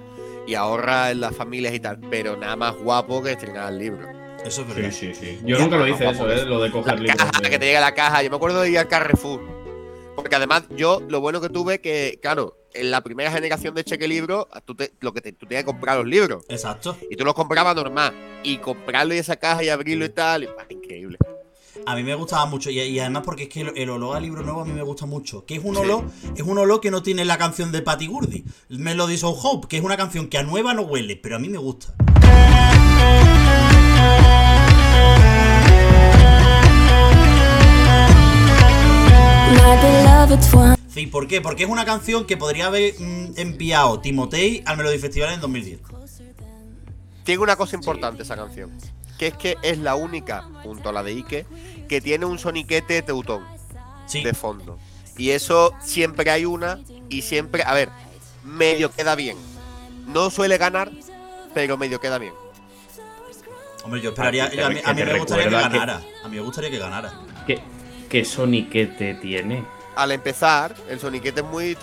Y 0.47 0.55
ahorra 0.55 1.11
en 1.11 1.21
las 1.21 1.35
familias 1.35 1.73
y 1.73 1.79
tal, 1.79 1.99
pero 2.09 2.35
nada 2.37 2.55
más 2.55 2.75
guapo 2.75 3.21
que 3.21 3.31
estrenar 3.33 3.71
el 3.73 3.79
libro. 3.79 4.07
Eso 4.43 4.61
es 4.61 4.67
verdad. 4.75 4.91
sí, 4.91 5.13
sí. 5.13 5.39
Yo 5.43 5.57
nunca 5.59 5.75
lo 5.77 5.87
hice 5.87 6.07
eso, 6.09 6.29
¿eh? 6.31 6.45
Lo 6.45 6.61
de 6.61 6.71
coger 6.71 6.95
La 6.95 7.01
libros. 7.01 7.17
caja, 7.17 7.41
de- 7.41 7.49
que 7.49 7.59
te 7.59 7.65
llega 7.65 7.81
la 7.81 7.93
caja. 7.95 8.21
Yo 8.23 8.29
me 8.29 8.35
acuerdo 8.35 8.61
de 8.61 8.69
ir 8.69 8.77
al 8.79 8.87
Carrefour. 8.87 9.41
Porque 10.15 10.35
además, 10.35 10.63
yo 10.69 11.01
lo 11.07 11.19
bueno 11.19 11.41
que 11.41 11.49
tuve 11.49 11.81
que, 11.81 12.19
claro, 12.21 12.55
en 12.75 12.91
la 12.91 13.01
primera 13.01 13.31
generación 13.31 13.73
de 13.75 13.83
cheque 13.83 14.07
libro, 14.07 14.47
tú, 14.65 14.75
te- 14.75 14.93
lo 14.99 15.13
que 15.13 15.21
te- 15.21 15.31
tú 15.33 15.45
tenías 15.45 15.63
que 15.63 15.67
comprar 15.71 15.97
los 15.97 16.05
libros. 16.07 16.43
Exacto. 16.49 16.97
Y 17.09 17.15
tú 17.15 17.23
los 17.25 17.33
comprabas 17.33 17.75
normal. 17.75 18.13
Y 18.43 18.57
comprarlo 18.57 19.13
y 19.13 19.17
esa 19.17 19.35
caja 19.37 19.63
y 19.63 19.69
abrirlo 19.69 20.05
y 20.05 20.09
tal. 20.09 20.43
y, 20.43 20.49
increíble. 20.73 21.17
A 21.85 21.95
mí 21.95 22.03
me 22.03 22.15
gustaba 22.15 22.45
mucho 22.45 22.69
y, 22.69 22.79
y 22.79 22.99
además 22.99 23.23
porque 23.25 23.43
es 23.43 23.49
que 23.49 23.61
el, 23.61 23.71
el 23.77 23.89
olor 23.89 24.15
a 24.15 24.19
libro 24.19 24.41
nuevo 24.43 24.61
a 24.61 24.65
mí 24.65 24.71
me 24.71 24.81
gusta 24.81 25.05
mucho. 25.05 25.45
Que 25.45 25.55
es 25.55 25.61
un 25.63 25.75
Sí. 25.75 25.81
olor, 25.81 26.05
es 26.35 26.41
un 26.43 26.57
olor 26.57 26.79
que 26.81 26.89
no 26.89 27.03
tiene 27.03 27.25
la 27.25 27.37
canción 27.37 27.71
de 27.71 27.81
Patty 27.81 28.07
Gurdy, 28.07 28.45
Melodies 28.69 29.23
of 29.23 29.37
Hope, 29.43 29.67
que 29.67 29.77
es 29.77 29.83
una 29.83 29.97
canción 29.97 30.27
que 30.29 30.37
a 30.37 30.43
nueva 30.43 30.73
no 30.73 30.83
huele, 30.83 31.15
pero 31.17 31.35
a 31.35 31.39
mí 31.39 31.49
me 31.49 31.57
gusta. 31.57 31.93
My 39.57 39.75
beloved 39.81 40.53
one. 40.53 40.74
Sí, 40.95 41.07
¿por 41.07 41.27
qué? 41.27 41.41
Porque 41.41 41.63
es 41.65 41.69
una 41.69 41.83
canción 41.83 42.25
que 42.25 42.37
podría 42.37 42.67
haber 42.67 42.93
mm, 42.97 43.33
enviado 43.35 43.99
Timotei 43.99 44.63
al 44.65 44.77
Melody 44.77 44.97
Festival 44.97 45.33
en 45.33 45.41
2010. 45.41 45.81
Tiene 47.25 47.43
una 47.43 47.57
cosa 47.57 47.75
importante 47.75 48.23
esa 48.23 48.37
canción. 48.37 48.71
Que 49.19 49.27
es 49.27 49.33
que 49.33 49.57
es 49.61 49.77
la 49.77 49.95
única, 49.95 50.43
junto 50.63 50.87
a 50.87 50.93
la 50.93 51.03
de 51.03 51.11
Ike, 51.11 51.45
que 51.89 51.99
tiene 51.99 52.25
un 52.25 52.39
soniquete 52.39 53.01
teutón 53.01 53.43
Sí. 54.05 54.23
de 54.23 54.33
fondo. 54.33 54.79
Y 55.17 55.31
eso 55.31 55.73
siempre 55.83 56.31
hay 56.31 56.45
una 56.45 56.79
y 57.09 57.23
siempre, 57.23 57.63
a 57.63 57.73
ver, 57.73 57.89
medio 58.45 58.89
queda 58.89 59.15
bien. 59.15 59.35
No 60.07 60.29
suele 60.29 60.57
ganar, 60.57 60.89
pero 61.53 61.75
medio 61.77 61.99
queda 61.99 62.19
bien. 62.19 62.33
Hombre, 63.83 63.99
yo 63.99 64.11
esperaría. 64.11 64.45
Ah, 64.45 64.67
a 64.67 64.69
mí, 64.69 64.79
a 64.81 64.93
me 64.93 65.19
gustaría 65.19 65.43
que 65.43 65.51
ganara. 65.51 66.01
A 66.23 66.29
mí 66.29 66.37
me 66.37 66.41
gustaría 66.41 66.69
que 66.71 66.77
ganara. 66.79 67.11
¿Qué, 67.45 67.59
qué 68.09 68.23
soniquete 68.23 69.15
tiene? 69.15 69.74
Al 69.95 70.11
empezar, 70.11 70.75
el 70.89 70.99
soniquete 70.99 71.41
es 71.41 71.45
muy 71.45 71.75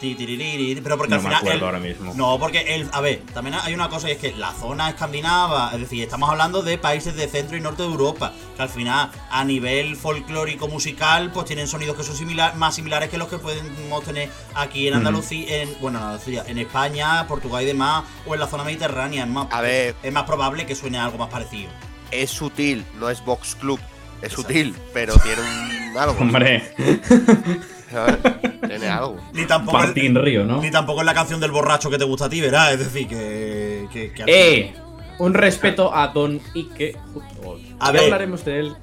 tiririri, 0.00 0.80
Pero 0.80 0.96
porque 0.96 1.10
No 1.10 1.16
al 1.16 1.22
me 1.22 1.28
final. 1.28 1.38
acuerdo 1.42 1.58
el- 1.58 1.64
ahora 1.64 1.78
mismo. 1.78 2.14
No, 2.14 2.38
porque 2.38 2.74
el. 2.74 2.88
A 2.92 3.00
ver, 3.00 3.20
también 3.34 3.56
hay 3.62 3.74
una 3.74 3.88
cosa 3.90 4.08
y 4.08 4.12
es 4.12 4.18
que 4.18 4.32
la 4.32 4.52
zona 4.52 4.88
escandinava, 4.88 5.70
es 5.74 5.80
decir, 5.80 6.02
estamos 6.02 6.30
hablando 6.30 6.62
de 6.62 6.78
países 6.78 7.14
de 7.16 7.28
centro 7.28 7.56
y 7.56 7.60
norte 7.60 7.82
de 7.82 7.88
Europa, 7.88 8.32
que 8.56 8.62
al 8.62 8.68
final, 8.70 9.10
a 9.30 9.44
nivel 9.44 9.96
folclórico 9.96 10.68
musical, 10.68 11.30
pues 11.32 11.46
tienen 11.46 11.66
sonidos 11.68 11.96
que 11.96 12.02
son 12.02 12.16
similar, 12.16 12.56
más 12.56 12.74
similares 12.76 13.10
que 13.10 13.18
los 13.18 13.28
que 13.28 13.38
podemos 13.38 14.02
tener 14.04 14.30
aquí 14.54 14.88
en. 14.88 14.94
Andalucía, 14.94 15.62
en, 15.62 15.76
bueno, 15.80 15.98
en 15.98 16.04
Andalucía, 16.04 16.44
en 16.46 16.58
España, 16.58 17.26
Portugal 17.26 17.62
y 17.62 17.66
demás, 17.66 18.04
o 18.26 18.32
en 18.34 18.40
la 18.40 18.46
zona 18.46 18.64
mediterránea. 18.64 19.24
Es 19.24 19.30
más, 19.30 19.48
A 19.50 19.60
ver. 19.60 19.94
es 20.02 20.12
más 20.12 20.24
probable 20.24 20.64
que 20.66 20.74
suene 20.74 20.98
algo 20.98 21.18
más 21.18 21.28
parecido. 21.28 21.70
Es 22.10 22.30
sutil, 22.30 22.84
no 22.98 23.10
es 23.10 23.22
Vox 23.24 23.54
Club. 23.54 23.78
Es 24.22 24.32
sutil, 24.32 24.74
pero 24.92 25.14
tiene 25.18 25.40
un 25.90 25.96
algo. 25.98 26.16
Hombre. 26.20 26.62
Tiene 28.66 28.88
algo. 28.88 29.16
Ni 29.32 29.44
tampoco. 29.46 29.78
el- 29.80 29.86
Martín 29.86 30.14
Río, 30.14 30.44
¿no? 30.44 30.60
Ni 30.60 30.70
tampoco 30.70 31.00
es 31.00 31.06
la 31.06 31.14
canción 31.14 31.40
del 31.40 31.50
borracho 31.50 31.90
que 31.90 31.98
te 31.98 32.04
gusta 32.04 32.26
a 32.26 32.28
ti, 32.28 32.40
¿verdad? 32.40 32.72
Es 32.72 32.78
decir, 32.78 33.08
que. 33.08 33.86
que, 33.92 34.12
que 34.12 34.22
al 34.22 34.28
¡Eh! 34.28 34.74
Un 35.18 35.34
respeto 35.34 35.94
a 35.94 36.08
Don 36.08 36.40
Ike. 36.54 36.96
A 37.78 37.86
Ya 37.86 37.92
ver. 37.92 38.04
hablaremos 38.04 38.44
de 38.44 38.58
él. 38.60 38.76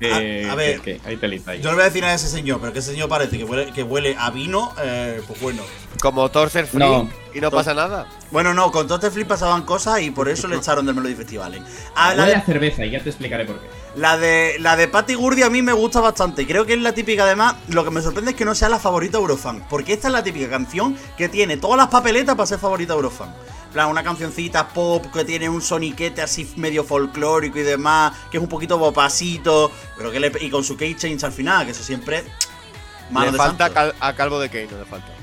A- 0.48 0.52
a 0.52 0.56
ver. 0.56 0.82
que- 0.82 1.00
ahí. 1.06 1.18
Yo 1.62 1.70
le 1.70 1.76
voy 1.76 1.82
a 1.82 1.86
decir 1.86 2.04
a 2.06 2.14
ese 2.14 2.28
señor, 2.28 2.60
pero 2.60 2.74
que 2.74 2.80
ese 2.80 2.92
señor 2.92 3.10
parece 3.10 3.38
que 3.38 3.44
huele, 3.44 3.72
que 3.72 3.82
huele 3.84 4.16
a 4.20 4.30
vino, 4.30 4.72
eh, 4.84 5.22
pues 5.26 5.40
bueno. 5.42 5.64
Como 6.02 6.30
Torcer 6.30 6.68
Free 6.68 6.80
No. 6.80 7.10
Y 7.38 7.42
no 7.42 7.52
pasa 7.52 7.76
nada. 7.76 8.08
Bueno, 8.32 8.52
no, 8.56 8.72
con 8.72 8.88
Tote 8.88 9.12
Flip 9.12 9.28
pasaban 9.28 9.62
cosas 9.62 10.02
y 10.02 10.10
por 10.10 10.28
eso 10.28 10.48
le 10.48 10.56
echaron 10.56 10.88
del 10.88 10.96
Melody 10.96 11.14
Festival. 11.14 11.54
¿eh? 11.54 11.62
Ah, 11.96 12.16
la, 12.16 12.26
de, 12.26 12.42
cerveza 12.42 12.84
y 12.84 12.90
ya 12.90 13.00
te 13.04 13.10
explicaré 13.10 13.46
por 13.46 13.60
qué. 13.60 13.68
la 13.96 14.18
de 14.18 14.56
la 14.60 14.76
de 14.76 14.88
Patty 14.88 15.14
Gurdy 15.14 15.44
a 15.44 15.50
mí 15.52 15.62
me 15.62 15.74
gusta 15.74 16.02
bastante. 16.02 16.48
Creo 16.48 16.66
que 16.66 16.74
es 16.74 16.80
la 16.80 16.94
típica, 16.94 17.26
además, 17.26 17.56
lo 17.70 17.84
que 17.84 17.92
me 17.92 18.02
sorprende 18.02 18.32
es 18.32 18.38
que 18.38 18.44
no 18.44 18.56
sea 18.56 18.70
la 18.70 18.80
favorita 18.80 19.20
Eurofan. 19.20 19.68
Porque 19.70 19.94
esta 19.94 20.08
es 20.08 20.14
la 20.14 20.24
típica 20.24 20.50
canción 20.50 20.98
que 21.16 21.30
tiene 21.30 21.58
todas 21.58 21.78
las 21.78 21.90
papeletas 21.90 22.36
para 22.36 22.48
ser 22.48 22.58
favorita 22.58 22.94
Eurofan. 22.94 23.30
En 23.68 23.74
plan, 23.74 23.90
una 23.90 24.04
cancioncita 24.04 24.70
pop 24.70 25.06
que 25.14 25.24
tiene 25.24 25.48
un 25.48 25.62
soniquete 25.62 26.24
así 26.24 26.52
medio 26.56 26.84
folclórico 26.84 27.60
y 27.60 27.64
demás, 27.64 28.14
que 28.32 28.38
es 28.38 28.44
un 28.44 28.50
poquito 28.50 28.80
bopasito, 28.80 29.72
pero 29.96 30.12
que 30.12 30.20
le, 30.20 30.32
y 30.42 30.50
con 30.50 30.64
su 30.64 30.76
key 30.76 30.96
change 30.96 31.24
al 31.24 31.34
final, 31.34 31.66
que 31.66 31.74
eso 31.74 31.84
siempre. 31.84 32.24
Mano 33.12 33.28
le 33.28 33.32
de 33.34 33.38
falta 33.38 33.72
santo. 33.72 33.96
a 34.00 34.14
Calvo 34.16 34.40
de 34.40 34.50
Kane, 34.50 34.68
no 34.72 34.80
le 34.80 34.86
falta. 34.86 35.17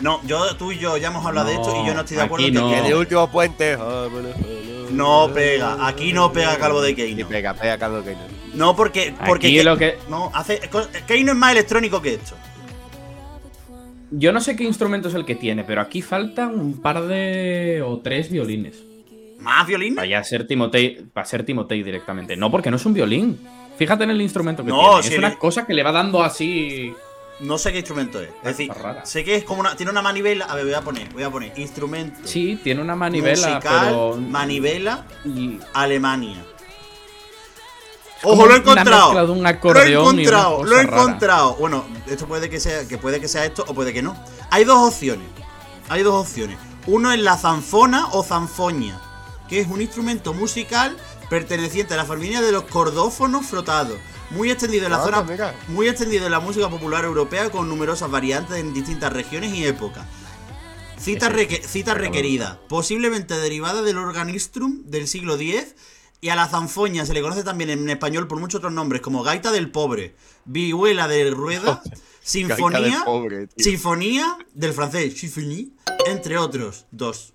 No, 0.00 0.20
yo, 0.26 0.56
tú 0.56 0.72
y 0.72 0.78
yo 0.78 0.96
ya 0.96 1.08
hemos 1.08 1.24
hablado 1.26 1.48
de 1.48 1.54
esto 1.54 1.70
y 1.82 1.86
yo 1.86 1.94
no 1.94 2.00
estoy 2.00 2.16
de 2.16 2.22
acuerdo 2.22 2.46
aquí 2.46 2.56
en 2.56 2.62
no. 2.62 2.70
que 2.70 2.78
El 2.88 2.94
último 2.94 3.30
puente. 3.30 3.76
No 4.90 5.30
pega, 5.32 5.86
aquí 5.86 6.12
no 6.12 6.32
pega 6.32 6.56
Calvo 6.58 6.80
de 6.82 6.94
Keino. 6.94 7.28
pega, 7.28 7.54
pega 7.54 7.78
Carlos 7.78 8.04
Keino. 8.04 8.20
No, 8.54 8.74
porque. 8.74 9.14
porque 9.26 9.46
Aquí 9.48 9.56
Ke- 9.58 9.64
lo 9.64 9.76
que- 9.76 9.98
No, 10.08 10.30
hace. 10.34 10.60
Keino 11.06 11.32
es 11.32 11.38
más 11.38 11.52
electrónico 11.52 12.02
que 12.02 12.14
esto. 12.14 12.34
Yo 14.10 14.32
no 14.32 14.40
sé 14.40 14.56
qué 14.56 14.64
instrumento 14.64 15.08
es 15.08 15.14
el 15.14 15.24
que 15.24 15.36
tiene, 15.36 15.62
pero 15.62 15.80
aquí 15.80 16.02
faltan 16.02 16.58
un 16.58 16.80
par 16.80 17.02
de. 17.06 17.82
o 17.86 17.98
tres 17.98 18.30
violines. 18.30 18.82
¿Más 19.38 19.66
violín? 19.66 19.94
Para 19.94 20.06
ya 20.08 20.24
ser 20.24 20.46
Timotei, 20.46 21.02
para 21.12 21.24
ser 21.24 21.44
Timotei 21.44 21.82
directamente. 21.82 22.36
No, 22.36 22.50
porque 22.50 22.70
no 22.70 22.76
es 22.76 22.84
un 22.84 22.92
violín. 22.92 23.38
Fíjate 23.78 24.04
en 24.04 24.10
el 24.10 24.20
instrumento 24.20 24.64
que 24.64 24.70
No, 24.70 24.80
tiene. 24.94 25.02
si 25.04 25.12
es 25.12 25.18
una 25.18 25.28
el- 25.28 25.38
cosa 25.38 25.64
que 25.64 25.72
le 25.74 25.82
va 25.82 25.92
dando 25.92 26.22
así. 26.22 26.92
No 27.40 27.56
sé 27.58 27.72
qué 27.72 27.78
instrumento 27.78 28.20
es. 28.20 28.28
Es 28.42 28.44
decir, 28.44 28.70
rara. 28.72 29.04
sé 29.06 29.24
que 29.24 29.34
es 29.34 29.44
como 29.44 29.60
una. 29.60 29.74
Tiene 29.76 29.90
una 29.90 30.02
manivela. 30.02 30.44
A 30.44 30.54
ver, 30.54 30.64
voy 30.64 30.74
a 30.74 30.82
poner. 30.82 31.08
Voy 31.12 31.22
a 31.22 31.30
poner. 31.30 31.58
Instrumento. 31.58 32.20
Sí, 32.24 32.60
tiene 32.62 32.82
una 32.82 32.94
manivela, 32.94 33.48
musical, 33.48 33.84
pero. 33.86 34.16
manivela, 34.16 35.06
y- 35.24 35.58
Alemania. 35.72 36.44
Ojo, 38.22 38.46
lo 38.46 38.54
he 38.54 38.58
encontrado. 38.58 39.14
de 39.14 39.32
un 39.32 39.42
Lo 39.42 39.48
he 39.48 39.92
encontrado, 39.92 40.62
lo 40.64 40.78
he 40.78 40.82
rara. 40.84 40.98
encontrado. 41.02 41.54
Bueno, 41.56 41.84
esto 42.06 42.26
puede 42.26 42.50
que 42.50 42.60
sea 42.60 42.86
que 42.86 42.98
puede 42.98 43.20
que 43.20 43.28
sea 43.28 43.44
esto 43.46 43.64
o 43.66 43.74
puede 43.74 43.92
que 43.94 44.02
no. 44.02 44.14
Hay 44.50 44.64
dos 44.64 44.88
opciones. 44.92 45.26
Hay 45.88 46.02
dos 46.02 46.14
opciones. 46.26 46.58
Uno 46.86 47.12
es 47.12 47.20
la 47.20 47.36
zanfona 47.38 48.08
o 48.12 48.22
zanfoña, 48.22 49.00
que 49.48 49.60
es 49.60 49.68
un 49.68 49.80
instrumento 49.80 50.34
musical 50.34 50.96
perteneciente 51.30 51.94
a 51.94 51.96
la 51.96 52.04
familia 52.04 52.42
de 52.42 52.52
los 52.52 52.64
cordófonos 52.64 53.46
frotados, 53.46 53.96
muy 54.30 54.50
extendido 54.50 54.86
en 54.86 54.92
la 54.92 55.02
Anda, 55.02 55.18
zona 55.18 55.30
mira. 55.30 55.54
muy 55.68 55.88
extendido 55.88 56.26
en 56.26 56.32
la 56.32 56.40
música 56.40 56.68
popular 56.70 57.04
europea 57.04 57.50
con 57.50 57.68
numerosas 57.68 58.10
variantes 58.10 58.56
en 58.58 58.72
distintas 58.72 59.12
regiones 59.12 59.52
y 59.54 59.64
épocas. 59.64 60.04
Cita, 60.98 61.30
reque- 61.30 61.62
cita 61.62 61.94
requerida, 61.94 62.60
posiblemente 62.68 63.34
derivada 63.38 63.80
del 63.82 63.96
organistrum 63.98 64.82
del 64.84 65.08
siglo 65.08 65.34
X, 65.36 65.74
y 66.20 66.28
a 66.28 66.36
la 66.36 66.46
zanfoña 66.46 67.06
se 67.06 67.14
le 67.14 67.22
conoce 67.22 67.42
también 67.42 67.70
en 67.70 67.88
español 67.88 68.28
por 68.28 68.38
muchos 68.38 68.58
otros 68.58 68.72
nombres, 68.74 69.00
como 69.00 69.22
gaita 69.22 69.50
del 69.50 69.70
pobre, 69.70 70.14
vihuela 70.44 71.08
de 71.08 71.30
rueda, 71.30 71.82
sinfonía, 72.22 72.80
del 72.80 73.02
pobre, 73.04 73.46
tío. 73.46 73.64
sinfonía 73.64 74.36
del 74.52 74.74
francés, 74.74 75.18
symphonie, 75.18 75.70
entre 76.06 76.36
otros 76.36 76.84
dos. 76.90 77.32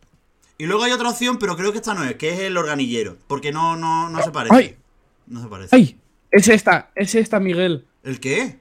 Y 0.59 0.67
luego 0.67 0.83
hay 0.83 0.91
otra 0.91 1.09
opción, 1.09 1.39
pero 1.39 1.57
creo 1.57 1.71
que 1.71 1.79
esta 1.79 1.95
no 1.95 2.03
es, 2.03 2.15
que 2.15 2.29
es 2.33 2.39
el 2.41 2.55
organillero, 2.57 3.17
porque 3.25 3.51
no, 3.51 3.75
no, 3.75 4.09
no 4.09 4.21
se 4.23 4.29
parece. 4.29 4.55
¡Ay! 4.55 4.77
No 5.25 5.41
se 5.41 5.47
parece. 5.47 5.75
¡Ay! 5.75 5.97
Es 6.35 6.47
esta, 6.49 6.89
es 6.95 7.15
esta, 7.15 7.39
Miguel. 7.39 7.85
¿El 8.03 8.19
qué? 8.19 8.57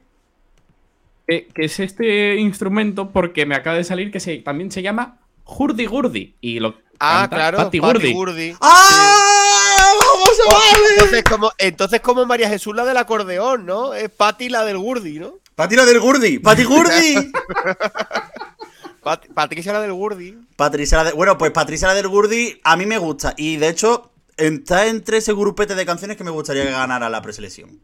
Eh, 1.26 1.48
que 1.54 1.64
es 1.64 1.80
este 1.80 2.36
instrumento 2.36 3.10
porque 3.10 3.46
me 3.46 3.54
acaba 3.54 3.76
de 3.76 3.84
salir 3.84 4.10
que 4.12 4.20
se, 4.20 4.36
también 4.38 4.70
se 4.70 4.82
llama 4.82 5.18
Hurdy 5.44 5.86
Gurdy. 5.86 6.34
Y 6.40 6.60
lo 6.60 6.76
Ah, 7.00 7.26
claro. 7.28 7.56
Patty 7.58 7.80
Patty 7.80 7.98
Gurdy. 7.98 8.12
Gurdy. 8.12 8.56
¡Ah! 8.60 9.92
¡Vamos 10.00 10.38
a 10.48 10.54
vale! 10.54 10.88
Entonces 10.94 11.24
como, 11.24 11.50
entonces 11.58 12.00
como 12.00 12.24
María 12.26 12.48
Jesús 12.48 12.74
la 12.76 12.84
del 12.84 12.96
acordeón, 12.96 13.66
¿no? 13.66 13.92
Es 13.94 14.08
Patti 14.10 14.48
la 14.48 14.64
del 14.64 14.78
Gurdi, 14.78 15.18
¿no? 15.18 15.34
Pati 15.56 15.74
la 15.76 15.84
del 15.84 15.98
Gurdi, 16.00 16.38
Pati 16.38 16.62
Gurdi. 16.64 17.32
Pat- 19.02 19.26
Patricia 19.34 19.72
la 19.72 19.80
del 19.80 19.92
Gurdi. 19.92 20.38
Patricia 20.56 20.98
la 20.98 21.04
de- 21.04 21.12
Bueno, 21.12 21.36
pues 21.36 21.50
Patricia 21.50 21.88
la 21.88 21.94
del 21.94 22.08
Gurdi 22.08 22.60
a 22.64 22.76
mí 22.76 22.86
me 22.86 22.98
gusta. 22.98 23.34
Y 23.36 23.56
de 23.56 23.68
hecho, 23.68 24.10
está 24.36 24.88
entre 24.88 25.18
ese 25.18 25.32
grupete 25.32 25.74
de 25.74 25.86
canciones 25.86 26.16
que 26.16 26.24
me 26.24 26.30
gustaría 26.30 26.64
que 26.64 26.70
ganara 26.70 27.08
la 27.08 27.22
preselección. 27.22 27.80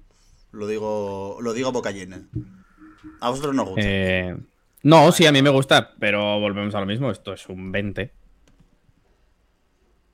Lo 0.52 0.66
digo, 0.66 1.38
lo 1.40 1.52
digo 1.52 1.68
a 1.68 1.72
boca 1.72 1.90
llena. 1.90 2.22
A 3.20 3.30
vosotros 3.30 3.54
no 3.54 3.62
os 3.62 3.68
gusta. 3.70 3.82
Eh, 3.84 4.36
no, 4.82 5.12
sí, 5.12 5.26
a 5.26 5.32
mí 5.32 5.42
me 5.42 5.50
gusta, 5.50 5.94
pero 5.98 6.40
volvemos 6.40 6.74
a 6.74 6.80
lo 6.80 6.86
mismo. 6.86 7.10
Esto 7.10 7.32
es 7.32 7.48
un 7.48 7.70
20. 7.70 8.12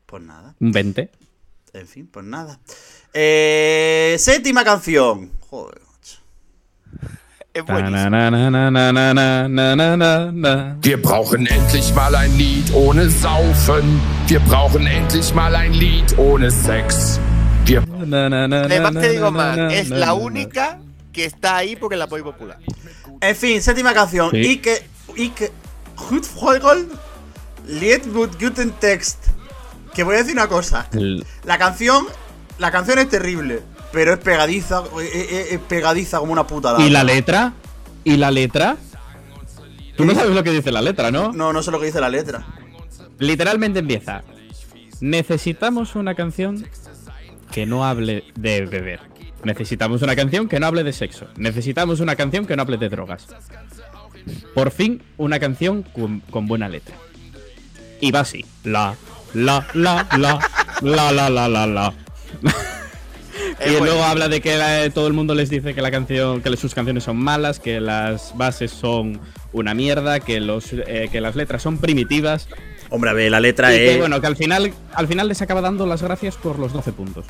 Pues 0.07 0.23
nada. 0.23 0.55
Un 0.61 0.73
20. 0.73 1.11
En 1.73 1.87
fin, 1.87 2.07
pues 2.07 2.25
nada. 2.25 2.59
Eh, 3.13 4.17
séptima 4.19 4.65
canción. 4.65 5.33
Joder, 5.41 5.81
macho. 5.81 6.21
Wir 10.83 11.03
brauchen 11.03 11.47
endlich 11.47 11.95
mal 11.95 12.15
ein 12.15 12.37
Lied 12.37 12.75
ohne 12.75 13.09
Saufen. 13.09 14.01
Wir 14.27 14.41
brauchen 14.41 14.87
endlich 14.87 15.33
mal 15.33 15.55
ein 15.55 15.73
Lied 15.73 16.19
ohne 16.19 16.51
Sex. 16.51 17.19
Wir 17.65 17.83
es 19.71 19.89
la 19.89 20.13
única 20.13 20.79
que 21.13 21.25
está 21.25 21.57
ahí 21.57 21.77
porque 21.77 21.97
la 21.97 22.05
apoyo 22.05 22.25
popular. 22.25 22.59
En 23.23 23.35
fin, 23.35 23.63
séptima 23.63 23.95
canción. 23.95 24.29
Y 24.35 24.59
que, 24.59 24.83
y 25.17 25.31
que, 25.31 25.51
Hutfreugel, 25.97 26.89
Lied 27.67 28.05
mit 28.05 28.39
Guten 28.39 28.73
Text. 28.73 29.29
Que 29.95 30.05
voy 30.05 30.17
a 30.17 30.19
decir 30.19 30.35
una 30.35 30.47
cosa. 30.47 30.87
La 31.45 31.57
canción, 31.57 32.05
la 32.59 32.71
canción 32.71 32.99
es 32.99 33.09
terrible. 33.09 33.63
Pero 33.93 34.13
es 34.15 34.19
pegadiza. 34.19 34.83
Es, 35.03 35.15
es- 35.33 35.53
es 35.53 35.59
pegadiza 35.61 36.19
como 36.19 36.33
una 36.33 36.47
puta. 36.47 36.77
¿Y 36.79 36.91
la 36.91 37.05
letra? 37.05 37.53
¿Y 38.05 38.17
la 38.17 38.31
letra? 38.31 38.77
Tú 39.97 40.05
no 40.05 40.15
sabes 40.15 40.35
lo 40.35 40.43
que 40.45 40.51
dice 40.51 40.71
la 40.73 40.83
letra, 40.83 41.11
¿no? 41.11 41.33
No, 41.33 41.53
no 41.53 41.63
sé 41.63 41.71
lo 41.71 41.81
que 41.81 41.87
dice 41.87 42.01
la 42.01 42.09
letra. 42.11 42.47
Literalmente 43.19 43.79
empieza. 43.79 44.23
Necesitamos 45.01 45.95
una 45.95 46.15
canción 46.15 46.67
que 47.51 47.65
no 47.67 47.85
hable 47.87 48.25
de 48.35 48.67
beber. 48.67 49.01
Necesitamos 49.45 50.03
una 50.03 50.15
canción 50.17 50.49
que 50.49 50.61
no 50.61 50.67
hable 50.67 50.85
de 50.85 50.93
sexo. 50.93 51.27
Necesitamos 51.37 52.01
una 52.01 52.17
canción 52.17 52.47
que 52.47 52.57
no 52.57 52.63
hable 52.63 52.77
de 52.77 52.89
drogas. 52.89 53.27
Por 54.55 54.71
fin, 54.71 55.03
una 55.17 55.39
canción 55.39 55.83
con, 55.83 56.21
con 56.31 56.47
buena 56.47 56.69
letra. 56.69 56.97
Y 58.01 58.11
va 58.11 58.21
así. 58.21 58.45
La, 58.65 58.97
la, 59.35 59.67
la, 59.75 60.07
la, 60.19 60.39
la, 60.83 61.13
la, 61.13 61.31
la, 61.31 61.49
la, 61.49 61.67
la. 61.67 61.95
Es 63.61 63.73
y 63.73 63.77
luego 63.81 64.03
habla 64.05 64.29
de 64.29 64.41
que 64.41 64.57
la- 64.57 64.89
todo 64.91 65.07
el 65.07 65.13
mundo 65.15 65.35
les 65.35 65.49
dice 65.49 65.75
que 65.75 65.81
la 65.81 65.91
canción, 65.91 66.43
que 66.43 66.55
sus 66.57 66.75
canciones 66.75 67.05
son 67.05 67.17
malas, 67.17 67.59
que 67.59 67.81
las 67.81 68.37
bases 68.37 68.71
son 68.71 69.21
una 69.53 69.73
mierda, 69.75 70.21
que 70.21 70.41
los, 70.41 70.73
eh, 70.73 71.09
que 71.11 71.21
las 71.21 71.37
letras 71.37 71.63
son 71.63 71.79
primitivas. 71.79 72.49
Hombre, 72.91 73.11
a 73.11 73.13
ver, 73.15 73.31
la 73.31 73.41
letra 73.41 73.75
Y 73.75 73.79
que, 73.79 73.93
es. 73.93 73.99
bueno, 73.99 74.21
que 74.21 74.27
al 74.27 74.37
final, 74.37 74.73
al 74.95 75.09
final 75.09 75.27
les 75.29 75.41
acaba 75.43 75.61
dando 75.63 75.87
las 75.87 76.03
gracias 76.03 76.37
por 76.37 76.59
los 76.59 76.73
12 76.73 76.93
puntos. 76.93 77.25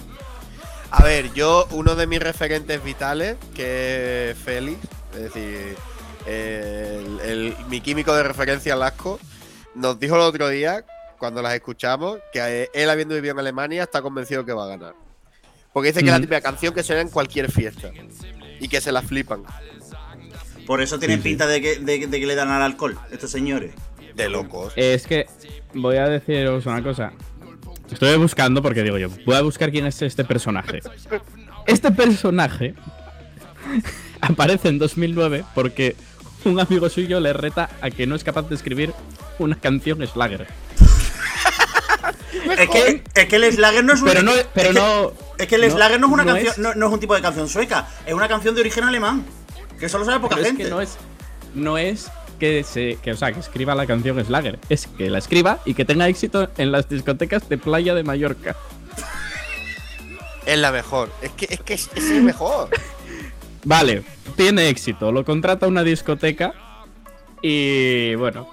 A 0.91 1.03
ver, 1.05 1.33
yo, 1.33 1.67
uno 1.71 1.95
de 1.95 2.07
mis 2.07 2.19
referentes 2.21 2.83
vitales, 2.83 3.37
que 3.55 4.31
es 4.31 4.37
Félix, 4.39 4.79
es 5.15 5.23
decir, 5.33 5.77
el- 6.27 7.21
el- 7.21 7.57
mi 7.69 7.81
químico 7.81 8.15
de 8.15 8.23
referencia, 8.23 8.77
Lasco, 8.77 9.19
nos 9.75 9.99
dijo 10.01 10.17
el 10.17 10.23
otro 10.23 10.49
día, 10.49 10.85
cuando 11.19 11.41
las 11.43 11.55
escuchamos, 11.55 12.19
que 12.33 12.41
eh, 12.65 12.71
él, 12.75 12.91
habiendo 12.91 13.15
vivido 13.15 13.33
en 13.33 13.39
Alemania, 13.41 13.85
está 13.85 14.03
convencido 14.03 14.45
que 14.45 14.53
va 14.53 14.65
a 14.65 14.69
ganar. 14.69 14.95
Porque 15.77 15.89
dice 15.91 16.01
que 16.01 16.07
es 16.07 16.13
la 16.13 16.19
Mm. 16.21 16.23
típica 16.23 16.41
canción 16.41 16.73
que 16.73 16.83
suena 16.83 17.03
en 17.03 17.11
cualquier 17.11 17.53
fiesta. 17.53 17.91
Y 18.61 18.67
que 18.69 18.81
se 18.81 18.91
la 18.93 19.03
flipan. 19.03 19.43
Por 20.67 20.81
eso 20.81 20.99
tienen 20.99 21.19
Sí, 21.19 21.23
sí. 21.25 21.29
pinta 21.29 21.47
de 21.47 21.61
que, 21.61 21.77
de- 21.81 22.07
de 22.07 22.19
que 22.19 22.27
le 22.27 22.35
dan 22.35 22.49
al 22.51 22.63
alcohol, 22.63 22.99
estos 23.13 23.31
señores. 23.31 23.75
De 24.15 24.31
locos. 24.31 24.73
Es 24.75 25.07
que 25.07 25.27
voy 25.75 25.97
a 25.99 26.09
deciros 26.09 26.65
una 26.65 26.83
cosa. 26.83 27.13
Estoy 27.93 28.17
buscando 28.17 28.63
porque 28.63 28.83
digo 28.83 28.97
yo, 28.97 29.11
voy 29.27 29.37
a 29.37 29.43
buscar 29.43 29.71
quién 29.71 29.85
es 29.85 30.01
este 30.01 30.25
personaje. 30.25 30.81
Este 31.67 31.91
personaje 31.91 32.73
aparece 34.23 34.69
en 34.69 34.79
2009 34.79 35.45
porque 35.55 35.95
un 36.47 36.59
amigo 36.59 36.89
suyo 36.89 37.21
le 37.21 37.35
reta 37.35 37.69
a 37.83 37.91
que 37.91 38.07
no 38.07 38.15
es 38.17 38.25
capaz 38.25 38.49
de 38.49 38.55
escribir 38.55 38.95
una 39.39 39.57
canción 39.61 39.99
Slager. 40.07 40.47
Es 42.59 42.71
que, 42.71 43.03
es 43.15 43.27
que 43.27 43.37
el 43.37 43.53
Slager 43.53 43.85
no 43.85 43.93
es 43.93 44.01
un. 44.01 44.09
Pero 44.09 44.23
no, 44.23 44.33
pero 44.55 44.71
es 44.71 44.75
que- 44.75 44.81
no. 44.81 45.26
Es 45.39 45.47
que 45.47 45.55
el 45.57 45.63
no- 45.63 45.71
Slager 45.71 46.01
no 46.01 46.07
es 46.07 46.13
una 46.13 46.25
no 46.25 46.33
canción. 46.33 46.53
es- 46.53 46.59
No, 46.59 46.75
no 46.75 46.87
es 46.87 46.93
un 46.93 47.01
tipo 47.01 47.15
de 47.15 47.23
canción 47.23 47.49
sueca. 47.49 47.87
Es 48.07 48.15
una 48.15 48.29
canción 48.29 48.55
de 48.55 48.61
origen 48.63 48.85
alemán. 48.85 49.25
Que 49.79 49.89
solo 49.89 50.05
sabe 50.05 50.21
poca 50.21 50.37
pero 50.37 50.43
es 50.43 50.49
gente. 50.49 50.65
que 50.65 50.71
no 50.71 50.81
es, 50.81 50.97
no 51.55 51.77
es 51.79 52.11
que 52.41 52.65
se, 52.65 52.97
que, 53.03 53.13
o 53.13 53.17
sea, 53.17 53.33
que 53.33 53.41
escriba 53.41 53.75
la 53.75 53.87
canción 53.87 54.23
Slager, 54.25 54.59
es 54.69 54.87
que 54.87 55.09
la 55.11 55.19
escriba 55.19 55.59
y 55.65 55.75
que 55.75 55.85
tenga 55.85 56.07
éxito 56.09 56.49
en 56.57 56.73
las 56.73 56.89
discotecas 56.89 57.49
de 57.49 57.59
playa 57.59 57.95
de 57.95 58.03
Mallorca. 58.03 58.57
Es 60.47 60.59
la 60.59 60.71
mejor. 60.73 61.11
Es 61.23 61.31
que 61.33 61.47
es, 61.51 61.61
que 61.61 61.75
es, 61.75 61.91
es 61.95 62.11
el 62.11 62.23
mejor. 62.23 62.69
Vale, 63.65 64.05
tiene 64.37 64.69
éxito, 64.69 65.11
lo 65.13 65.25
contrata 65.25 65.67
una 65.67 65.83
discoteca 65.83 66.55
y 67.43 68.15
bueno, 68.15 68.49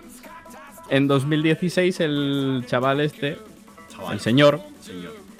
en 0.89 1.07
2016 1.07 1.99
el 1.99 2.63
chaval 2.67 2.99
este, 3.01 3.37
el 4.11 4.19
señor, 4.19 4.59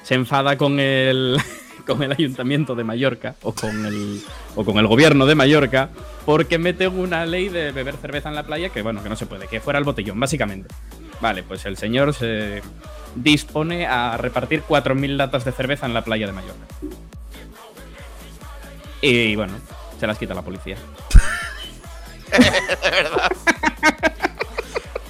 se 0.04 0.16
enfada 0.16 0.58
con 0.58 0.80
el 0.80 1.38
con 1.88 2.04
el 2.04 2.12
ayuntamiento 2.12 2.76
de 2.76 2.84
Mallorca 2.84 3.36
o 3.42 3.54
con 3.54 3.86
el 3.86 4.22
o 4.56 4.64
con 4.64 4.78
el 4.78 4.88
gobierno 4.88 5.26
de 5.26 5.36
Mallorca 5.36 5.90
porque 6.26 6.58
mete 6.58 6.88
una 6.88 7.26
ley 7.26 7.50
de 7.50 7.72
beber 7.72 7.98
cerveza 7.98 8.30
en 8.30 8.36
la 8.36 8.44
playa 8.44 8.70
que 8.70 8.82
bueno, 8.82 9.02
que 9.02 9.10
no 9.10 9.16
se 9.16 9.26
puede, 9.26 9.48
que 9.48 9.60
fuera 9.60 9.80
el 9.80 9.86
botellón 9.86 10.20
básicamente. 10.20 10.74
Vale, 11.20 11.44
pues 11.44 11.66
el 11.66 11.78
señor 11.78 12.14
se 12.14 12.62
dispone 13.16 13.88
a 13.88 14.18
repartir 14.18 14.64
4.000 14.68 15.16
latas 15.16 15.46
de 15.46 15.52
cerveza 15.52 15.86
en 15.86 15.94
la 15.94 16.04
playa 16.04 16.28
de 16.28 16.34
Mallorca. 16.34 16.66
Y 19.02 19.36
bueno, 19.36 19.54
se 20.00 20.08
las 20.08 20.18
quita 20.18 20.34
la 20.34 20.42
policía. 20.42 20.78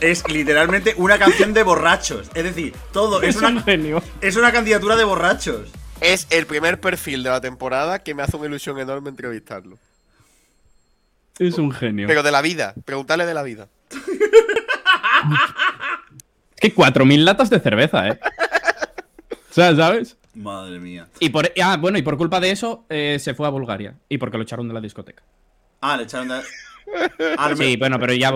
es 0.04 0.28
literalmente 0.30 0.93
una 0.97 1.18
canción 1.18 1.54
de 1.54 1.64
borrachos. 1.64 2.30
Es 2.36 2.43
decir, 2.43 2.74
todo 2.91 3.22
es, 3.22 3.30
Es 3.30 3.36
una, 3.38 3.49
un 3.49 3.64
genio. 3.64 4.04
es 4.22 4.36
una 4.36 4.51
candidatura 4.51 4.95
de 4.95 5.04
borrachos. 5.04 5.70
Es 6.01 6.28
el 6.30 6.45
primer 6.45 6.80
perfil 6.82 7.24
de 7.24 7.30
la 7.30 7.39
temporada 7.41 7.99
que 7.99 8.14
me 8.14 8.24
hace 8.24 8.36
una 8.38 8.47
ilusión 8.47 8.78
enorme 8.80 9.10
entrevistarlo. 9.10 9.78
Es 11.39 11.58
un 11.58 11.72
genio. 11.72 12.08
Pero 12.08 12.22
de 12.24 12.32
la 12.32 12.41
vida, 12.41 12.74
preguntarle 12.86 13.26
de 13.26 13.34
la 13.34 13.43
vida. 13.43 13.68
Es 16.58 16.60
que 16.62 16.76
4.000 16.76 17.18
latas 17.24 17.49
de 17.49 17.60
cerveza, 17.60 18.08
¿eh? 18.08 18.20
O 19.49 19.54
sea, 19.54 19.76
¿sabes? 19.76 20.18
Madre 20.34 20.80
mía. 20.80 21.08
Y 21.20 21.30
por, 21.30 21.51
ah, 21.62 21.78
bueno, 21.78 21.97
y 21.97 22.01
por 22.01 22.18
culpa 22.18 22.39
de 22.39 22.51
eso 22.51 22.86
eh, 22.89 23.18
se 23.20 23.34
fue 23.34 23.45
a 23.47 23.49
Bulgaria. 23.51 23.95
Y 24.10 24.18
porque 24.18 24.38
lo 24.38 24.43
echaron 24.43 24.68
de 24.68 24.74
la 24.74 24.82
discoteca. 24.82 25.24
Ah, 25.82 25.97
le 25.97 26.04
echaron 26.04 26.28
de... 26.30 26.36
Me- 26.36 26.43
Sí, 27.57 27.77
bueno, 27.77 27.99
pero 27.99 28.13
ya 28.13 28.31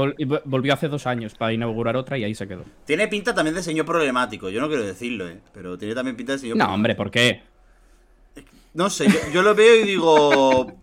volvió 0.45 0.73
hace 0.73 0.87
dos 0.87 1.05
años 1.07 1.35
para 1.35 1.53
inaugurar 1.53 1.95
otra 1.95 2.17
y 2.17 2.23
ahí 2.23 2.35
se 2.35 2.47
quedó. 2.47 2.63
Tiene 2.85 3.07
pinta 3.07 3.33
también 3.33 3.55
de 3.55 3.63
señor 3.63 3.85
problemático. 3.85 4.49
Yo 4.49 4.61
no 4.61 4.67
quiero 4.67 4.83
decirlo, 4.83 5.27
eh. 5.27 5.39
Pero 5.53 5.77
tiene 5.77 5.95
también 5.95 6.15
pinta 6.15 6.33
de 6.33 6.39
señor 6.39 6.57
No, 6.57 6.73
hombre, 6.73 6.95
¿por 6.95 7.11
qué? 7.11 7.41
No 8.73 8.89
sé, 8.89 9.07
yo, 9.07 9.19
yo 9.33 9.41
lo 9.41 9.55
veo 9.55 9.75
y 9.75 9.83
digo. 9.83 10.79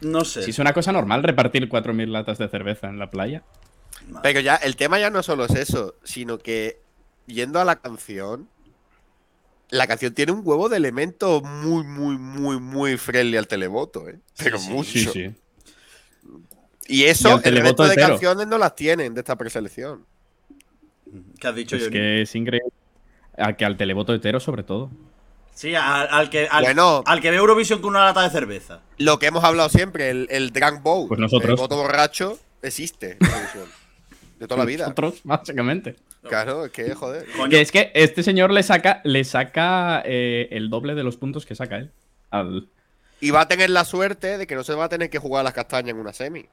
No 0.00 0.24
sé. 0.24 0.42
Si 0.42 0.50
es 0.50 0.58
una 0.58 0.72
cosa 0.72 0.92
normal 0.92 1.22
repartir 1.22 1.68
4.000 1.68 2.08
latas 2.08 2.38
de 2.38 2.48
cerveza 2.48 2.88
en 2.88 2.98
la 2.98 3.10
playa. 3.10 3.42
Pero 4.22 4.40
ya, 4.40 4.56
el 4.56 4.76
tema 4.76 4.98
ya 4.98 5.10
no 5.10 5.22
solo 5.22 5.44
es 5.46 5.54
eso, 5.54 5.94
sino 6.04 6.38
que 6.38 6.80
yendo 7.26 7.60
a 7.60 7.64
la 7.64 7.76
canción, 7.76 8.48
la 9.70 9.86
canción 9.86 10.12
tiene 10.14 10.32
un 10.32 10.42
huevo 10.44 10.68
de 10.68 10.76
elementos 10.76 11.42
muy, 11.42 11.84
muy, 11.84 12.18
muy, 12.18 12.60
muy 12.60 12.96
friendly 12.96 13.36
al 13.36 13.48
televoto, 13.48 14.08
¿eh? 14.08 14.18
Pero 14.36 14.60
mucho. 14.60 14.90
Sí, 14.90 15.06
sí. 15.06 15.34
Y 16.86 17.04
eso, 17.04 17.28
Y 17.42 17.48
al 17.48 17.56
el 17.56 17.62
resto 17.62 17.84
de 17.84 17.92
hetero. 17.94 18.08
canciones 18.08 18.46
no 18.46 18.58
las 18.58 18.74
tienen 18.74 19.14
de 19.14 19.20
esta 19.20 19.36
preselección. 19.36 20.04
¿Qué 21.40 21.48
has 21.48 21.54
dicho, 21.54 21.76
Es 21.76 21.84
Johnny? 21.84 21.92
que 21.92 22.22
es 22.22 22.34
increíble. 22.34 22.70
A 23.38 23.52
que 23.54 23.64
al 23.64 23.76
televoto 23.76 24.12
hetero, 24.14 24.38
sobre 24.40 24.62
todo. 24.64 24.90
Sí, 25.54 25.74
al, 25.74 26.08
al 26.10 26.30
que, 26.30 26.48
al, 26.50 26.64
Bueno. 26.64 27.02
al 27.06 27.20
que 27.20 27.30
ve 27.30 27.36
Eurovisión 27.36 27.80
con 27.80 27.90
una 27.90 28.04
lata 28.06 28.22
de 28.22 28.30
cerveza. 28.30 28.80
Lo 28.98 29.18
que 29.18 29.26
hemos 29.26 29.44
hablado 29.44 29.68
siempre, 29.68 30.10
el, 30.10 30.26
el 30.30 30.50
drunk 30.52 30.82
boat, 30.82 31.08
Pues 31.08 31.20
nosotros. 31.20 31.50
el 31.50 31.56
voto 31.56 31.76
borracho, 31.76 32.38
existe 32.62 33.12
en 33.12 33.18
televisión. 33.18 33.64
De 34.40 34.48
toda 34.48 34.58
la 34.58 34.64
vida. 34.66 34.84
Nosotros, 34.84 35.20
básicamente. 35.22 35.96
Claro, 36.22 36.64
es 36.64 36.72
que, 36.72 36.94
joder. 36.94 37.26
Que 37.50 37.60
es 37.60 37.70
que 37.70 37.92
este 37.94 38.22
señor 38.22 38.50
le 38.52 38.62
saca, 38.62 39.00
le 39.04 39.22
saca 39.24 40.02
eh, 40.04 40.48
el 40.50 40.70
doble 40.70 40.94
de 40.94 41.04
los 41.04 41.16
puntos 41.16 41.46
que 41.46 41.54
saca 41.54 41.76
él. 41.76 41.92
Al... 42.30 42.68
Y 43.24 43.30
va 43.30 43.42
a 43.42 43.48
tener 43.48 43.70
la 43.70 43.84
suerte 43.84 44.38
de 44.38 44.46
que 44.46 44.54
no 44.54 44.64
se 44.64 44.74
va 44.74 44.84
a 44.84 44.88
tener 44.88 45.10
que 45.10 45.18
jugar 45.18 45.44
las 45.44 45.52
castañas 45.54 45.90
en 45.90 45.98
una 45.98 46.12
semi. 46.12 46.46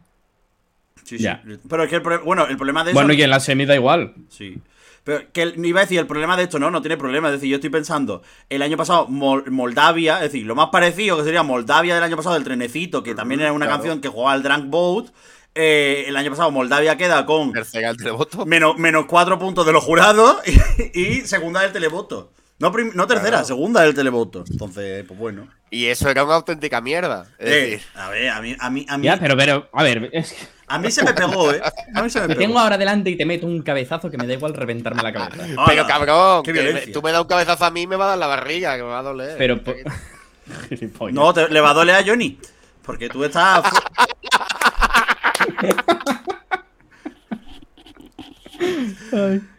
Sí, 1.03 1.17
sí. 1.17 1.24
Ya. 1.24 1.41
Pero 1.69 1.84
es 1.84 1.89
que 1.89 1.95
el, 1.97 2.01
pro- 2.01 2.24
bueno, 2.24 2.45
el 2.47 2.57
problema 2.57 2.84
de 2.84 2.91
eso. 2.91 2.99
Bueno, 2.99 3.13
y 3.13 3.22
en 3.22 3.30
la 3.30 3.39
semi 3.39 3.65
da 3.65 3.76
igual. 3.76 4.13
Sí. 4.30 4.57
Pero 5.03 5.32
que 5.34 5.41
el- 5.41 5.65
iba 5.65 5.80
a 5.80 5.84
decir, 5.84 5.97
el 5.99 6.05
problema 6.07 6.38
de 6.38 6.43
esto 6.43 6.59
no, 6.59 6.69
no 6.69 6.82
tiene 6.82 6.95
problema. 6.97 7.28
Es 7.30 7.34
decir, 7.36 7.49
yo 7.49 7.55
estoy 7.55 7.72
pensando, 7.72 8.22
el 8.49 8.61
año 8.61 8.78
pasado 8.78 9.07
Mol- 9.07 9.49
Moldavia, 9.49 10.17
es 10.17 10.32
decir, 10.32 10.45
lo 10.45 10.53
más 10.55 10.69
parecido 10.69 11.17
que 11.17 11.24
sería 11.24 11.41
Moldavia 11.43 11.95
del 11.95 12.03
año 12.03 12.15
pasado, 12.17 12.36
del 12.36 12.43
trenecito, 12.43 13.01
que 13.01 13.15
también 13.15 13.41
era 13.41 13.51
una 13.51 13.65
Claro. 13.65 13.80
canción 13.80 13.99
que 14.01 14.09
jugaba 14.09 14.34
al 14.34 14.43
Drunk 14.43 14.69
Boat. 14.69 15.07
eh, 15.55 16.05
el 16.07 16.15
año 16.15 16.30
pasado 16.30 16.49
Moldavia 16.51 16.95
queda 16.97 17.26
con 17.26 17.51
Tercera 17.51 17.89
el 17.89 17.97
televoto. 17.97 18.45
menos, 18.45 18.78
menos 18.78 19.05
cuatro 19.05 19.38
puntos 19.38 19.65
de 19.65 19.74
los 19.74 19.84
jurados 19.84 20.38
y, 20.93 21.01
y 21.01 21.22
segunda 21.22 21.61
del 21.61 21.74
televoto. 21.74 22.32
No, 22.62 22.72
prim- 22.72 22.91
no 22.93 23.07
tercera, 23.07 23.30
Claro. 23.30 23.45
segunda 23.45 23.82
del 23.82 23.93
televoto. 23.95 24.43
Entonces, 24.49 25.03
pues 25.07 25.20
bueno. 25.20 25.47
Y 25.70 25.88
eso 25.88 26.09
era 26.09 26.24
una 26.24 26.36
auténtica 26.36 26.80
mierda. 26.80 27.26
Es 27.39 27.47
Eh, 27.49 27.49
decir, 27.72 27.82
a 27.95 28.09
ver, 28.09 28.30
a 28.30 28.39
mí, 28.41 28.55
a 28.59 28.70
mí, 28.70 28.86
a 28.88 28.97
mí, 28.97 29.05
Ya, 29.05 29.18
pero, 29.20 29.36
pero, 29.36 29.70
a 29.74 29.84
ver, 29.84 30.09
es 30.14 30.32
que 30.34 30.47
a 30.68 30.78
mí 30.80 30.91
se 30.91 31.03
me 31.03 31.14
pegó, 31.14 31.51
¿eh? 31.51 31.62
A 31.95 32.01
mí 32.03 32.09
se 32.09 32.20
me 32.22 32.28
te 32.28 32.36
pegó. 32.36 32.39
tengo 32.47 32.59
ahora 32.59 32.78
delante 32.78 33.09
y 33.09 33.18
te 33.18 33.26
meto 33.26 33.45
un 33.47 33.62
cabezazo 33.62 34.09
que 34.12 34.18
me 34.18 34.28
da 34.28 34.34
igual 34.34 34.53
reventarme 34.53 35.01
la 35.03 35.12
cabeza. 35.12 35.43
Hola. 35.43 35.64
pero 35.68 35.88
cabrón, 35.88 36.43
que 36.43 36.53
me- 36.53 36.88
tú 36.88 37.01
me 37.01 37.12
das 37.12 37.22
un 37.22 37.28
cabezazo 37.28 37.66
a 37.66 37.72
mí 37.72 37.82
y 37.82 37.88
me 37.88 37.95
va 37.95 38.05
a 38.05 38.09
dar 38.09 38.18
la 38.20 38.28
barriga, 38.28 38.78
que 38.78 38.84
me 38.84 38.89
va 38.89 38.99
a 38.99 39.03
doler. 39.03 39.36
Pero. 39.38 39.62
po- 39.64 39.74
Gilipollas. 40.70 41.16
No, 41.16 41.34
te- 41.34 41.49
le 41.49 41.59
va 41.62 41.72
a 41.72 41.74
doler 41.74 41.95
a 41.95 42.03
Johnny. 42.05 42.38
Porque 42.84 43.09
tú 43.09 43.24
estás. 43.24 43.64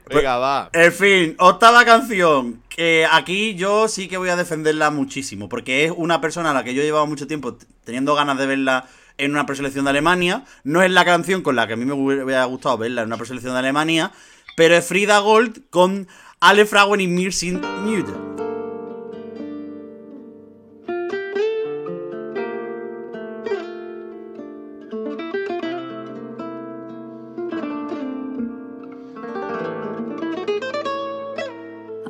Venga, 0.09 0.37
va. 0.39 0.71
En 0.73 0.93
fin, 0.93 1.37
octava 1.39 1.85
canción. 1.85 2.62
Aquí 3.11 3.55
yo 3.55 3.89
sí 3.89 4.09
que 4.09 4.17
voy 4.17 4.29
a 4.29 4.37
defenderla 4.37 4.91
muchísimo. 4.91 5.49
Porque 5.49 5.85
es 5.85 5.93
una 5.95 6.21
persona 6.21 6.51
a 6.51 6.55
la 6.55 6.65
que 6.65 6.75
yo 6.75 6.83
he 6.83 6.85
llevado 6.85 7.07
mucho 7.07 7.27
tiempo 7.27 7.59
teniendo 7.85 8.15
ganas 8.15 8.39
de 8.39 8.47
verla 8.47 8.87
en 9.19 9.31
una 9.31 9.47
preselección 9.47 9.85
de 9.85 9.91
Alemania. 9.91 10.45
No 10.65 10.83
es 10.83 10.91
la 10.91 11.05
canción 11.05 11.43
con 11.43 11.57
la 11.57 11.67
que 11.67 11.75
a 11.75 11.77
mí 11.77 11.85
me 11.85 11.93
hubiera 11.93 12.45
gustado 12.45 12.79
verla 12.79 13.03
en 13.03 13.09
una 13.09 13.17
preselección 13.17 13.53
de 13.53 13.61
Alemania. 13.61 14.13
Pero 14.57 14.75
es 14.77 14.85
Frida 14.85 15.19
Gold 15.19 15.69
con 15.71 16.09
Alle 16.41 16.67
Frauen 16.67 17.01
y 17.01 17.07
mir 17.07 17.33
sind. 17.33 17.63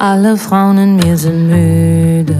Alle 0.04 0.36
Frauen 0.36 0.78
in 0.80 0.96
mir 0.96 1.16
sind 1.16 1.46
müde. 1.48 2.34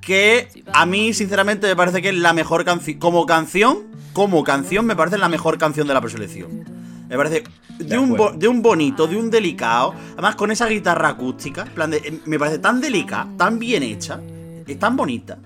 que 0.00 0.48
a 0.72 0.84
mí 0.86 1.12
sinceramente 1.14 1.68
me 1.68 1.76
parece 1.76 2.02
que 2.02 2.08
es 2.08 2.16
la 2.16 2.32
mejor 2.32 2.64
canción 2.64 2.98
como 2.98 3.24
canción 3.26 3.78
como 4.12 4.42
canción 4.42 4.84
me 4.84 4.96
parece 4.96 5.16
la 5.18 5.28
mejor 5.28 5.56
canción 5.56 5.86
de 5.86 5.94
la 5.94 6.00
preselección. 6.00 6.64
Me 7.08 7.16
parece 7.16 7.44
de, 7.78 7.96
un, 7.98 8.16
bo- 8.16 8.32
de 8.32 8.48
un 8.48 8.60
bonito 8.60 9.06
de 9.06 9.16
un 9.16 9.30
delicado. 9.30 9.94
Además 10.14 10.34
con 10.34 10.50
esa 10.50 10.66
guitarra 10.66 11.10
acústica 11.10 11.62
en 11.62 11.68
plan 11.74 11.90
de- 11.92 11.98
eh, 11.98 12.20
me 12.26 12.38
parece 12.40 12.58
tan 12.58 12.80
delicada 12.80 13.28
tan 13.38 13.58
bien 13.60 13.82
hecha 13.84 14.20
es 14.66 14.78
tan 14.78 14.96
bonita 14.96 15.38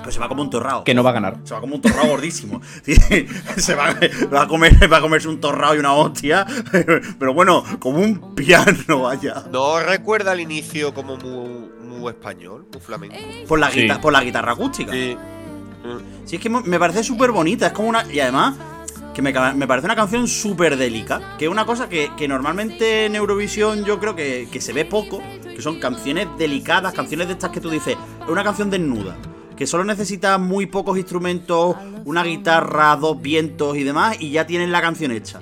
pero 0.00 0.10
se 0.12 0.18
va 0.20 0.28
como 0.28 0.42
un 0.42 0.50
torrao 0.50 0.84
Que 0.84 0.94
no 0.94 1.02
va 1.02 1.10
a 1.10 1.12
ganar. 1.14 1.38
se 1.44 1.54
va 1.54 1.60
como 1.60 1.76
un 1.76 1.80
torrao 1.82 2.08
gordísimo 2.08 2.60
Sí, 2.84 2.94
se 3.56 3.74
va, 3.74 3.94
va 4.32 4.42
a 4.42 4.48
comer 4.48 4.76
va 4.92 4.96
a 4.98 5.00
comerse 5.00 5.28
un 5.28 5.40
torrao 5.40 5.74
y 5.74 5.78
una 5.78 5.92
hostia 5.94 6.46
pero 7.18 7.32
bueno 7.34 7.62
como 7.78 7.98
un 8.00 8.34
piano 8.34 9.02
vaya 9.02 9.44
¿No 9.50 9.80
recuerda 9.80 10.32
al 10.32 10.40
inicio 10.40 10.92
como 10.94 11.16
muy, 11.16 11.70
muy 11.98 12.10
español, 12.10 12.66
muy 12.72 12.80
flamenco? 12.80 13.16
por 13.48 13.58
la, 13.58 13.70
Sí. 13.70 13.88
por 14.00 14.12
la 14.12 14.22
guitarra 14.22 14.52
acústica 14.52 14.92
Sí. 14.92 15.16
Sí, 16.26 16.36
es 16.36 16.42
que 16.42 16.50
me 16.50 16.78
parece 16.78 17.02
súper 17.02 17.30
bonita. 17.30 17.68
Es 17.68 17.72
como 17.72 17.88
una. 17.88 18.04
Y 18.12 18.20
además, 18.20 18.54
que 19.14 19.22
me, 19.22 19.32
me 19.54 19.66
parece 19.66 19.86
una 19.86 19.96
canción 19.96 20.28
súper 20.28 20.76
délica. 20.76 21.36
Que 21.38 21.46
es 21.46 21.50
una 21.50 21.64
cosa 21.64 21.88
que, 21.88 22.10
que 22.18 22.28
normalmente 22.28 23.06
en 23.06 23.16
Eurovisión 23.16 23.84
yo 23.86 23.98
creo 23.98 24.14
que, 24.14 24.46
que 24.52 24.60
se 24.60 24.74
ve 24.74 24.84
poco. 24.84 25.22
Que 25.42 25.62
son 25.62 25.80
canciones 25.80 26.28
delicadas, 26.38 26.92
canciones 26.92 27.28
de 27.28 27.32
estas 27.32 27.50
que 27.50 27.60
tú 27.60 27.70
dices. 27.70 27.96
Es 28.22 28.28
una 28.28 28.44
canción 28.44 28.68
desnuda. 28.70 29.16
Que 29.60 29.66
solo 29.66 29.84
necesita 29.84 30.38
muy 30.38 30.64
pocos 30.64 30.96
instrumentos, 30.96 31.76
una 32.06 32.22
guitarra, 32.24 32.96
dos 32.96 33.20
vientos 33.20 33.76
y 33.76 33.84
demás. 33.84 34.16
Y 34.18 34.30
ya 34.30 34.46
tienes 34.46 34.70
la 34.70 34.80
canción 34.80 35.12
hecha. 35.12 35.38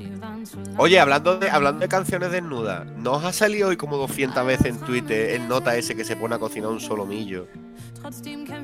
Oye, 0.76 0.98
hablando 0.98 1.38
de, 1.38 1.48
hablando 1.48 1.78
de 1.82 1.88
canciones 1.88 2.32
desnudas, 2.32 2.84
¿no 2.96 3.12
os 3.12 3.24
ha 3.24 3.32
salido 3.32 3.68
hoy 3.68 3.76
como 3.76 3.96
200 3.96 4.44
veces 4.44 4.66
en 4.66 4.78
Twitter 4.80 5.30
el 5.36 5.46
nota 5.46 5.76
ese 5.76 5.94
que 5.94 6.04
se 6.04 6.16
pone 6.16 6.34
a 6.34 6.38
cocinar 6.40 6.68
un 6.70 6.80
solomillo? 6.80 7.46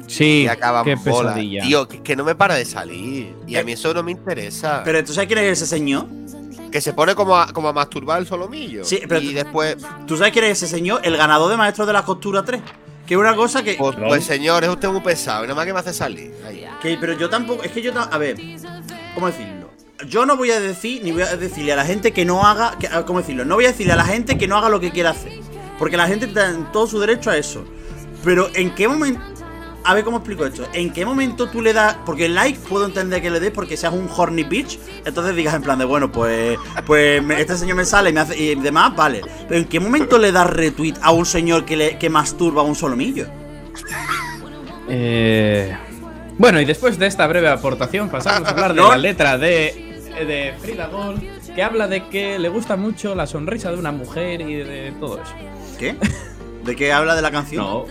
Sí, 0.08 0.42
Y 0.42 0.48
acaba 0.48 0.82
qué 0.82 0.96
bola? 0.96 1.28
pesadilla. 1.34 1.62
Tío, 1.62 1.86
que, 1.86 2.02
que 2.02 2.16
no 2.16 2.24
me 2.24 2.34
para 2.34 2.54
de 2.56 2.64
salir. 2.64 3.36
Y 3.46 3.54
a 3.54 3.62
mí 3.62 3.72
eso 3.72 3.94
no 3.94 4.02
me 4.02 4.10
interesa. 4.10 4.82
Pero 4.84 5.04
¿tú 5.04 5.12
sabes 5.12 5.28
quién 5.28 5.38
es 5.38 5.62
ese 5.62 5.66
señor? 5.66 6.06
que 6.72 6.80
se 6.80 6.92
pone 6.92 7.14
como 7.14 7.36
a, 7.36 7.52
como 7.52 7.68
a 7.68 7.72
masturbar 7.72 8.18
el 8.18 8.26
solomillo. 8.26 8.84
Sí, 8.84 8.98
pero- 9.08 9.20
y 9.20 9.32
después, 9.32 9.76
¿Tú 10.08 10.16
sabes 10.16 10.32
quién 10.32 10.46
es 10.46 10.60
ese 10.60 10.66
señor? 10.66 11.00
El 11.04 11.16
ganador 11.16 11.48
de 11.48 11.56
Maestros 11.56 11.86
de 11.86 11.92
la 11.92 12.04
Costura 12.04 12.44
3. 12.44 12.60
Que 13.06 13.16
una 13.16 13.34
cosa 13.34 13.62
que. 13.62 13.74
pues, 13.74 13.96
pues, 13.96 14.24
señor, 14.24 14.64
es 14.64 14.70
usted 14.70 14.88
muy 14.88 15.00
pesado. 15.00 15.44
Y 15.44 15.48
nada 15.48 15.56
más 15.56 15.66
que 15.66 15.72
me 15.72 15.80
hace 15.80 15.92
salir. 15.92 16.34
Ahí. 16.46 16.66
Que, 16.80 16.96
pero 16.98 17.12
yo 17.12 17.28
tampoco. 17.28 17.62
Es 17.62 17.72
que 17.72 17.82
yo. 17.82 17.92
A 17.98 18.18
ver. 18.18 18.36
¿Cómo 19.14 19.26
decirlo? 19.26 19.70
Yo 20.08 20.26
no 20.26 20.36
voy 20.36 20.50
a 20.50 20.60
decir, 20.60 21.02
ni 21.04 21.12
voy 21.12 21.22
a 21.22 21.36
decirle 21.36 21.72
a 21.72 21.76
la 21.76 21.84
gente 21.84 22.12
que 22.12 22.24
no 22.24 22.46
haga. 22.46 22.76
Que, 22.78 22.88
¿Cómo 23.06 23.20
decirlo? 23.20 23.44
No 23.44 23.56
voy 23.56 23.66
a 23.66 23.68
decirle 23.68 23.92
a 23.92 23.96
la 23.96 24.04
gente 24.04 24.38
que 24.38 24.48
no 24.48 24.56
haga 24.56 24.68
lo 24.68 24.80
que 24.80 24.90
quiera 24.90 25.10
hacer. 25.10 25.32
Porque 25.78 25.96
la 25.96 26.06
gente 26.06 26.26
está 26.26 26.48
en 26.50 26.70
todo 26.72 26.86
su 26.86 26.98
derecho 26.98 27.30
a 27.30 27.36
eso. 27.36 27.64
Pero 28.24 28.48
¿en 28.54 28.74
qué 28.74 28.88
momento.? 28.88 29.33
A 29.86 29.92
ver 29.94 30.02
cómo 30.02 30.16
explico 30.18 30.46
esto. 30.46 30.66
¿En 30.72 30.92
qué 30.92 31.04
momento 31.04 31.48
tú 31.48 31.60
le 31.60 31.72
das.? 31.74 31.96
Porque 32.06 32.24
el 32.26 32.34
like 32.34 32.58
puedo 32.68 32.86
entender 32.86 33.20
que 33.20 33.30
le 33.30 33.38
des 33.38 33.50
porque 33.50 33.76
seas 33.76 33.92
un 33.92 34.08
horny 34.14 34.42
bitch. 34.44 34.78
Entonces 35.04 35.36
digas 35.36 35.54
en 35.54 35.62
plan 35.62 35.78
de, 35.78 35.84
bueno, 35.84 36.10
pues. 36.10 36.58
Pues 36.86 37.22
este 37.38 37.56
señor 37.58 37.76
me 37.76 37.84
sale 37.84 38.10
y 38.10 38.12
me 38.14 38.20
hace. 38.20 38.36
Y 38.38 38.54
demás, 38.54 38.96
vale. 38.96 39.20
Pero 39.46 39.60
¿en 39.60 39.66
qué 39.66 39.80
momento 39.80 40.16
le 40.18 40.32
das 40.32 40.48
retweet 40.48 40.94
a 41.02 41.10
un 41.12 41.26
señor 41.26 41.64
que, 41.66 41.76
le, 41.76 41.98
que 41.98 42.08
masturba 42.08 42.62
a 42.62 42.64
un 42.64 42.74
solomillo? 42.74 43.26
Eh, 44.88 45.76
Bueno, 46.38 46.60
y 46.60 46.64
después 46.64 46.98
de 46.98 47.06
esta 47.06 47.26
breve 47.26 47.48
aportación, 47.48 48.08
pasamos 48.08 48.48
a 48.48 48.52
hablar 48.52 48.74
de 48.74 48.80
No. 48.80 48.88
la 48.90 48.96
letra 48.98 49.38
de, 49.38 50.02
de 50.26 50.54
Frida 50.60 50.86
Gold, 50.88 51.22
que 51.54 51.62
habla 51.62 51.88
de 51.88 52.08
que 52.08 52.38
le 52.38 52.48
gusta 52.48 52.76
mucho 52.76 53.14
la 53.14 53.26
sonrisa 53.26 53.70
de 53.70 53.78
una 53.78 53.92
mujer 53.92 54.40
y 54.40 54.54
de 54.56 54.92
todo 54.98 55.20
eso. 55.22 55.32
¿Qué? 55.78 55.94
¿De 56.64 56.74
qué 56.76 56.92
habla 56.92 57.14
de 57.14 57.22
la 57.22 57.30
canción? 57.30 57.64
No. 57.64 57.84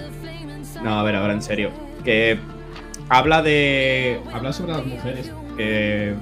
No, 0.83 0.99
a 0.99 1.03
ver, 1.03 1.15
ahora 1.15 1.33
en 1.33 1.41
serio. 1.41 1.71
Que 2.03 2.37
habla 3.09 3.41
de. 3.41 4.19
Habla 4.33 4.53
sobre 4.53 4.73
las 4.73 4.85
mujeres. 4.85 5.31
Que 5.57 6.13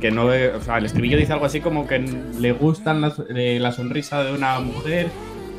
que 0.00 0.10
no. 0.10 0.26
O 0.26 0.60
sea, 0.62 0.78
el 0.78 0.86
estribillo 0.86 1.16
dice 1.18 1.32
algo 1.32 1.46
así 1.46 1.60
como 1.60 1.86
que 1.86 1.98
le 1.98 2.52
gustan 2.52 3.00
las- 3.00 3.22
eh, 3.34 3.58
la 3.60 3.72
sonrisa 3.72 4.22
de 4.24 4.32
una 4.32 4.58
mujer 4.60 5.08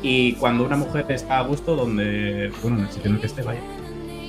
y 0.02 0.32
cuando 0.34 0.64
una 0.64 0.76
mujer 0.76 1.06
está 1.10 1.38
a 1.38 1.42
gusto, 1.42 1.76
donde. 1.76 2.50
Bueno, 2.62 2.78
en 2.78 2.84
el 2.86 2.90
sitio 2.90 3.08
en 3.08 3.14
el 3.16 3.20
que 3.20 3.26
esté, 3.26 3.42
vaya. 3.42 3.60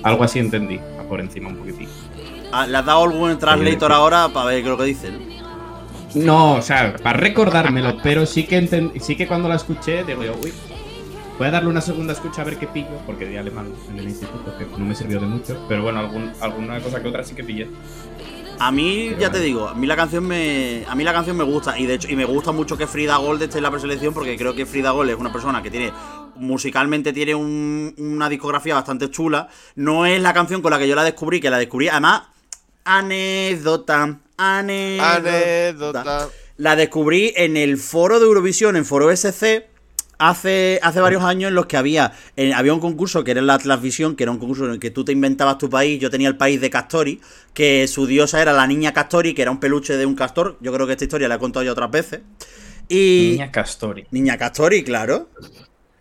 Algo 0.04 0.24
así 0.24 0.40
entendí, 0.40 0.80
a 1.00 1.04
por 1.04 1.20
encima 1.22 1.50
un 1.50 1.56
poquitín. 1.58 1.88
Ah, 2.52 2.68
Le 2.68 2.78
has 2.78 2.86
dado 2.86 3.04
algún 3.04 3.38
translator 3.40 3.92
ahora 3.92 4.30
para 4.34 4.48
ver 4.48 4.56
qué 4.58 4.62
es 4.64 4.68
lo 4.70 4.78
que 4.78 4.84
dice. 4.84 5.10
¿no? 6.16 6.54
O 6.56 6.62
sea, 6.62 6.96
para 7.02 7.18
recordármelo, 7.20 7.98
pero 8.04 8.26
sí 8.28 8.44
que 8.44 8.92
sí 9.02 9.16
que 9.16 9.26
cuando 9.28 9.50
la 9.50 9.56
escuché, 9.56 10.04
digo 10.04 10.24
yo, 10.24 10.36
uy, 10.44 10.54
voy 11.38 11.48
a 11.48 11.52
darle 11.52 11.70
una 11.70 11.82
segunda 11.82 12.14
escucha 12.14 12.42
a 12.42 12.46
ver 12.46 12.58
qué 12.58 12.68
pillo, 12.68 12.98
porque 13.06 13.26
di 13.26 13.38
alemán 13.38 13.72
en 13.90 14.00
el 14.00 14.06
instituto, 14.06 14.58
que 14.58 14.66
no 14.66 14.86
me 14.86 14.96
sirvió 14.96 15.20
de 15.20 15.26
mucho, 15.28 15.66
pero 15.68 15.82
bueno, 15.84 16.00
algún- 16.00 16.32
alguna 16.42 16.80
cosa 16.82 17.02
que 17.02 17.08
otra 17.08 17.24
sí 17.24 17.36
que 17.36 17.44
pillé. 17.44 17.68
A 18.60 18.72
mí, 18.72 19.14
ya 19.20 19.32
te 19.32 19.40
digo, 19.40 19.68
a 19.68 19.74
mí 19.74 19.88
la 19.88 19.96
canción 19.96 20.26
me. 20.26 20.86
A 20.88 20.94
mí 20.96 21.04
la 21.04 21.12
canción 21.12 21.36
me 21.36 21.44
gusta. 21.44 21.78
Y 21.78 21.88
de 21.88 21.96
hecho, 21.96 22.08
y 22.10 22.16
me 22.16 22.24
gusta 22.24 22.52
mucho 22.52 22.78
que 22.78 22.86
Frida 22.86 23.18
Gold 23.18 23.42
esté 23.42 23.58
en 23.58 23.64
la 23.64 23.72
preselección 23.72 24.14
porque 24.14 24.38
creo 24.38 24.54
que 24.54 24.66
Frida 24.68 24.92
Gold 24.92 25.10
es 25.10 25.18
una 25.18 25.34
persona 25.34 25.62
que 25.64 25.72
tiene. 25.72 25.92
Musicalmente 26.36 27.12
tiene 27.14 27.34
un- 27.36 27.94
una 27.98 28.30
discografía 28.30 28.76
bastante 28.76 29.10
chula. 29.10 29.50
No 29.76 30.06
es 30.06 30.22
la 30.22 30.34
canción 30.34 30.62
con 30.62 30.72
la 30.72 30.78
que 30.80 30.88
yo 30.88 30.96
la 30.96 31.04
descubrí, 31.04 31.42
que 31.42 31.50
la 31.50 31.58
descubrí. 31.58 31.90
Además, 31.90 32.24
anécdota. 32.86 34.20
Anécdota. 34.38 35.16
Anécdota. 35.16 36.30
La 36.58 36.76
descubrí 36.76 37.34
en 37.36 37.58
el 37.58 37.78
foro 37.78 38.20
de 38.20 38.26
Eurovisión, 38.28 38.76
en 38.76 38.86
foro 38.86 39.10
SC. 39.12 39.68
Hace, 40.26 40.80
hace 40.82 41.02
varios 41.02 41.22
años 41.24 41.50
en 41.50 41.56
los 41.56 41.66
que 41.66 41.76
había 41.76 42.14
eh, 42.38 42.54
había 42.54 42.74
un 42.74 42.80
concurso 42.80 43.26
que 43.26 43.32
era 43.32 43.42
la 43.42 43.56
Atlasvisión, 43.56 44.16
que 44.16 44.24
era 44.24 44.32
un 44.32 44.38
concurso 44.38 44.66
en 44.66 44.72
el 44.72 44.80
que 44.80 44.90
tú 44.90 45.04
te 45.04 45.12
inventabas 45.12 45.58
tu 45.58 45.70
país. 45.70 46.00
Yo 46.00 46.10
tenía 46.10 46.30
el 46.30 46.38
país 46.38 46.62
de 46.62 46.70
Castori, 46.70 47.20
que 47.54 47.88
su 47.88 48.08
diosa 48.08 48.42
era 48.42 48.54
la 48.54 48.66
niña 48.66 48.94
Castori, 48.94 49.34
que 49.34 49.42
era 49.42 49.52
un 49.52 49.60
peluche 49.60 49.98
de 49.98 50.06
un 50.06 50.16
castor. 50.16 50.58
Yo 50.62 50.72
creo 50.72 50.88
que 50.88 50.94
esta 50.94 51.04
historia 51.04 51.28
la 51.28 51.36
he 51.36 51.40
contado 51.40 51.66
ya 51.66 51.74
otras 51.74 51.92
veces. 51.92 52.22
Y. 52.88 53.32
Niña 53.32 53.52
Castori. 53.52 54.06
Niña 54.12 54.38
Castori, 54.38 54.84
claro. 54.84 55.30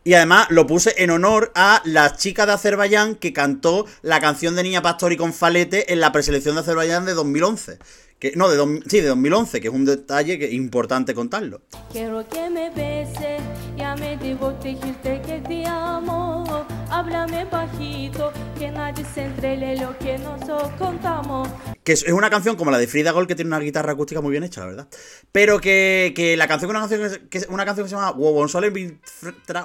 Y 0.04 0.14
además 0.14 0.48
lo 0.50 0.66
puse 0.66 0.94
en 0.98 1.10
honor 1.10 1.52
a 1.54 1.80
la 1.84 2.16
chica 2.16 2.44
de 2.44 2.52
Azerbaiyán 2.52 3.14
que 3.14 3.32
cantó 3.32 3.86
la 4.02 4.20
canción 4.20 4.56
de 4.56 4.64
Niña 4.64 4.82
Pastori 4.82 5.16
con 5.16 5.32
Falete 5.32 5.92
en 5.92 6.00
la 6.00 6.10
preselección 6.10 6.56
de 6.56 6.62
Azerbaiyán 6.62 7.06
de 7.06 7.14
2011. 7.14 7.78
Que, 8.18 8.32
no, 8.34 8.48
de, 8.48 8.82
sí, 8.88 9.00
de 9.00 9.08
2011, 9.08 9.60
que 9.60 9.68
es 9.68 9.74
un 9.74 9.84
detalle 9.84 10.38
que 10.38 10.50
importante 10.50 11.14
contarlo. 11.14 11.62
Quiero 11.92 12.28
que 12.28 12.50
me 12.50 12.70
beses, 12.70 13.42
ya 13.76 13.94
me 13.96 14.16
digo 14.16 14.52
dijiste 14.62 15.20
que 15.22 15.40
te 15.46 15.66
amo. 15.66 16.66
Háblame 16.92 17.46
bajito, 17.46 18.30
que 18.58 18.70
nadie 18.70 19.02
se 19.14 19.24
entre 19.24 19.76
lo 19.78 19.96
que 19.96 20.18
nosotros 20.18 20.70
contamos. 20.78 21.48
Que 21.82 21.92
es 21.92 22.02
una 22.02 22.28
canción 22.28 22.54
como 22.54 22.70
la 22.70 22.76
de 22.76 22.86
Frida 22.86 23.12
Gold 23.12 23.26
que 23.26 23.34
tiene 23.34 23.48
una 23.48 23.60
guitarra 23.60 23.92
acústica 23.92 24.20
muy 24.20 24.30
bien 24.30 24.44
hecha, 24.44 24.60
la 24.60 24.66
verdad. 24.66 24.88
Pero 25.32 25.58
que, 25.58 26.12
que 26.14 26.36
la 26.36 26.46
canción, 26.46 26.70
una 26.70 26.80
canción 26.80 27.28
que, 27.30 27.46
una 27.48 27.64
canción 27.64 27.86
que 27.86 27.88
se 27.88 27.96
llama 27.96 28.10
Wobonsolen 28.10 29.00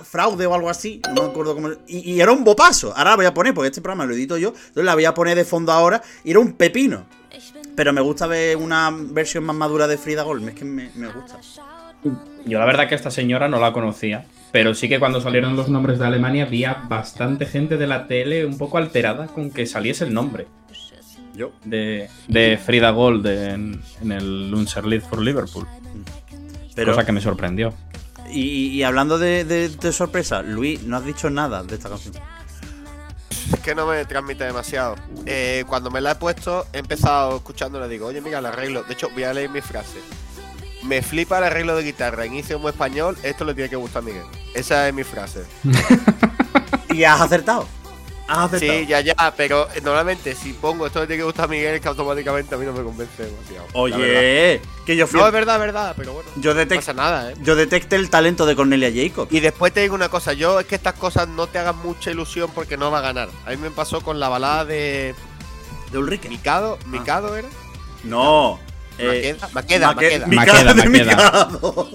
Fraude 0.05 0.45
o 0.45 0.53
algo 0.53 0.69
así, 0.69 1.01
no 1.13 1.23
me 1.23 1.30
acuerdo 1.32 1.53
cómo. 1.53 1.69
Y, 1.86 2.13
y 2.13 2.21
era 2.21 2.32
un 2.32 2.45
bopazo. 2.45 2.93
Ahora 2.95 3.09
la 3.09 3.15
voy 3.17 3.25
a 3.25 3.34
poner, 3.34 3.53
porque 3.53 3.67
este 3.67 3.82
programa 3.82 4.05
lo 4.05 4.13
edito 4.13 4.38
yo, 4.38 4.49
entonces 4.49 4.86
la 4.86 4.95
voy 4.95 5.03
a 5.03 5.13
poner 5.13 5.36
de 5.36 5.43
fondo 5.43 5.73
ahora. 5.73 6.01
Y 6.23 6.32
era 6.32 6.39
un 6.39 6.53
pepino. 6.53 7.07
Pero 7.75 7.91
me 7.91 7.99
gusta 7.99 8.25
ver 8.25 8.55
una 8.55 8.89
versión 8.89 9.43
más 9.43 9.55
madura 9.57 9.86
de 9.86 9.97
Frida 9.97 10.23
Gold, 10.23 10.47
es 10.47 10.55
que 10.55 10.63
me, 10.63 10.91
me 10.95 11.09
gusta. 11.09 11.41
Yo 12.45 12.57
la 12.57 12.65
verdad 12.65 12.88
que 12.88 12.95
esta 12.95 13.11
señora 13.11 13.49
no 13.49 13.59
la 13.59 13.73
conocía, 13.73 14.25
pero 14.60 14.74
sí 14.74 14.89
que 14.89 14.97
cuando 14.97 15.22
salieron 15.22 15.55
los 15.55 15.70
nombres 15.70 15.99
de 15.99 16.08
Alemania 16.08 16.45
había 16.45 16.82
bastante 16.89 17.45
gente 17.45 17.78
de 17.78 17.86
la 17.86 18.08
tele 18.08 18.43
un 18.43 18.58
poco 18.58 18.80
alterada 18.80 19.28
con 19.28 19.51
que 19.51 19.68
saliese 19.68 20.03
el 20.05 20.16
nombre. 20.16 20.47
Yo. 21.36 21.51
De, 21.64 22.10
de 22.28 22.58
Frida 22.58 22.89
Gold 22.89 23.28
en, 23.28 23.80
en 24.01 24.12
el 24.12 24.51
Unserlied 24.51 25.03
for 25.03 25.22
Liverpool. 25.22 25.68
Pero- 26.74 26.93
Cosa 26.93 27.05
que 27.05 27.12
me 27.12 27.22
sorprendió. 27.22 27.72
Y, 28.32 28.70
y 28.70 28.82
hablando 28.82 29.20
de, 29.20 29.45
de- 29.45 29.70
de 29.70 29.91
sorpresa, 29.91 30.41
Luis, 30.41 30.82
no 30.82 30.97
has 30.97 31.05
dicho 31.05 31.30
nada 31.30 31.62
de 31.62 31.76
esta 31.76 31.89
canción. 31.89 32.16
Es 33.53 33.60
que 33.60 33.76
no 33.76 33.86
me 33.86 34.03
transmite 34.05 34.43
demasiado. 34.43 34.95
Eh, 35.28 35.66
cuando 35.68 35.91
me 35.91 36.01
la 36.01 36.14
he 36.14 36.16
puesto, 36.16 36.66
he 36.74 36.80
empezado 36.80 37.43
le 37.80 37.88
digo, 37.88 38.08
oye, 38.08 38.22
mira, 38.22 38.39
el 38.39 38.47
arreglo. 38.47 38.82
De 38.86 38.93
hecho, 38.93 39.10
voy 39.14 39.24
a 39.24 39.34
leer 39.36 39.51
mi 39.51 39.62
frase. 39.62 39.99
Me 40.84 41.01
flipa 41.01 41.39
el 41.39 41.45
arreglo 41.45 41.75
de 41.75 41.84
guitarra, 41.84 42.25
inicio 42.25 42.59
muy 42.59 42.71
español, 42.71 43.17
esto 43.23 43.43
le 43.45 43.53
tiene 43.53 43.69
que 43.69 43.75
gustar 43.75 44.03
a 44.03 44.05
Miguel. 44.05 44.25
Esa 44.53 44.88
es 44.88 44.93
mi 44.93 45.03
frase. 45.03 45.43
Y 46.89 47.03
has 47.03 47.21
acertado. 47.21 47.67
Has 48.28 48.45
acertado. 48.45 48.80
Sí, 48.80 48.88
ya, 48.88 49.01
ya, 49.01 49.15
pero 49.38 49.67
normalmente 49.84 50.36
si 50.36 50.53
pongo 50.53 50.88
esto 50.88 50.99
le 51.01 51.07
tiene 51.07 51.19
que 51.21 51.25
gustar 51.25 51.45
a 51.45 51.47
Miguel, 51.47 51.75
es 51.75 51.82
que 51.82 51.88
automáticamente 51.88 52.55
a 52.55 52.57
mí 52.57 52.65
no 52.65 52.73
me 52.73 52.84
convence 52.84 53.23
demasiado. 53.23 53.67
Oye, 53.73 54.61
que 54.86 54.95
yo 54.95 55.05
fui. 55.05 55.19
No, 55.19 55.28
es 55.28 55.34
verdad, 55.34 55.55
es 55.55 55.61
verdad, 55.61 55.93
pero 55.95 56.13
bueno. 56.13 56.30
Yo 56.38 56.53
no 56.53 56.59
detecto. 56.59 56.82
pasa 56.82 56.93
nada, 56.93 57.32
¿eh? 57.32 57.36
Yo 57.41 57.55
detecté 57.55 57.97
el 57.97 58.09
talento 58.09 58.45
de 58.45 58.55
Cornelia 58.55 58.91
Jacob. 58.93 59.28
Y 59.32 59.39
después 59.39 59.73
te 59.73 59.82
digo 59.82 59.95
una 59.95 60.09
cosa, 60.09 60.34
yo 60.34 60.59
es 60.59 60.65
que 60.65 60.75
estas 60.75 60.93
cosas 60.93 61.28
no 61.28 61.47
te 61.47 61.59
hagan 61.59 61.78
mucha 61.78 62.11
ilusión 62.11 62.49
porque 62.53 62.78
no 62.78 62.89
va 62.89 62.99
a 62.99 63.01
ganar. 63.01 63.30
A 63.45 63.51
mí 63.51 63.57
me 63.57 63.71
pasó 63.71 64.01
con 64.01 64.19
la 64.19 64.30
balada 64.30 64.65
de. 64.65 65.13
De 65.91 65.97
Ulrike. 65.97 66.28
Mikado, 66.28 66.78
¿Mikado 66.88 67.38
era? 67.38 67.47
No. 68.03 68.59
Eh, 69.00 69.36
Maqueda, 69.54 69.88
Maqueda, 69.93 69.93
Maque- 69.93 69.95
Maqueda. 69.95 70.28
Maqueda, 70.28 70.28
Mikado 70.28 70.74
de 70.74 70.89
Maqueda. 70.89 71.16
Mikado. 71.16 71.89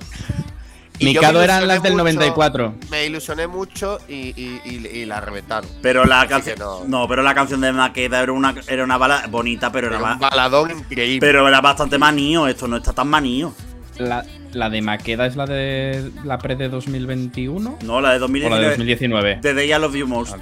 Y 0.98 1.06
Mikado 1.06 1.42
eran 1.42 1.66
las 1.66 1.82
del 1.82 1.92
mucho, 1.94 2.04
94. 2.04 2.74
Me 2.90 3.06
ilusioné 3.06 3.46
mucho 3.48 3.98
y, 4.08 4.14
y, 4.40 4.60
y- 4.64 4.86
y 5.00 5.04
la 5.04 5.20
reventaron. 5.20 5.68
Pero 5.80 6.04
la 6.04 6.28
canción. 6.28 6.58
no. 6.60 6.84
No. 6.86 7.08
pero 7.08 7.22
la 7.22 7.34
canción 7.34 7.60
de 7.60 7.72
Maqueda 7.72 8.22
era 8.22 8.30
una, 8.32 8.54
era 8.68 8.84
una 8.84 8.98
bala 8.98 9.26
bonita, 9.28 9.72
pero 9.72 9.88
era 9.88 9.96
un 9.96 10.02
más. 10.02 10.18
baladón 10.20 10.70
increíble. 10.70 11.18
Pero 11.26 11.48
era 11.48 11.60
bastante 11.60 11.98
manío. 11.98 12.46
Esto 12.46 12.68
no 12.68 12.76
está 12.76 12.92
tan 12.92 13.08
manío. 13.08 13.52
La, 13.98 14.24
la 14.52 14.70
de 14.70 14.80
Maqueda 14.80 15.26
es 15.26 15.34
la 15.34 15.46
de 15.46 16.10
la 16.24 16.38
pre 16.38 16.56
de 16.56 16.68
2021 16.68 17.78
No, 17.82 18.00
la 18.00 18.10
de 18.10 18.16
o 18.16 18.18
la 18.20 18.20
2019. 18.20 18.62
de 18.62 18.68
2019. 18.70 19.38
The 19.42 19.54
Day 19.54 19.72
I 19.72 19.78
Love 19.80 19.94
You 19.96 20.06
Most. 20.06 20.34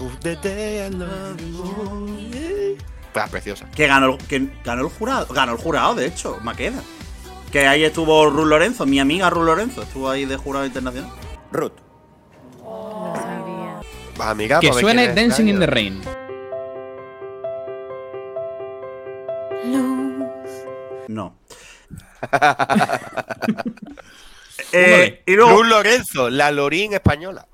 Uf, 0.00 0.18
the 0.20 0.36
day 0.36 0.86
I 0.86 0.90
love 0.90 1.38
you. 1.38 2.31
Preciosa. 3.30 3.66
Que 3.74 3.86
ganó, 3.86 4.06
el- 4.14 4.18
que 4.26 4.48
ganó 4.64 4.82
el 4.82 4.88
jurado. 4.88 5.26
Ganó 5.32 5.52
el 5.52 5.58
jurado, 5.58 5.94
de 5.94 6.06
hecho, 6.06 6.38
Maqueda. 6.42 6.82
Que 7.50 7.66
ahí 7.66 7.84
estuvo 7.84 8.30
Ruth 8.30 8.46
Lorenzo, 8.46 8.86
mi 8.86 8.98
amiga 9.00 9.28
Ruth 9.28 9.44
Lorenzo. 9.44 9.82
Estuvo 9.82 10.08
ahí 10.08 10.24
de 10.24 10.36
jurado 10.36 10.64
internacional. 10.66 11.10
Ruth. 11.52 11.72
Amiga, 14.18 14.60
Que 14.60 14.68
pues, 14.68 14.80
suene. 14.80 15.12
Dancing 15.14 15.48
in 15.48 15.58
the. 15.60 15.66
Rain. 15.66 16.00
No. 21.08 21.36
Eh, 24.74 25.22
y 25.26 25.34
luego, 25.34 25.62
Lorenzo, 25.62 26.30
la 26.30 26.50
Lorín 26.50 26.94
española. 26.94 27.46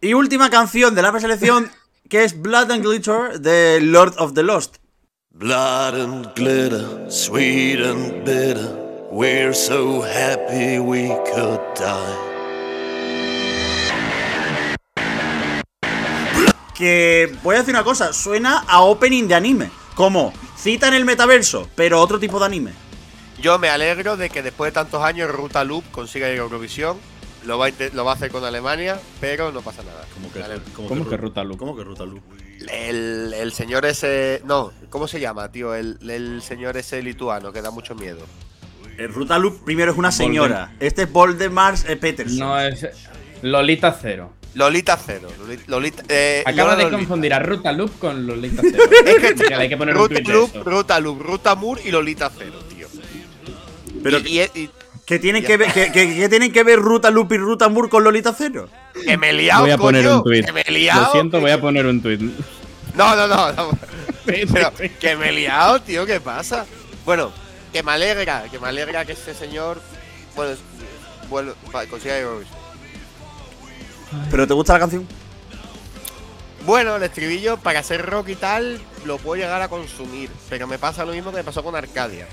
y 0.00 0.14
última 0.14 0.48
canción 0.48 0.94
de 0.94 1.02
la 1.02 1.10
preselección, 1.10 1.68
que 2.08 2.24
es 2.24 2.40
Blood 2.40 2.70
and 2.70 2.82
Glitter 2.82 3.38
de 3.38 3.80
Lord 3.82 4.14
of 4.18 4.32
the 4.32 4.42
Lost. 4.42 4.76
Blood 5.30 5.94
and 5.94 6.34
glitter, 6.34 7.10
sweet 7.10 7.80
and 7.80 8.24
bitter. 8.24 9.08
We're 9.10 9.54
so 9.54 10.02
happy 10.02 10.78
we 10.78 11.08
could 11.32 11.60
die. 11.76 12.16
Que 16.74 17.36
voy 17.42 17.56
a 17.56 17.58
decir 17.58 17.74
una 17.74 17.84
cosa, 17.84 18.12
suena 18.12 18.64
a 18.66 18.82
opening 18.82 19.28
de 19.28 19.34
anime. 19.34 19.70
Como 19.94 20.32
cita 20.56 20.88
en 20.88 20.94
el 20.94 21.04
metaverso, 21.04 21.68
pero 21.74 22.00
otro 22.00 22.18
tipo 22.18 22.38
de 22.38 22.46
anime. 22.46 22.72
Yo 23.40 23.58
me 23.58 23.68
alegro 23.68 24.16
de 24.16 24.30
que 24.30 24.42
después 24.42 24.72
de 24.72 24.74
tantos 24.74 25.02
años 25.02 25.30
Ruta 25.30 25.62
Loop 25.62 25.84
consiga 25.90 26.28
ir 26.28 26.38
a 26.38 26.42
Eurovisión. 26.42 26.98
Lo 27.46 27.56
va, 27.58 27.66
a 27.66 27.70
lo 27.94 28.04
va 28.04 28.12
a 28.12 28.14
hacer 28.14 28.30
con 28.30 28.44
Alemania, 28.44 28.98
pero 29.20 29.52
no 29.52 29.62
pasa 29.62 29.82
nada. 29.82 30.04
¿Cómo 30.14 30.28
Me 30.34 30.42
alegro. 30.42 30.64
¿Cómo 30.88 31.08
que 31.08 31.16
Ruta 31.16 31.44
Loop? 31.44 31.58
¿Cómo 31.58 31.76
que 31.76 31.84
Ruta? 31.84 32.04
El, 32.72 33.32
el 33.34 33.52
señor 33.52 33.86
ese. 33.86 34.42
No, 34.44 34.72
¿cómo 34.90 35.06
se 35.08 35.20
llama, 35.20 35.50
tío? 35.52 35.74
El, 35.74 35.98
el 36.10 36.42
señor 36.42 36.76
ese 36.76 37.00
lituano 37.02 37.52
que 37.52 37.62
da 37.62 37.70
mucho 37.70 37.94
miedo. 37.94 38.18
El 38.96 39.12
Ruta 39.14 39.38
Loop 39.38 39.64
primero 39.64 39.92
es 39.92 39.98
una 39.98 40.10
señora. 40.10 40.74
Este 40.80 41.02
es 41.02 41.12
Voldemar 41.12 41.74
eh, 41.86 41.96
Peterson. 41.96 42.38
No 42.38 42.58
es 42.60 42.86
Lolita 43.42 43.96
Cero. 44.00 44.32
Lolita 44.54 44.96
Cero. 44.96 45.28
Lolita, 45.38 45.62
Lolita- 45.68 46.02
eh, 46.08 46.42
Acaba 46.44 46.74
de 46.74 46.82
Lolita. 46.82 46.98
confundir 46.98 47.32
a 47.34 47.38
Ruta 47.38 47.70
Loop 47.70 47.98
con 48.00 48.26
Lolita 48.26 48.60
Cero. 48.68 48.82
Es 49.06 49.40
que 49.40 49.54
hay 49.54 49.68
que 49.68 49.76
poner 49.76 49.94
un 49.96 50.08
Ruta 50.08 50.20
Loop. 50.32 50.56
Ruta 50.64 50.98
Loop, 50.98 51.22
Ruta 51.22 51.54
Moore 51.54 51.82
y 51.84 51.90
Lolita 51.92 52.30
Cero, 52.36 52.58
tío. 52.68 52.88
Pero 54.02 54.18
y, 54.18 54.40
y- 54.40 54.50
y- 54.62 54.70
¿Qué 55.08 55.18
tienen 55.18 55.42
que, 55.42 55.56
ver, 55.56 55.72
que, 55.72 55.90
que- 55.90 56.14
que 56.16 56.28
tienen 56.28 56.52
que 56.52 56.62
ver 56.62 56.78
Ruta 56.78 57.08
y 57.08 57.38
Ruta 57.38 57.68
Moore 57.70 57.88
con 57.88 58.04
Lolita 58.04 58.34
Cero? 58.36 58.68
que 58.92 59.16
me 59.16 59.30
he 59.30 59.32
liado, 59.32 59.62
Voy 59.62 59.70
a 59.70 59.78
poner 59.78 60.04
coño, 60.04 60.16
un 60.18 60.22
tweet. 60.22 60.44
Que 60.44 60.52
me 60.52 60.60
he 60.66 60.70
liado. 60.70 61.06
Lo 61.06 61.12
siento, 61.12 61.40
voy 61.40 61.50
a 61.50 61.58
poner 61.58 61.86
un 61.86 62.02
tweet. 62.02 62.18
No, 62.94 63.16
no, 63.16 63.26
no. 63.26 63.52
no. 63.52 63.70
Pero, 64.26 64.70
que 65.00 65.16
me 65.16 65.30
he 65.30 65.32
liado, 65.32 65.80
tío, 65.80 66.04
¿qué 66.04 66.20
pasa? 66.20 66.66
Bueno, 67.06 67.32
que 67.72 67.82
me 67.82 67.92
alegra, 67.92 68.44
que 68.50 68.58
me 68.58 68.68
alegra 68.68 69.06
que 69.06 69.12
este 69.12 69.32
señor, 69.34 69.80
bueno, 70.36 70.54
bueno 71.30 71.54
va, 71.74 71.86
consiga 71.86 72.18
Eurovisión. 72.18 72.58
¿Pero 74.30 74.46
te 74.46 74.52
gusta 74.52 74.74
la 74.74 74.80
canción? 74.80 75.06
Bueno, 76.66 76.96
el 76.96 77.02
estribillo, 77.02 77.56
para 77.56 77.82
ser 77.82 78.04
rock 78.04 78.28
y 78.28 78.34
tal, 78.34 78.78
lo 79.06 79.16
puedo 79.16 79.40
llegar 79.40 79.62
a 79.62 79.68
consumir. 79.68 80.28
Pero 80.50 80.66
me 80.66 80.78
pasa 80.78 81.06
lo 81.06 81.12
mismo 81.12 81.30
que 81.30 81.38
me 81.38 81.44
pasó 81.44 81.62
con 81.62 81.74
Arcadia. 81.74 82.26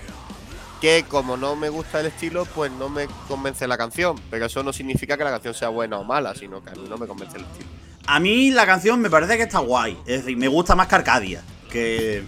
Que 0.86 1.04
como 1.10 1.36
no 1.36 1.56
me 1.56 1.70
gusta 1.70 2.00
el 2.00 2.06
estilo, 2.06 2.46
pues 2.46 2.72
no 2.72 2.90
me 2.90 3.08
convence 3.28 3.68
la 3.68 3.76
canción. 3.76 4.22
Pero 4.30 4.46
eso 4.46 4.62
no 4.62 4.72
significa 4.72 5.18
que 5.18 5.24
la 5.24 5.32
canción 5.32 5.56
sea 5.56 5.70
buena 5.70 5.98
o 5.98 6.04
mala, 6.04 6.36
sino 6.36 6.64
que 6.64 6.70
a 6.70 6.74
mí 6.74 6.86
no 6.88 6.96
me 7.00 7.08
convence 7.08 7.38
el 7.38 7.44
estilo. 7.44 7.68
A 8.06 8.20
mí 8.20 8.52
la 8.52 8.68
canción 8.68 9.02
me 9.02 9.10
parece 9.10 9.36
que 9.36 9.42
está 9.42 9.58
guay. 9.58 9.98
Es 10.06 10.22
decir, 10.22 10.38
me 10.38 10.48
gusta 10.48 10.76
más 10.76 10.86
que 10.86 10.94
Arcadia. 10.94 11.42
Que. 11.72 12.24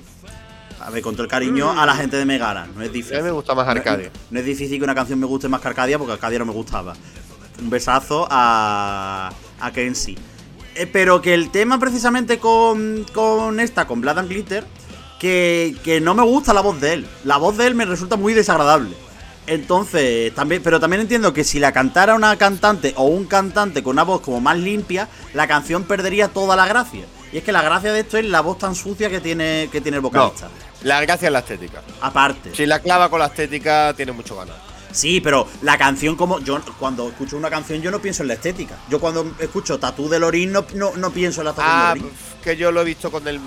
A 0.81 0.89
ver, 0.89 1.03
con 1.03 1.13
todo 1.13 1.21
el 1.21 1.29
cariño 1.29 1.69
a 1.69 1.85
la 1.85 1.95
gente 1.95 2.17
de 2.17 2.25
Megara. 2.25 2.65
No 2.75 2.81
es 2.81 2.91
difícil. 2.91 3.17
A 3.17 3.19
mí 3.19 3.25
me 3.25 3.31
gusta 3.31 3.53
más 3.53 3.67
Arcadia. 3.67 4.07
No, 4.11 4.21
no 4.31 4.39
es 4.39 4.45
difícil 4.47 4.79
que 4.79 4.83
una 4.83 4.95
canción 4.95 5.19
me 5.19 5.27
guste 5.27 5.47
más 5.47 5.61
que 5.61 5.67
Arcadia 5.67 5.99
porque 5.99 6.13
Arcadia 6.13 6.39
no 6.39 6.45
me 6.47 6.53
gustaba. 6.53 6.95
Un 7.61 7.69
besazo 7.69 8.27
a. 8.27 9.31
a 9.59 9.71
Kenzie. 9.71 10.17
Eh, 10.73 10.87
pero 10.87 11.21
que 11.21 11.35
el 11.35 11.51
tema 11.51 11.79
precisamente 11.79 12.39
con, 12.39 13.05
con 13.13 13.59
esta, 13.59 13.85
con 13.85 14.01
Blood 14.01 14.17
and 14.17 14.29
Glitter, 14.29 14.65
que, 15.19 15.75
que 15.83 15.99
no 16.01 16.13
me 16.13 16.23
gusta 16.23 16.53
la 16.53 16.61
voz 16.61 16.79
de 16.81 16.93
él. 16.93 17.07
La 17.23 17.37
voz 17.37 17.57
de 17.57 17.67
él 17.67 17.75
me 17.75 17.85
resulta 17.85 18.15
muy 18.15 18.33
desagradable. 18.33 18.95
Entonces, 19.47 20.35
también, 20.35 20.61
pero 20.61 20.79
también 20.79 21.01
entiendo 21.01 21.33
que 21.33 21.43
si 21.45 21.57
la 21.59 21.71
cantara 21.71 22.15
una 22.15 22.35
cantante 22.35 22.93
o 22.97 23.05
un 23.05 23.25
cantante 23.25 23.81
con 23.81 23.93
una 23.93 24.03
voz 24.03 24.19
como 24.21 24.41
más 24.41 24.57
limpia, 24.57 25.07
la 25.33 25.47
canción 25.47 25.83
perdería 25.83 26.27
toda 26.27 26.55
la 26.57 26.67
gracia. 26.67 27.05
Y 27.31 27.37
es 27.37 27.43
que 27.43 27.51
la 27.53 27.61
gracia 27.61 27.93
de 27.93 28.01
esto 28.01 28.17
es 28.17 28.25
la 28.25 28.41
voz 28.41 28.57
tan 28.57 28.75
sucia 28.75 29.09
que 29.09 29.21
tiene, 29.21 29.69
que 29.71 29.79
tiene 29.79 29.97
el 29.97 30.01
vocalista. 30.01 30.49
La 30.83 30.99
gracia 31.01 31.27
es 31.27 31.31
la 31.33 31.39
estética. 31.39 31.81
Aparte. 32.01 32.53
Si 32.53 32.65
la 32.65 32.79
clava 32.79 33.09
con 33.09 33.19
la 33.19 33.27
estética, 33.27 33.93
tiene 33.95 34.11
mucho 34.11 34.35
ganas. 34.35 34.55
Sí, 34.91 35.21
pero 35.21 35.47
la 35.61 35.77
canción 35.77 36.15
como. 36.15 36.39
Yo 36.39 36.59
cuando 36.79 37.07
escucho 37.09 37.37
una 37.37 37.49
canción 37.49 37.81
yo 37.81 37.91
no 37.91 37.99
pienso 37.99 38.23
en 38.23 38.29
la 38.29 38.33
estética. 38.35 38.75
Yo 38.89 38.99
cuando 38.99 39.33
escucho 39.39 39.77
Tatú 39.79 40.09
de 40.09 40.19
Lorín 40.19 40.51
no, 40.51 40.65
no, 40.75 40.91
no 40.95 41.11
pienso 41.11 41.41
en 41.41 41.45
la 41.45 41.53
Tatú 41.53 41.67
Ah, 41.69 41.91
de 41.93 42.01
Lorín. 42.01 42.15
que 42.43 42.55
yo 42.57 42.71
lo 42.71 42.81
he 42.81 42.85
visto 42.85 43.11
con 43.11 43.27
el, 43.27 43.39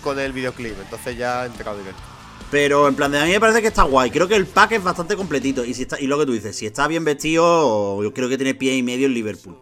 con 0.00 0.18
el 0.18 0.32
videoclip, 0.32 0.74
entonces 0.80 1.16
ya 1.16 1.44
he 1.44 1.46
entrado 1.46 1.78
directo. 1.78 2.02
Pero 2.50 2.88
en 2.88 2.94
plan 2.94 3.12
de 3.12 3.18
a 3.18 3.24
mí 3.24 3.30
me 3.30 3.40
parece 3.40 3.60
que 3.60 3.68
está 3.68 3.82
guay. 3.82 4.10
Creo 4.10 4.26
que 4.26 4.36
el 4.36 4.46
pack 4.46 4.72
es 4.72 4.82
bastante 4.82 5.16
completito. 5.16 5.64
Y 5.64 5.74
si 5.74 5.82
está, 5.82 6.00
y 6.00 6.06
lo 6.06 6.18
que 6.18 6.26
tú 6.26 6.32
dices, 6.32 6.56
si 6.56 6.66
está 6.66 6.88
bien 6.88 7.04
vestido, 7.04 8.02
yo 8.02 8.14
creo 8.14 8.28
que 8.28 8.38
tiene 8.38 8.54
pie 8.54 8.74
y 8.74 8.82
medio 8.82 9.06
en 9.06 9.14
Liverpool. 9.14 9.54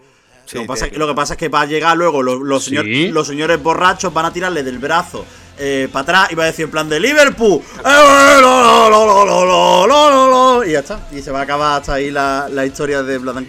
Lo, 0.52 0.60
que 1.08 1.14
pasa, 1.14 1.34
es 1.34 1.38
que 1.38 1.48
va 1.48 1.62
a 1.62 1.66
llegar 1.66 1.96
luego 1.96 2.22
los, 2.22 2.64
señores 2.64 3.62
borrachos 3.62 4.14
van 4.14 4.26
a 4.26 4.32
tirarle 4.32 4.62
del 4.62 4.78
brazo 4.78 5.26
para 5.90 6.02
atrás 6.02 6.28
y 6.30 6.36
va 6.36 6.44
a 6.44 6.46
decir 6.46 6.66
en 6.66 6.70
plan 6.70 6.88
de 6.88 7.00
Liverpool. 7.00 7.60
Y 10.64 10.72
ya 10.72 10.78
está. 10.78 11.08
Y 11.10 11.20
se 11.20 11.32
va 11.32 11.40
a 11.40 11.42
acabar 11.42 11.80
hasta 11.80 11.94
ahí 11.94 12.12
la, 12.12 12.64
historia 12.64 13.02
de 13.02 13.18
Blood 13.18 13.38
and 13.38 13.48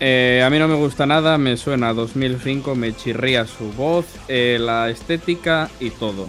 eh, 0.00 0.42
a 0.46 0.50
mí 0.50 0.58
no 0.58 0.68
me 0.68 0.76
gusta 0.76 1.06
nada, 1.06 1.38
me 1.38 1.56
suena 1.56 1.88
a 1.88 1.92
2005, 1.94 2.74
me 2.76 2.94
chirría 2.94 3.46
su 3.46 3.72
voz, 3.72 4.06
eh, 4.28 4.58
la 4.60 4.88
estética 4.90 5.68
y 5.80 5.90
todo. 5.90 6.28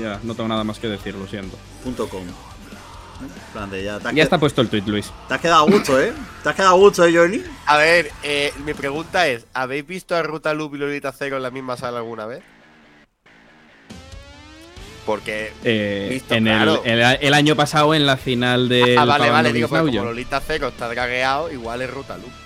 Ya, 0.00 0.18
no 0.22 0.34
tengo 0.34 0.48
nada 0.48 0.64
más 0.64 0.78
que 0.78 0.88
decir, 0.88 1.14
lo 1.14 1.26
siento. 1.26 1.58
Punto 1.84 2.08
com. 2.08 2.24
De 3.70 3.82
ya, 3.82 3.98
está 4.22 4.38
puesto 4.38 4.60
el 4.60 4.68
tweet, 4.68 4.82
Luis. 4.86 5.10
te 5.28 5.34
has 5.34 5.40
quedado 5.40 5.66
a 5.66 5.70
gusto, 5.70 5.98
¿eh? 5.98 6.12
Te 6.42 6.50
has 6.50 6.54
quedado 6.54 6.74
a 6.74 6.78
gusto, 6.78 7.04
¿eh, 7.06 7.12
Johnny? 7.14 7.42
A 7.64 7.78
ver, 7.78 8.10
eh, 8.22 8.52
mi 8.64 8.74
pregunta 8.74 9.26
es: 9.26 9.46
¿habéis 9.54 9.86
visto 9.86 10.14
a 10.14 10.22
Ruta 10.22 10.52
Loop 10.52 10.74
y 10.74 10.78
Lolita 10.78 11.12
Cero 11.12 11.36
en 11.38 11.42
la 11.42 11.50
misma 11.50 11.78
sala 11.78 11.98
alguna 11.98 12.26
vez? 12.26 12.42
Porque. 15.06 15.52
Eh, 15.64 16.20
en 16.28 16.44
claro. 16.44 16.82
el, 16.84 17.00
el- 17.00 17.18
el 17.22 17.34
año 17.34 17.56
pasado 17.56 17.94
en 17.94 18.04
la 18.04 18.18
final 18.18 18.68
del 18.68 18.98
ah, 18.98 19.04
vale, 19.06 19.20
Pablo 19.20 19.32
vale, 19.32 19.52
digo, 19.54 19.68
pues 19.68 19.80
como 19.80 20.04
Lolita 20.04 20.42
Cero 20.46 20.68
está 20.68 20.86
dragueado, 20.88 21.50
igual 21.50 21.80
es 21.80 21.90
Ruta 21.90 22.18
Loop. 22.18 22.45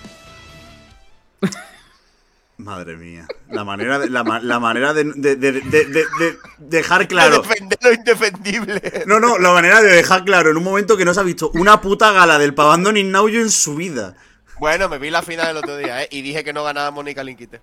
Madre 2.71 2.97
mía. 2.97 3.27
La 3.51 3.65
manera 3.65 3.99
de, 3.99 4.09
la, 4.09 4.23
la 4.43 4.61
manera 4.61 4.95
de, 4.95 5.03
de- 5.05 5.35
de- 5.35 5.53
de- 5.61 5.85
de- 5.85 6.07
de 6.19 6.39
dejar 6.59 7.09
claro. 7.09 7.43
Defender 7.43 7.79
lo 7.83 7.93
indefendible. 7.93 9.05
No, 9.07 9.19
no, 9.19 9.39
la 9.39 9.53
manera 9.53 9.83
de 9.83 9.91
dejar 9.91 10.25
claro 10.25 10.51
en 10.51 10.57
un 10.57 10.63
momento 10.63 10.97
que 10.97 11.05
no 11.05 11.13
se 11.13 11.19
ha 11.19 11.25
visto 11.25 11.51
una 11.55 11.81
puta 11.81 12.13
gala 12.13 12.39
del 12.39 12.55
Pavando 12.55 12.93
Ninnauyo 12.93 13.41
en 13.41 13.51
su 13.51 13.75
vida. 13.75 14.15
Bueno, 14.61 14.89
me 14.89 14.99
vi 14.99 15.11
la 15.11 15.23
final 15.23 15.51
el 15.51 15.57
otro 15.57 15.77
día, 15.77 16.05
¿eh? 16.05 16.09
Y 16.13 16.23
dije 16.23 16.45
que 16.45 16.53
no 16.53 16.63
ganaba 16.63 16.93
Mónica 16.93 17.25
Linquite. 17.25 17.61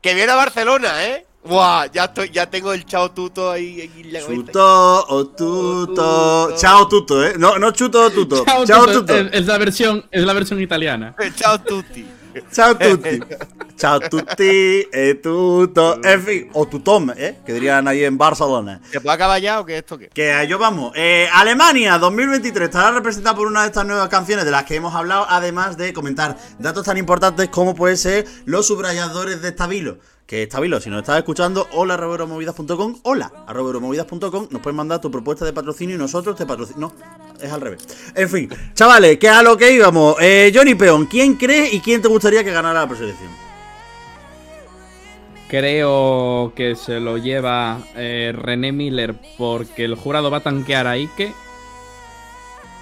que 0.00 0.14
viene 0.14 0.30
a 0.30 0.36
Barcelona, 0.36 1.04
¿eh? 1.04 1.26
Buah, 1.42 1.86
ya 1.90 2.04
estoy, 2.04 2.28
ya 2.30 2.48
tengo 2.50 2.72
el 2.72 2.84
chao 2.84 3.10
tuto 3.12 3.50
ahí. 3.50 3.90
en 3.96 4.12
la. 4.12 4.20
Chuto 4.20 5.06
o 5.08 5.26
tuto. 5.28 6.54
Chao 6.56 6.86
tuto, 6.86 7.24
eh. 7.26 7.34
No, 7.38 7.58
no 7.58 7.70
chuto 7.72 8.02
o 8.04 8.10
tuto. 8.10 8.44
Chao, 8.44 8.64
Chao 8.66 8.86
tuto, 8.86 9.00
tuto. 9.00 9.16
Es, 9.16 9.28
es 9.32 9.46
la 9.46 9.58
versión, 9.58 10.04
es 10.10 10.22
la 10.22 10.32
versión 10.34 10.60
italiana. 10.60 11.14
Chao 11.34 11.58
tutti. 11.60 12.06
Chao 12.52 12.76
tutti. 12.76 13.20
Chao 13.76 14.00
tutti. 14.00 14.88
E 14.92 15.20
tuto. 15.22 16.02
En 16.02 16.22
fin, 16.22 16.50
o 16.52 16.66
tutom, 16.66 17.10
eh. 17.16 17.38
Que 17.44 17.52
dirían 17.52 17.86
ahí 17.88 18.04
en 18.04 18.18
Barcelona. 18.18 18.80
¿Se 18.90 19.00
puede 19.00 19.14
acabar 19.14 19.40
ya 19.40 19.60
o 19.60 19.64
qué 19.64 19.78
esto 19.78 19.98
qué? 19.98 20.08
Que 20.08 20.32
a 20.32 20.42
ello 20.42 20.58
vamos. 20.58 20.92
Eh, 20.94 21.28
Alemania 21.32 21.98
2023 21.98 22.68
estará 22.68 22.90
representada 22.90 23.36
por 23.36 23.46
una 23.46 23.62
de 23.62 23.68
estas 23.68 23.86
nuevas 23.86 24.08
canciones 24.08 24.44
de 24.44 24.50
las 24.50 24.64
que 24.64 24.76
hemos 24.76 24.94
hablado, 24.94 25.26
además 25.28 25.76
de 25.76 25.92
comentar 25.92 26.36
datos 26.58 26.84
tan 26.84 26.96
importantes 26.98 27.48
como 27.48 27.74
pueden 27.74 27.96
ser 27.96 28.26
los 28.44 28.66
subrayadores 28.66 29.42
de 29.42 29.48
Estabilo. 29.48 29.98
Que 30.30 30.44
Estabilo, 30.44 30.80
si 30.80 30.88
nos 30.90 31.00
estás 31.00 31.18
escuchando, 31.18 31.66
hola 31.72 31.94
arroba 31.94 32.12
euromovidas.com, 32.12 33.00
hola 33.02 33.32
arroba 33.48 33.70
euromovidas.com, 33.70 34.46
nos 34.48 34.62
puedes 34.62 34.76
mandar 34.76 35.00
tu 35.00 35.10
propuesta 35.10 35.44
de 35.44 35.52
patrocinio 35.52 35.96
y 35.96 35.98
nosotros 35.98 36.36
te 36.36 36.46
patrocinamos. 36.46 36.94
No, 36.94 37.42
es 37.42 37.50
al 37.50 37.60
revés. 37.60 37.84
En 38.14 38.28
fin, 38.28 38.48
chavales, 38.74 39.18
que 39.18 39.28
a 39.28 39.42
lo 39.42 39.56
que 39.56 39.72
íbamos. 39.72 40.14
Eh, 40.20 40.52
Johnny 40.54 40.76
Peón, 40.76 41.06
¿quién 41.06 41.34
crees 41.34 41.74
y 41.74 41.80
quién 41.80 42.00
te 42.00 42.06
gustaría 42.06 42.44
que 42.44 42.52
ganara 42.52 42.82
la 42.82 42.88
preselección? 42.88 43.28
Creo 45.48 46.52
que 46.54 46.76
se 46.76 47.00
lo 47.00 47.18
lleva 47.18 47.80
eh, 47.96 48.32
René 48.32 48.70
Miller 48.70 49.16
porque 49.36 49.84
el 49.84 49.96
jurado 49.96 50.30
va 50.30 50.36
a 50.36 50.42
tanquear 50.44 50.86
a 50.86 50.92
Ike. 50.92 51.34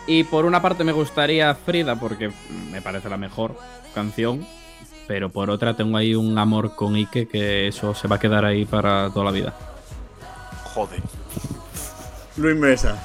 Y 0.07 0.25
por 0.25 0.45
una 0.45 0.61
parte 0.61 0.85
me 0.85 0.93
gustaría 0.93 1.55
Frida 1.55 1.99
porque 1.99 2.31
me 2.71 2.83
parece 2.83 3.09
la 3.09 3.17
mejor 3.17 3.57
canción. 3.95 4.47
Pero 5.09 5.31
por 5.31 5.49
otra 5.49 5.75
tengo 5.75 5.97
ahí 5.97 6.15
un 6.15 6.39
amor 6.39 6.77
con 6.77 6.95
Ike 6.95 7.27
que 7.27 7.67
eso 7.67 7.95
se 7.95 8.07
va 8.07 8.17
a 8.17 8.19
quedar 8.21 8.45
ahí 8.45 8.67
para 8.67 9.11
toda 9.11 9.25
la 9.25 9.31
vida. 9.33 9.55
Joder. 10.75 11.01
Luis 12.37 12.55
Mesa. 12.55 13.03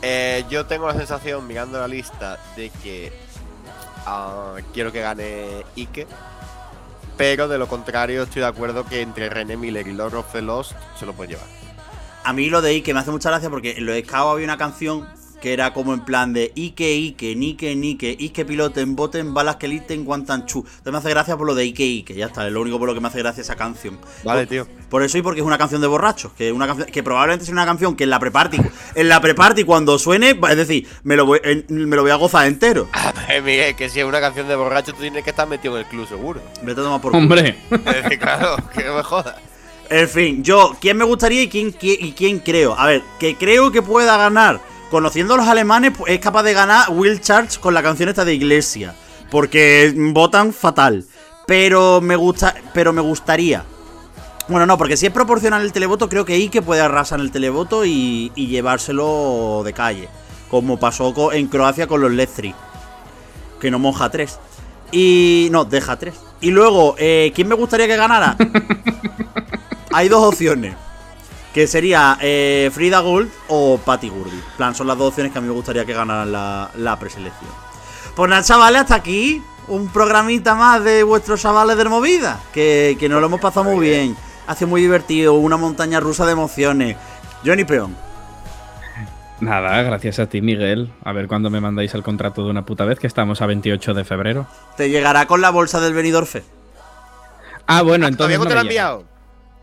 Eh, 0.00 0.44
yo 0.48 0.64
tengo 0.64 0.86
la 0.86 0.94
sensación, 0.94 1.44
mirando 1.46 1.80
la 1.80 1.88
lista, 1.88 2.38
de 2.56 2.70
que 2.82 3.12
ah, 4.06 4.54
quiero 4.72 4.92
que 4.92 5.00
gane 5.00 5.64
Ike. 5.76 6.06
Pero 7.16 7.48
de 7.48 7.58
lo 7.58 7.66
contrario, 7.66 8.22
estoy 8.22 8.42
de 8.42 8.48
acuerdo 8.48 8.86
que 8.86 9.00
entre 9.00 9.28
René 9.28 9.56
Miller 9.56 9.88
y 9.88 9.92
Lord 9.92 10.14
of 10.14 10.32
the 10.32 10.40
Lost 10.40 10.72
se 10.96 11.04
lo 11.04 11.14
puede 11.14 11.30
llevar. 11.30 11.48
A 12.22 12.32
mí 12.32 12.48
lo 12.48 12.62
de 12.62 12.70
Ike 12.74 12.94
me 12.94 13.00
hace 13.00 13.10
mucha 13.10 13.30
gracia 13.30 13.50
porque 13.50 13.72
en 13.72 13.86
los 13.86 13.98
Scouts 13.98 14.34
había 14.34 14.44
una 14.44 14.56
canción 14.56 15.04
que 15.40 15.52
era 15.52 15.72
como 15.72 15.94
en 15.94 16.00
plan 16.04 16.32
de 16.32 16.52
Ike, 16.56 16.92
Ike, 16.94 17.36
Nike, 17.36 17.74
Nike, 17.76 18.16
Ike 18.18 18.44
piloten, 18.44 18.96
boten, 18.96 19.32
balas 19.34 19.56
que 19.56 19.68
liten, 19.68 20.04
guantanchu. 20.04 20.60
Entonces 20.66 20.92
me 20.92 20.98
hace 20.98 21.10
gracia 21.10 21.36
por 21.36 21.46
lo 21.46 21.54
de 21.54 21.64
Ike, 21.64 21.84
Ike, 21.84 22.14
ya 22.14 22.26
está, 22.26 22.46
es 22.46 22.52
lo 22.52 22.60
único 22.60 22.78
por 22.78 22.88
lo 22.88 22.94
que 22.94 23.00
me 23.00 23.08
hace 23.08 23.18
gracia 23.18 23.40
esa 23.42 23.54
canción. 23.56 23.98
Vale, 24.24 24.42
Por- 24.42 24.48
tío. 24.48 24.66
Por 24.88 25.02
eso 25.02 25.18
y 25.18 25.22
porque 25.22 25.40
es 25.40 25.46
una 25.46 25.58
canción 25.58 25.80
de 25.80 25.86
borrachos, 25.86 26.32
que 26.32 26.48
es 26.48 26.52
una 26.54 26.66
canción 26.66 26.88
que 26.90 27.02
probablemente 27.02 27.44
sea 27.44 27.52
una 27.52 27.66
canción 27.66 27.94
que 27.94 28.04
en 28.04 28.10
la 28.10 28.18
pre-party, 28.18 28.58
en 28.94 29.08
la 29.08 29.20
pre-party 29.20 29.64
cuando 29.64 29.98
suene, 29.98 30.30
es 30.50 30.56
decir, 30.56 30.88
me 31.04 31.14
lo 31.14 31.26
voy, 31.26 31.40
en- 31.44 31.66
me 31.68 31.94
lo 31.94 32.02
voy 32.02 32.10
a 32.10 32.16
gozar 32.16 32.46
entero. 32.46 32.88
Miguel, 33.44 33.76
que 33.76 33.88
si 33.90 34.00
es 34.00 34.06
una 34.06 34.20
canción 34.20 34.48
de 34.48 34.56
borracho, 34.56 34.92
tú 34.92 35.00
tienes 35.02 35.22
que 35.24 35.30
estar 35.30 35.46
metido 35.46 35.74
en 35.78 35.84
el 35.84 35.88
club, 35.88 36.08
seguro. 36.08 36.40
Vete 36.62 36.80
a 36.80 36.84
tomar 36.84 37.00
por. 37.00 37.14
Hombre, 37.14 37.58
Es 37.70 38.02
decir, 38.02 38.18
claro, 38.18 38.56
que 38.74 38.82
no 38.84 38.96
me 38.96 39.02
jodas. 39.02 39.34
En 39.90 40.08
fin, 40.08 40.42
yo, 40.44 40.76
¿quién 40.80 40.96
me 40.98 41.04
gustaría 41.04 41.42
y 41.42 41.48
quién, 41.48 41.72
qui- 41.72 41.96
y 41.98 42.12
quién 42.12 42.40
creo? 42.40 42.74
A 42.78 42.86
ver, 42.86 43.02
que 43.18 43.36
creo 43.36 43.70
que 43.70 43.80
pueda 43.82 44.16
ganar. 44.18 44.60
Conociendo 44.90 45.34
a 45.34 45.36
los 45.36 45.46
alemanes, 45.46 45.92
pues, 45.96 46.12
es 46.12 46.20
capaz 46.20 46.42
de 46.42 46.54
ganar 46.54 46.90
Will 46.90 47.20
Charge 47.20 47.60
con 47.60 47.74
la 47.74 47.82
canción 47.82 48.08
esta 48.08 48.24
de 48.24 48.34
Iglesia. 48.34 48.94
Porque 49.30 49.92
votan 49.96 50.52
fatal. 50.52 51.04
Pero 51.46 52.00
me 52.00 52.16
gusta. 52.16 52.54
Pero 52.72 52.92
me 52.92 53.02
gustaría. 53.02 53.64
Bueno, 54.48 54.64
no, 54.64 54.78
porque 54.78 54.96
si 54.96 55.06
es 55.06 55.12
proporcional 55.12 55.62
el 55.62 55.72
televoto, 55.72 56.08
creo 56.08 56.24
que 56.24 56.34
Ike 56.34 56.62
puede 56.62 56.80
arrasar 56.80 57.18
en 57.20 57.26
el 57.26 57.30
televoto 57.32 57.84
y, 57.84 58.32
y 58.34 58.46
llevárselo 58.46 59.62
de 59.64 59.74
calle. 59.74 60.08
Como 60.50 60.78
pasó 60.78 61.32
en 61.32 61.48
Croacia 61.48 61.86
con 61.86 62.00
los 62.00 62.10
Letri. 62.10 62.54
Que 63.60 63.70
no 63.70 63.78
moja 63.78 64.08
tres. 64.08 64.38
Y. 64.90 65.48
No, 65.50 65.66
deja 65.66 65.98
tres. 65.98 66.14
Y 66.40 66.50
luego, 66.50 66.94
eh, 66.98 67.32
¿quién 67.34 67.48
me 67.48 67.54
gustaría 67.54 67.86
que 67.86 67.96
ganara? 67.96 68.36
Hay 69.92 70.08
dos 70.08 70.22
opciones. 70.22 70.74
Que 71.58 71.66
sería 71.66 72.16
eh, 72.20 72.70
Frida 72.72 73.00
Gold 73.00 73.32
o 73.48 73.78
Patty 73.84 74.08
Gurdy. 74.10 74.30
En 74.36 74.56
plan, 74.56 74.76
son 74.76 74.86
las 74.86 74.96
dos 74.96 75.08
opciones 75.08 75.32
que 75.32 75.38
a 75.38 75.40
mí 75.40 75.48
me 75.48 75.54
gustaría 75.54 75.84
que 75.84 75.92
ganaran 75.92 76.30
la, 76.30 76.70
la 76.76 76.96
preselección. 77.00 77.50
Pues 78.14 78.30
nada, 78.30 78.44
chavales, 78.44 78.82
hasta 78.82 78.94
aquí. 78.94 79.42
Un 79.66 79.88
programita 79.88 80.54
más 80.54 80.84
de 80.84 81.02
vuestros 81.02 81.42
chavales 81.42 81.76
de 81.76 81.84
movida. 81.86 82.38
Que, 82.52 82.96
que 83.00 83.08
nos 83.08 83.20
lo 83.20 83.26
hemos 83.26 83.40
pasado 83.40 83.64
muy 83.68 83.88
bien. 83.88 84.16
Ha 84.46 84.54
sido 84.54 84.68
muy 84.68 84.80
divertido. 84.82 85.34
Una 85.34 85.56
montaña 85.56 85.98
rusa 85.98 86.24
de 86.26 86.30
emociones. 86.30 86.96
Johnny 87.44 87.64
Peón. 87.64 87.96
nada, 89.40 89.82
gracias 89.82 90.20
a 90.20 90.28
ti, 90.28 90.40
Miguel. 90.40 90.92
A 91.02 91.10
ver 91.10 91.26
cuándo 91.26 91.50
me 91.50 91.60
mandáis 91.60 91.92
el 91.94 92.04
contrato 92.04 92.44
de 92.44 92.50
una 92.50 92.64
puta 92.64 92.84
vez, 92.84 93.00
que 93.00 93.08
estamos 93.08 93.42
a 93.42 93.46
28 93.46 93.94
de 93.94 94.04
febrero. 94.04 94.46
Te 94.76 94.90
llegará 94.90 95.26
con 95.26 95.40
la 95.40 95.50
bolsa 95.50 95.80
del 95.80 95.92
Benidorm 95.92 96.26
Fest. 96.28 96.46
Ah, 97.66 97.82
bueno, 97.82 98.06
entonces. 98.06 98.16
¿Todavía 98.16 98.38
no 98.38 98.44
te 98.44 98.54
lo 98.54 98.54
me 98.54 98.60
ha 98.60 98.62
llega. 98.62 98.92
enviado? 98.92 99.04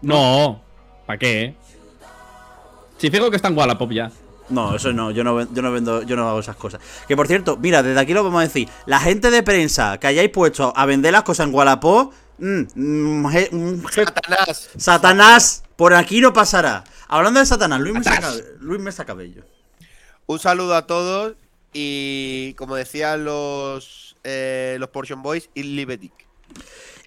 No, 0.01 0.61
¿para 1.05 1.17
qué? 1.19 1.55
Si 2.97 3.09
fijo 3.09 3.29
que 3.29 3.35
está 3.35 3.47
en 3.49 3.57
Wallapop 3.57 3.91
ya. 3.91 4.11
No, 4.49 4.75
eso 4.75 4.93
no, 4.93 5.09
yo 5.11 5.23
no, 5.23 5.35
ven- 5.35 5.49
yo 5.53 5.61
no 5.63 5.71
vendo, 5.71 6.03
yo 6.03 6.15
no 6.15 6.29
hago 6.29 6.39
esas 6.39 6.55
cosas. 6.55 6.79
Que 7.07 7.15
por 7.15 7.27
cierto, 7.27 7.57
mira, 7.57 7.81
desde 7.81 7.99
aquí 7.99 8.13
lo 8.13 8.23
vamos 8.23 8.39
a 8.39 8.43
decir. 8.43 8.69
La 8.85 8.99
gente 8.99 9.31
de 9.31 9.41
prensa 9.41 9.97
que 9.99 10.07
hayáis 10.07 10.29
puesto 10.29 10.71
a 10.75 10.85
vender 10.85 11.13
las 11.13 11.23
cosas 11.23 11.47
en 11.47 11.53
Wallapop, 11.55 12.13
mm, 12.37 12.61
mm, 12.75 13.25
mm, 13.51 13.83
Satanás. 13.91 14.69
Satanás, 14.77 15.63
por 15.75 15.93
aquí 15.95 16.21
no 16.21 16.31
pasará. 16.31 16.83
Hablando 17.07 17.39
de 17.39 17.45
Satanás, 17.47 17.79
Luis 17.81 17.95
Mesa, 17.95 18.33
Luis 18.59 18.79
Mesa 18.81 19.03
Cabello. 19.05 19.43
Un 20.27 20.37
saludo 20.39 20.75
a 20.75 20.85
todos 20.85 21.33
y 21.73 22.53
como 22.53 22.75
decían 22.75 23.25
los 23.25 24.15
eh, 24.23 24.77
los 24.79 24.89
Portion 24.89 25.21
Boys, 25.21 25.49
y 25.55 25.63
Libetic. 25.63 26.13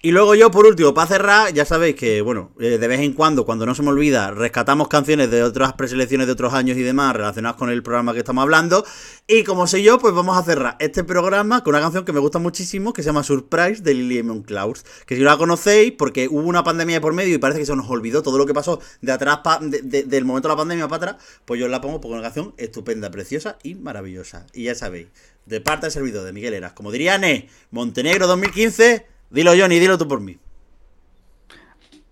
Y 0.01 0.11
luego 0.11 0.33
yo, 0.33 0.49
por 0.49 0.65
último, 0.65 0.93
para 0.93 1.07
cerrar, 1.07 1.53
ya 1.53 1.65
sabéis 1.65 1.95
que, 1.97 2.21
bueno, 2.21 2.53
eh, 2.57 2.77
de 2.77 2.87
vez 2.87 3.01
en 3.01 3.11
cuando, 3.11 3.45
cuando 3.45 3.65
no 3.65 3.75
se 3.75 3.81
me 3.83 3.89
olvida, 3.89 4.31
rescatamos 4.31 4.87
canciones 4.87 5.29
de 5.29 5.43
otras 5.43 5.73
preselecciones 5.73 6.25
de 6.25 6.31
otros 6.31 6.53
años 6.53 6.77
y 6.77 6.83
demás 6.83 7.13
relacionadas 7.13 7.57
con 7.57 7.69
el 7.69 7.83
programa 7.83 8.13
que 8.13 8.19
estamos 8.19 8.41
hablando. 8.43 8.85
Y 9.27 9.43
como 9.43 9.67
sé 9.67 9.83
yo, 9.83 9.99
pues 9.99 10.13
vamos 10.13 10.37
a 10.37 10.43
cerrar 10.43 10.77
este 10.79 11.03
programa 11.03 11.65
con 11.65 11.73
una 11.75 11.81
canción 11.83 12.05
que 12.05 12.13
me 12.13 12.21
gusta 12.21 12.39
muchísimo, 12.39 12.93
que 12.93 13.03
se 13.03 13.07
llama 13.07 13.23
Surprise, 13.23 13.83
de 13.83 13.93
Lily 13.93 14.15
Lemon 14.15 14.43
Clouds. 14.43 14.85
Que 15.05 15.15
si 15.17 15.21
no 15.21 15.29
la 15.29 15.37
conocéis, 15.37 15.91
porque 15.97 16.29
hubo 16.29 16.47
una 16.47 16.63
pandemia 16.63 16.95
de 16.95 17.01
por 17.01 17.11
medio 17.11 17.35
y 17.35 17.37
parece 17.37 17.59
que 17.59 17.65
se 17.65 17.75
nos 17.75 17.89
olvidó 17.89 18.23
todo 18.23 18.37
lo 18.37 18.45
que 18.45 18.53
pasó 18.53 18.79
de 19.01 19.11
atrás, 19.11 19.39
de- 19.61 19.81
de- 19.81 20.03
del 20.03 20.23
momento 20.23 20.47
de 20.47 20.53
la 20.53 20.57
pandemia 20.59 20.87
para 20.87 21.11
atrás, 21.11 21.23
pues 21.43 21.59
yo 21.59 21.67
la 21.67 21.81
pongo 21.81 21.99
porque 21.99 22.13
una 22.13 22.23
canción 22.23 22.53
estupenda, 22.55 23.11
preciosa 23.11 23.57
y 23.63 23.75
maravillosa. 23.75 24.45
Y 24.53 24.63
ya 24.63 24.75
sabéis, 24.75 25.07
de 25.45 25.59
parte 25.59 25.87
del 25.87 25.91
servidor 25.91 26.23
de 26.23 26.31
Miguel 26.31 26.53
Eras, 26.53 26.71
como 26.71 26.89
diría 26.89 27.17
Ne, 27.17 27.49
Montenegro 27.71 28.27
2015, 28.27 29.05
dilo 29.29 29.51
Johnny, 29.57 29.79
dilo 29.79 29.97
tú 29.97 30.07
por 30.07 30.19
mí. 30.19 30.37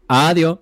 Adiós. 0.07 0.59